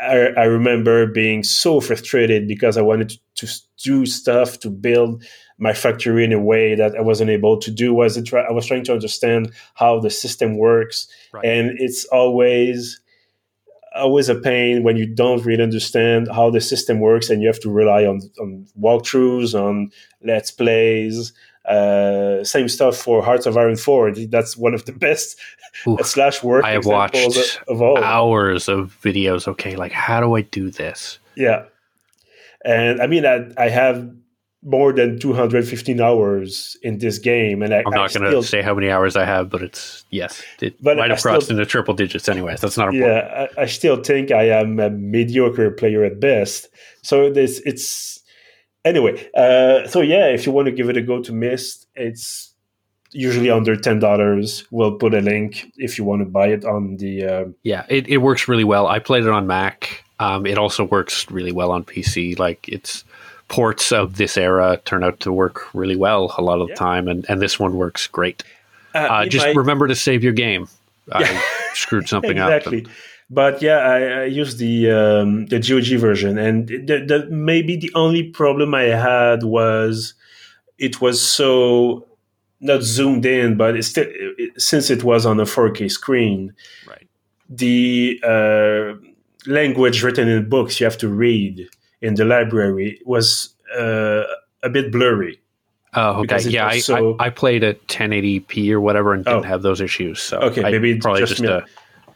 I, 0.00 0.28
I 0.36 0.44
remember 0.44 1.06
being 1.06 1.42
so 1.42 1.80
frustrated 1.80 2.48
because 2.48 2.76
I 2.76 2.82
wanted 2.82 3.10
to, 3.10 3.18
to, 3.46 3.52
do 3.82 4.06
stuff 4.06 4.58
to 4.60 4.70
build 4.70 5.22
my 5.58 5.74
factory 5.74 6.24
in 6.24 6.32
a 6.32 6.40
way 6.40 6.74
that 6.74 6.96
I 6.96 7.02
wasn't 7.02 7.28
able 7.28 7.58
to 7.58 7.70
do. 7.70 7.92
Was 7.92 8.16
it? 8.16 8.32
I 8.32 8.50
was 8.50 8.66
trying 8.66 8.84
to 8.84 8.92
understand 8.92 9.52
how 9.74 10.00
the 10.00 10.10
system 10.10 10.56
works, 10.56 11.08
right. 11.32 11.44
and 11.44 11.78
it's 11.78 12.04
always 12.06 12.98
always 13.96 14.28
a 14.28 14.34
pain 14.34 14.82
when 14.82 14.96
you 14.96 15.06
don't 15.06 15.44
really 15.44 15.62
understand 15.62 16.28
how 16.32 16.50
the 16.50 16.60
system 16.60 17.00
works 17.00 17.30
and 17.30 17.42
you 17.42 17.48
have 17.48 17.60
to 17.60 17.70
rely 17.70 18.04
on 18.04 18.20
on 18.40 18.66
walkthroughs, 18.80 19.54
on 19.54 19.90
let's 20.22 20.50
plays, 20.50 21.32
uh, 21.66 22.44
same 22.44 22.68
stuff 22.68 22.96
for 22.96 23.22
Hearts 23.22 23.46
of 23.46 23.56
Iron 23.56 23.76
4. 23.76 24.12
That's 24.28 24.56
one 24.56 24.74
of 24.74 24.84
the 24.84 24.92
best 25.06 25.38
Ooh, 25.86 25.98
slash 26.02 26.42
work 26.42 26.64
I 26.64 26.72
have 26.72 26.86
watched 26.86 27.60
of 27.68 27.82
all. 27.82 27.98
hours 27.98 28.68
of 28.68 28.96
videos. 29.02 29.48
Okay, 29.48 29.76
like 29.76 29.92
how 29.92 30.20
do 30.20 30.34
I 30.34 30.42
do 30.42 30.70
this? 30.70 31.18
Yeah. 31.34 31.64
And 32.64 33.00
I 33.00 33.06
mean, 33.06 33.26
I, 33.26 33.50
I 33.56 33.68
have 33.68 34.10
more 34.62 34.92
than 34.92 35.18
215 35.18 36.00
hours 36.00 36.76
in 36.82 36.98
this 36.98 37.18
game. 37.18 37.62
And 37.62 37.72
I, 37.72 37.78
am 37.78 37.90
not 37.90 38.12
going 38.12 38.30
to 38.30 38.42
say 38.42 38.62
how 38.62 38.74
many 38.74 38.90
hours 38.90 39.16
I 39.16 39.24
have, 39.24 39.48
but 39.48 39.62
it's, 39.62 40.04
yes, 40.10 40.42
it 40.60 40.82
but 40.82 40.96
might 40.96 41.10
have 41.10 41.22
crossed 41.22 41.50
into 41.50 41.64
triple 41.66 41.94
digits 41.94 42.28
anyways. 42.28 42.60
That's 42.60 42.76
not 42.76 42.88
important. 42.94 43.30
Yeah, 43.30 43.46
I, 43.56 43.62
I 43.62 43.66
still 43.66 44.02
think 44.02 44.30
I 44.32 44.48
am 44.48 44.80
a 44.80 44.90
mediocre 44.90 45.70
player 45.70 46.04
at 46.04 46.18
best. 46.18 46.68
So 47.02 47.30
this, 47.30 47.60
it's, 47.64 48.20
anyway, 48.84 49.28
uh, 49.34 49.86
so 49.88 50.00
yeah, 50.00 50.26
if 50.28 50.46
you 50.46 50.52
want 50.52 50.66
to 50.66 50.72
give 50.72 50.88
it 50.88 50.96
a 50.96 51.02
go 51.02 51.22
to 51.22 51.32
Myst, 51.32 51.86
it's 51.94 52.52
usually 53.12 53.50
under 53.50 53.76
ten 53.76 53.98
dollars. 53.98 54.64
We'll 54.70 54.96
put 54.96 55.14
a 55.14 55.20
link 55.20 55.72
if 55.76 55.98
you 55.98 56.04
want 56.04 56.22
to 56.22 56.26
buy 56.26 56.48
it 56.48 56.64
on 56.64 56.96
the. 56.96 57.24
Uh, 57.24 57.44
yeah, 57.62 57.84
it, 57.88 58.08
it 58.08 58.18
works 58.18 58.48
really 58.48 58.64
well. 58.64 58.86
I 58.86 58.98
played 58.98 59.24
it 59.24 59.30
on 59.30 59.46
Mac. 59.46 60.04
Um, 60.18 60.46
it 60.46 60.56
also 60.56 60.84
works 60.84 61.30
really 61.30 61.52
well 61.52 61.70
on 61.70 61.84
PC. 61.84 62.38
Like 62.38 62.68
it's 62.68 63.04
ports 63.48 63.92
of 63.92 64.16
this 64.16 64.36
era 64.36 64.80
turn 64.84 65.04
out 65.04 65.20
to 65.20 65.32
work 65.32 65.72
really 65.74 65.96
well 65.96 66.34
a 66.36 66.42
lot 66.42 66.60
of 66.60 66.68
the 66.68 66.74
time, 66.74 67.08
and, 67.08 67.24
and 67.28 67.40
this 67.40 67.58
one 67.58 67.76
works 67.76 68.06
great. 68.06 68.42
Uh, 68.94 68.98
uh, 68.98 69.26
just 69.26 69.46
I, 69.46 69.52
remember 69.52 69.86
to 69.88 69.94
save 69.94 70.24
your 70.24 70.32
game. 70.32 70.68
Yeah. 71.08 71.18
I 71.18 71.70
screwed 71.74 72.08
something 72.08 72.32
exactly. 72.32 72.78
up. 72.78 72.84
Exactly. 72.84 73.02
But 73.28 73.60
yeah, 73.60 73.78
I, 73.78 73.98
I 73.98 74.24
use 74.24 74.56
the 74.56 74.90
um, 74.90 75.46
the 75.46 75.58
GOG 75.58 75.98
version, 75.98 76.38
and 76.38 76.68
the, 76.68 77.04
the, 77.06 77.26
maybe 77.28 77.76
the 77.76 77.90
only 77.94 78.22
problem 78.22 78.72
I 78.74 78.84
had 78.84 79.42
was 79.42 80.14
it 80.78 81.00
was 81.00 81.20
so 81.20 82.06
not 82.60 82.82
zoomed 82.82 83.26
in, 83.26 83.56
but 83.56 83.82
still 83.84 84.06
it, 84.08 84.60
since 84.60 84.90
it 84.90 85.02
was 85.02 85.26
on 85.26 85.40
a 85.40 85.44
4K 85.44 85.90
screen, 85.90 86.54
right? 86.88 87.08
The 87.48 88.20
uh, 88.22 88.94
language 89.50 90.04
written 90.04 90.28
in 90.28 90.48
books 90.48 90.78
you 90.78 90.84
have 90.84 90.98
to 90.98 91.08
read 91.08 91.68
in 92.06 92.14
the 92.14 92.24
library 92.24 93.00
was 93.04 93.54
uh, 93.76 94.22
a 94.62 94.68
bit 94.70 94.92
blurry. 94.92 95.40
Oh, 95.94 96.20
okay. 96.22 96.40
Yeah, 96.48 96.66
I, 96.66 96.78
so... 96.78 97.16
I, 97.18 97.26
I, 97.26 97.30
played 97.30 97.64
at 97.64 97.84
1080p 97.88 98.70
or 98.70 98.80
whatever 98.80 99.14
and 99.14 99.24
didn't 99.24 99.46
oh. 99.46 99.48
have 99.48 99.62
those 99.62 99.80
issues. 99.80 100.20
So 100.20 100.38
okay, 100.38 100.62
I 100.62 100.70
maybe 100.70 100.98
probably 100.98 101.20
just, 101.20 101.36
just 101.36 101.44
a, 101.44 101.64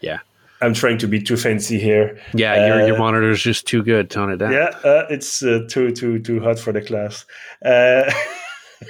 yeah. 0.01 0.19
I'm 0.61 0.75
trying 0.75 0.99
to 0.99 1.09
be 1.09 1.21
too 1.21 1.39
fancy 1.39 1.79
here. 1.79 2.19
Yeah, 2.35 2.53
uh, 2.53 2.67
your 2.67 2.87
your 2.89 2.97
uh, 2.97 2.99
monitor 2.99 3.31
is 3.31 3.43
just 3.43 3.67
too 3.67 3.83
good. 3.83 4.11
Tone 4.11 4.31
it 4.31 4.37
down. 4.37 4.53
Yeah, 4.53 4.79
uh, 4.85 5.07
it's 5.09 5.43
uh, 5.43 5.67
too 5.71 5.91
too 5.93 6.19
too 6.19 6.41
hot 6.41 6.59
for 6.59 6.73
the 6.73 6.83
class. 6.83 7.25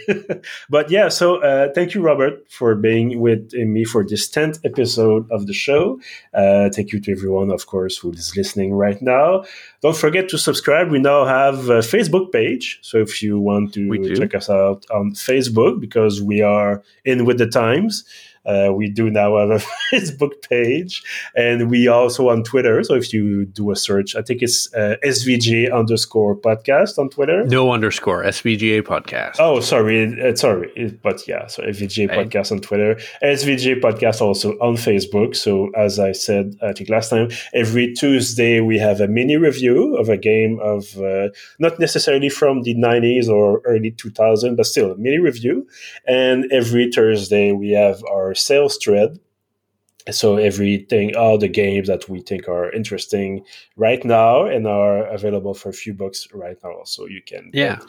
Uh, 0.08 0.14
but 0.70 0.90
yeah, 0.90 1.08
so 1.08 1.42
uh, 1.42 1.68
thank 1.74 1.94
you, 1.94 2.00
Robert, 2.00 2.50
for 2.50 2.74
being 2.74 3.20
with 3.20 3.52
me 3.52 3.84
for 3.84 4.04
this 4.04 4.28
tenth 4.28 4.58
episode 4.64 5.30
of 5.30 5.46
the 5.46 5.52
show. 5.52 6.00
thank 6.34 6.92
you 6.92 7.00
to 7.00 7.12
everyone, 7.12 7.50
of 7.50 7.66
course, 7.66 7.98
who 7.98 8.10
is 8.12 8.36
listening 8.36 8.72
right 8.72 9.00
now. 9.02 9.44
Don't 9.82 9.96
forget 9.96 10.28
to 10.30 10.38
subscribe. 10.38 10.90
We 10.90 10.98
now 10.98 11.24
have 11.24 11.68
a 11.68 11.80
Facebook 11.80 12.32
page, 12.32 12.78
so 12.82 12.98
if 12.98 13.22
you 13.22 13.38
want 13.38 13.74
to 13.74 14.14
check 14.14 14.34
us 14.34 14.50
out 14.50 14.86
on 14.90 15.12
Facebook, 15.12 15.80
because 15.80 16.22
we 16.22 16.40
are 16.42 16.82
in 17.04 17.24
with 17.24 17.38
the 17.38 17.46
times. 17.46 18.04
Uh, 18.44 18.72
we 18.72 18.88
do 18.88 19.10
now 19.10 19.36
have 19.38 19.50
a 19.50 19.64
Facebook 19.92 20.32
page, 20.48 21.02
and 21.34 21.70
we 21.70 21.88
also 21.88 22.28
on 22.28 22.42
Twitter. 22.42 22.82
So 22.82 22.94
if 22.94 23.12
you 23.12 23.44
do 23.44 23.70
a 23.70 23.76
search, 23.76 24.16
I 24.16 24.22
think 24.22 24.42
it's 24.42 24.72
uh, 24.74 24.96
SVGA 25.04 25.72
underscore 25.72 26.36
podcast 26.36 26.98
on 26.98 27.10
Twitter. 27.10 27.44
No 27.44 27.72
underscore 27.72 28.24
SVGA 28.24 28.82
podcast. 28.82 29.36
Oh, 29.38 29.60
sorry, 29.60 30.20
uh, 30.20 30.34
sorry, 30.36 30.98
but 31.02 31.26
yeah, 31.28 31.46
so 31.46 31.62
SVGA 31.62 32.08
podcast 32.08 32.52
on 32.52 32.60
Twitter, 32.60 32.96
SVGA 33.22 33.80
podcast 33.80 34.20
also 34.20 34.52
on 34.58 34.76
Facebook. 34.76 35.36
So 35.36 35.70
as 35.76 35.98
I 35.98 36.12
said, 36.12 36.56
I 36.62 36.72
think 36.72 36.88
last 36.88 37.10
time, 37.10 37.28
every 37.52 37.92
Tuesday 37.92 38.60
we 38.60 38.78
have 38.78 39.00
a 39.00 39.08
mini 39.08 39.36
review 39.36 39.96
of 39.96 40.08
a 40.08 40.16
game 40.16 40.58
of 40.62 40.96
uh, 40.98 41.28
not 41.58 41.78
necessarily 41.78 42.28
from 42.28 42.62
the 42.62 42.74
90s 42.74 43.28
or 43.28 43.60
early 43.64 43.90
2000, 43.90 44.56
but 44.56 44.66
still 44.66 44.92
a 44.92 44.96
mini 44.96 45.18
review. 45.18 45.66
And 46.06 46.50
every 46.50 46.90
Thursday 46.90 47.52
we 47.52 47.72
have 47.72 48.02
our 48.10 48.29
our 48.30 48.34
sales 48.34 48.78
thread. 48.78 49.18
So 50.10 50.36
everything, 50.36 51.14
all 51.14 51.36
the 51.36 51.48
games 51.48 51.88
that 51.88 52.08
we 52.08 52.20
think 52.22 52.48
are 52.48 52.70
interesting 52.72 53.44
right 53.76 54.02
now 54.04 54.46
and 54.46 54.66
are 54.66 55.06
available 55.06 55.52
for 55.54 55.68
a 55.68 55.72
few 55.72 55.92
bucks 55.92 56.26
right 56.32 56.56
now. 56.64 56.84
So 56.84 57.06
you 57.06 57.20
can 57.22 57.50
yeah. 57.52 57.80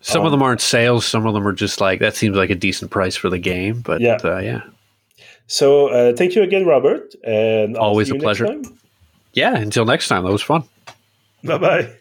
Some 0.00 0.22
um, 0.22 0.26
of 0.26 0.32
them 0.32 0.42
aren't 0.42 0.60
sales. 0.60 1.06
Some 1.06 1.26
of 1.26 1.34
them 1.34 1.46
are 1.46 1.52
just 1.52 1.80
like 1.80 2.00
that 2.00 2.16
seems 2.16 2.36
like 2.36 2.50
a 2.50 2.56
decent 2.56 2.90
price 2.90 3.14
for 3.14 3.30
the 3.30 3.38
game. 3.38 3.80
But 3.80 4.00
yeah, 4.00 4.18
uh, 4.24 4.38
yeah. 4.38 4.62
So 5.46 5.88
uh, 5.88 6.16
thank 6.16 6.34
you 6.34 6.42
again, 6.42 6.66
Robert, 6.66 7.14
and 7.22 7.76
always 7.76 8.10
a 8.10 8.16
pleasure. 8.16 8.60
Yeah, 9.32 9.56
until 9.56 9.84
next 9.84 10.08
time. 10.08 10.24
That 10.24 10.32
was 10.32 10.42
fun. 10.42 10.64
Bye 11.44 11.58
bye. 11.58 11.92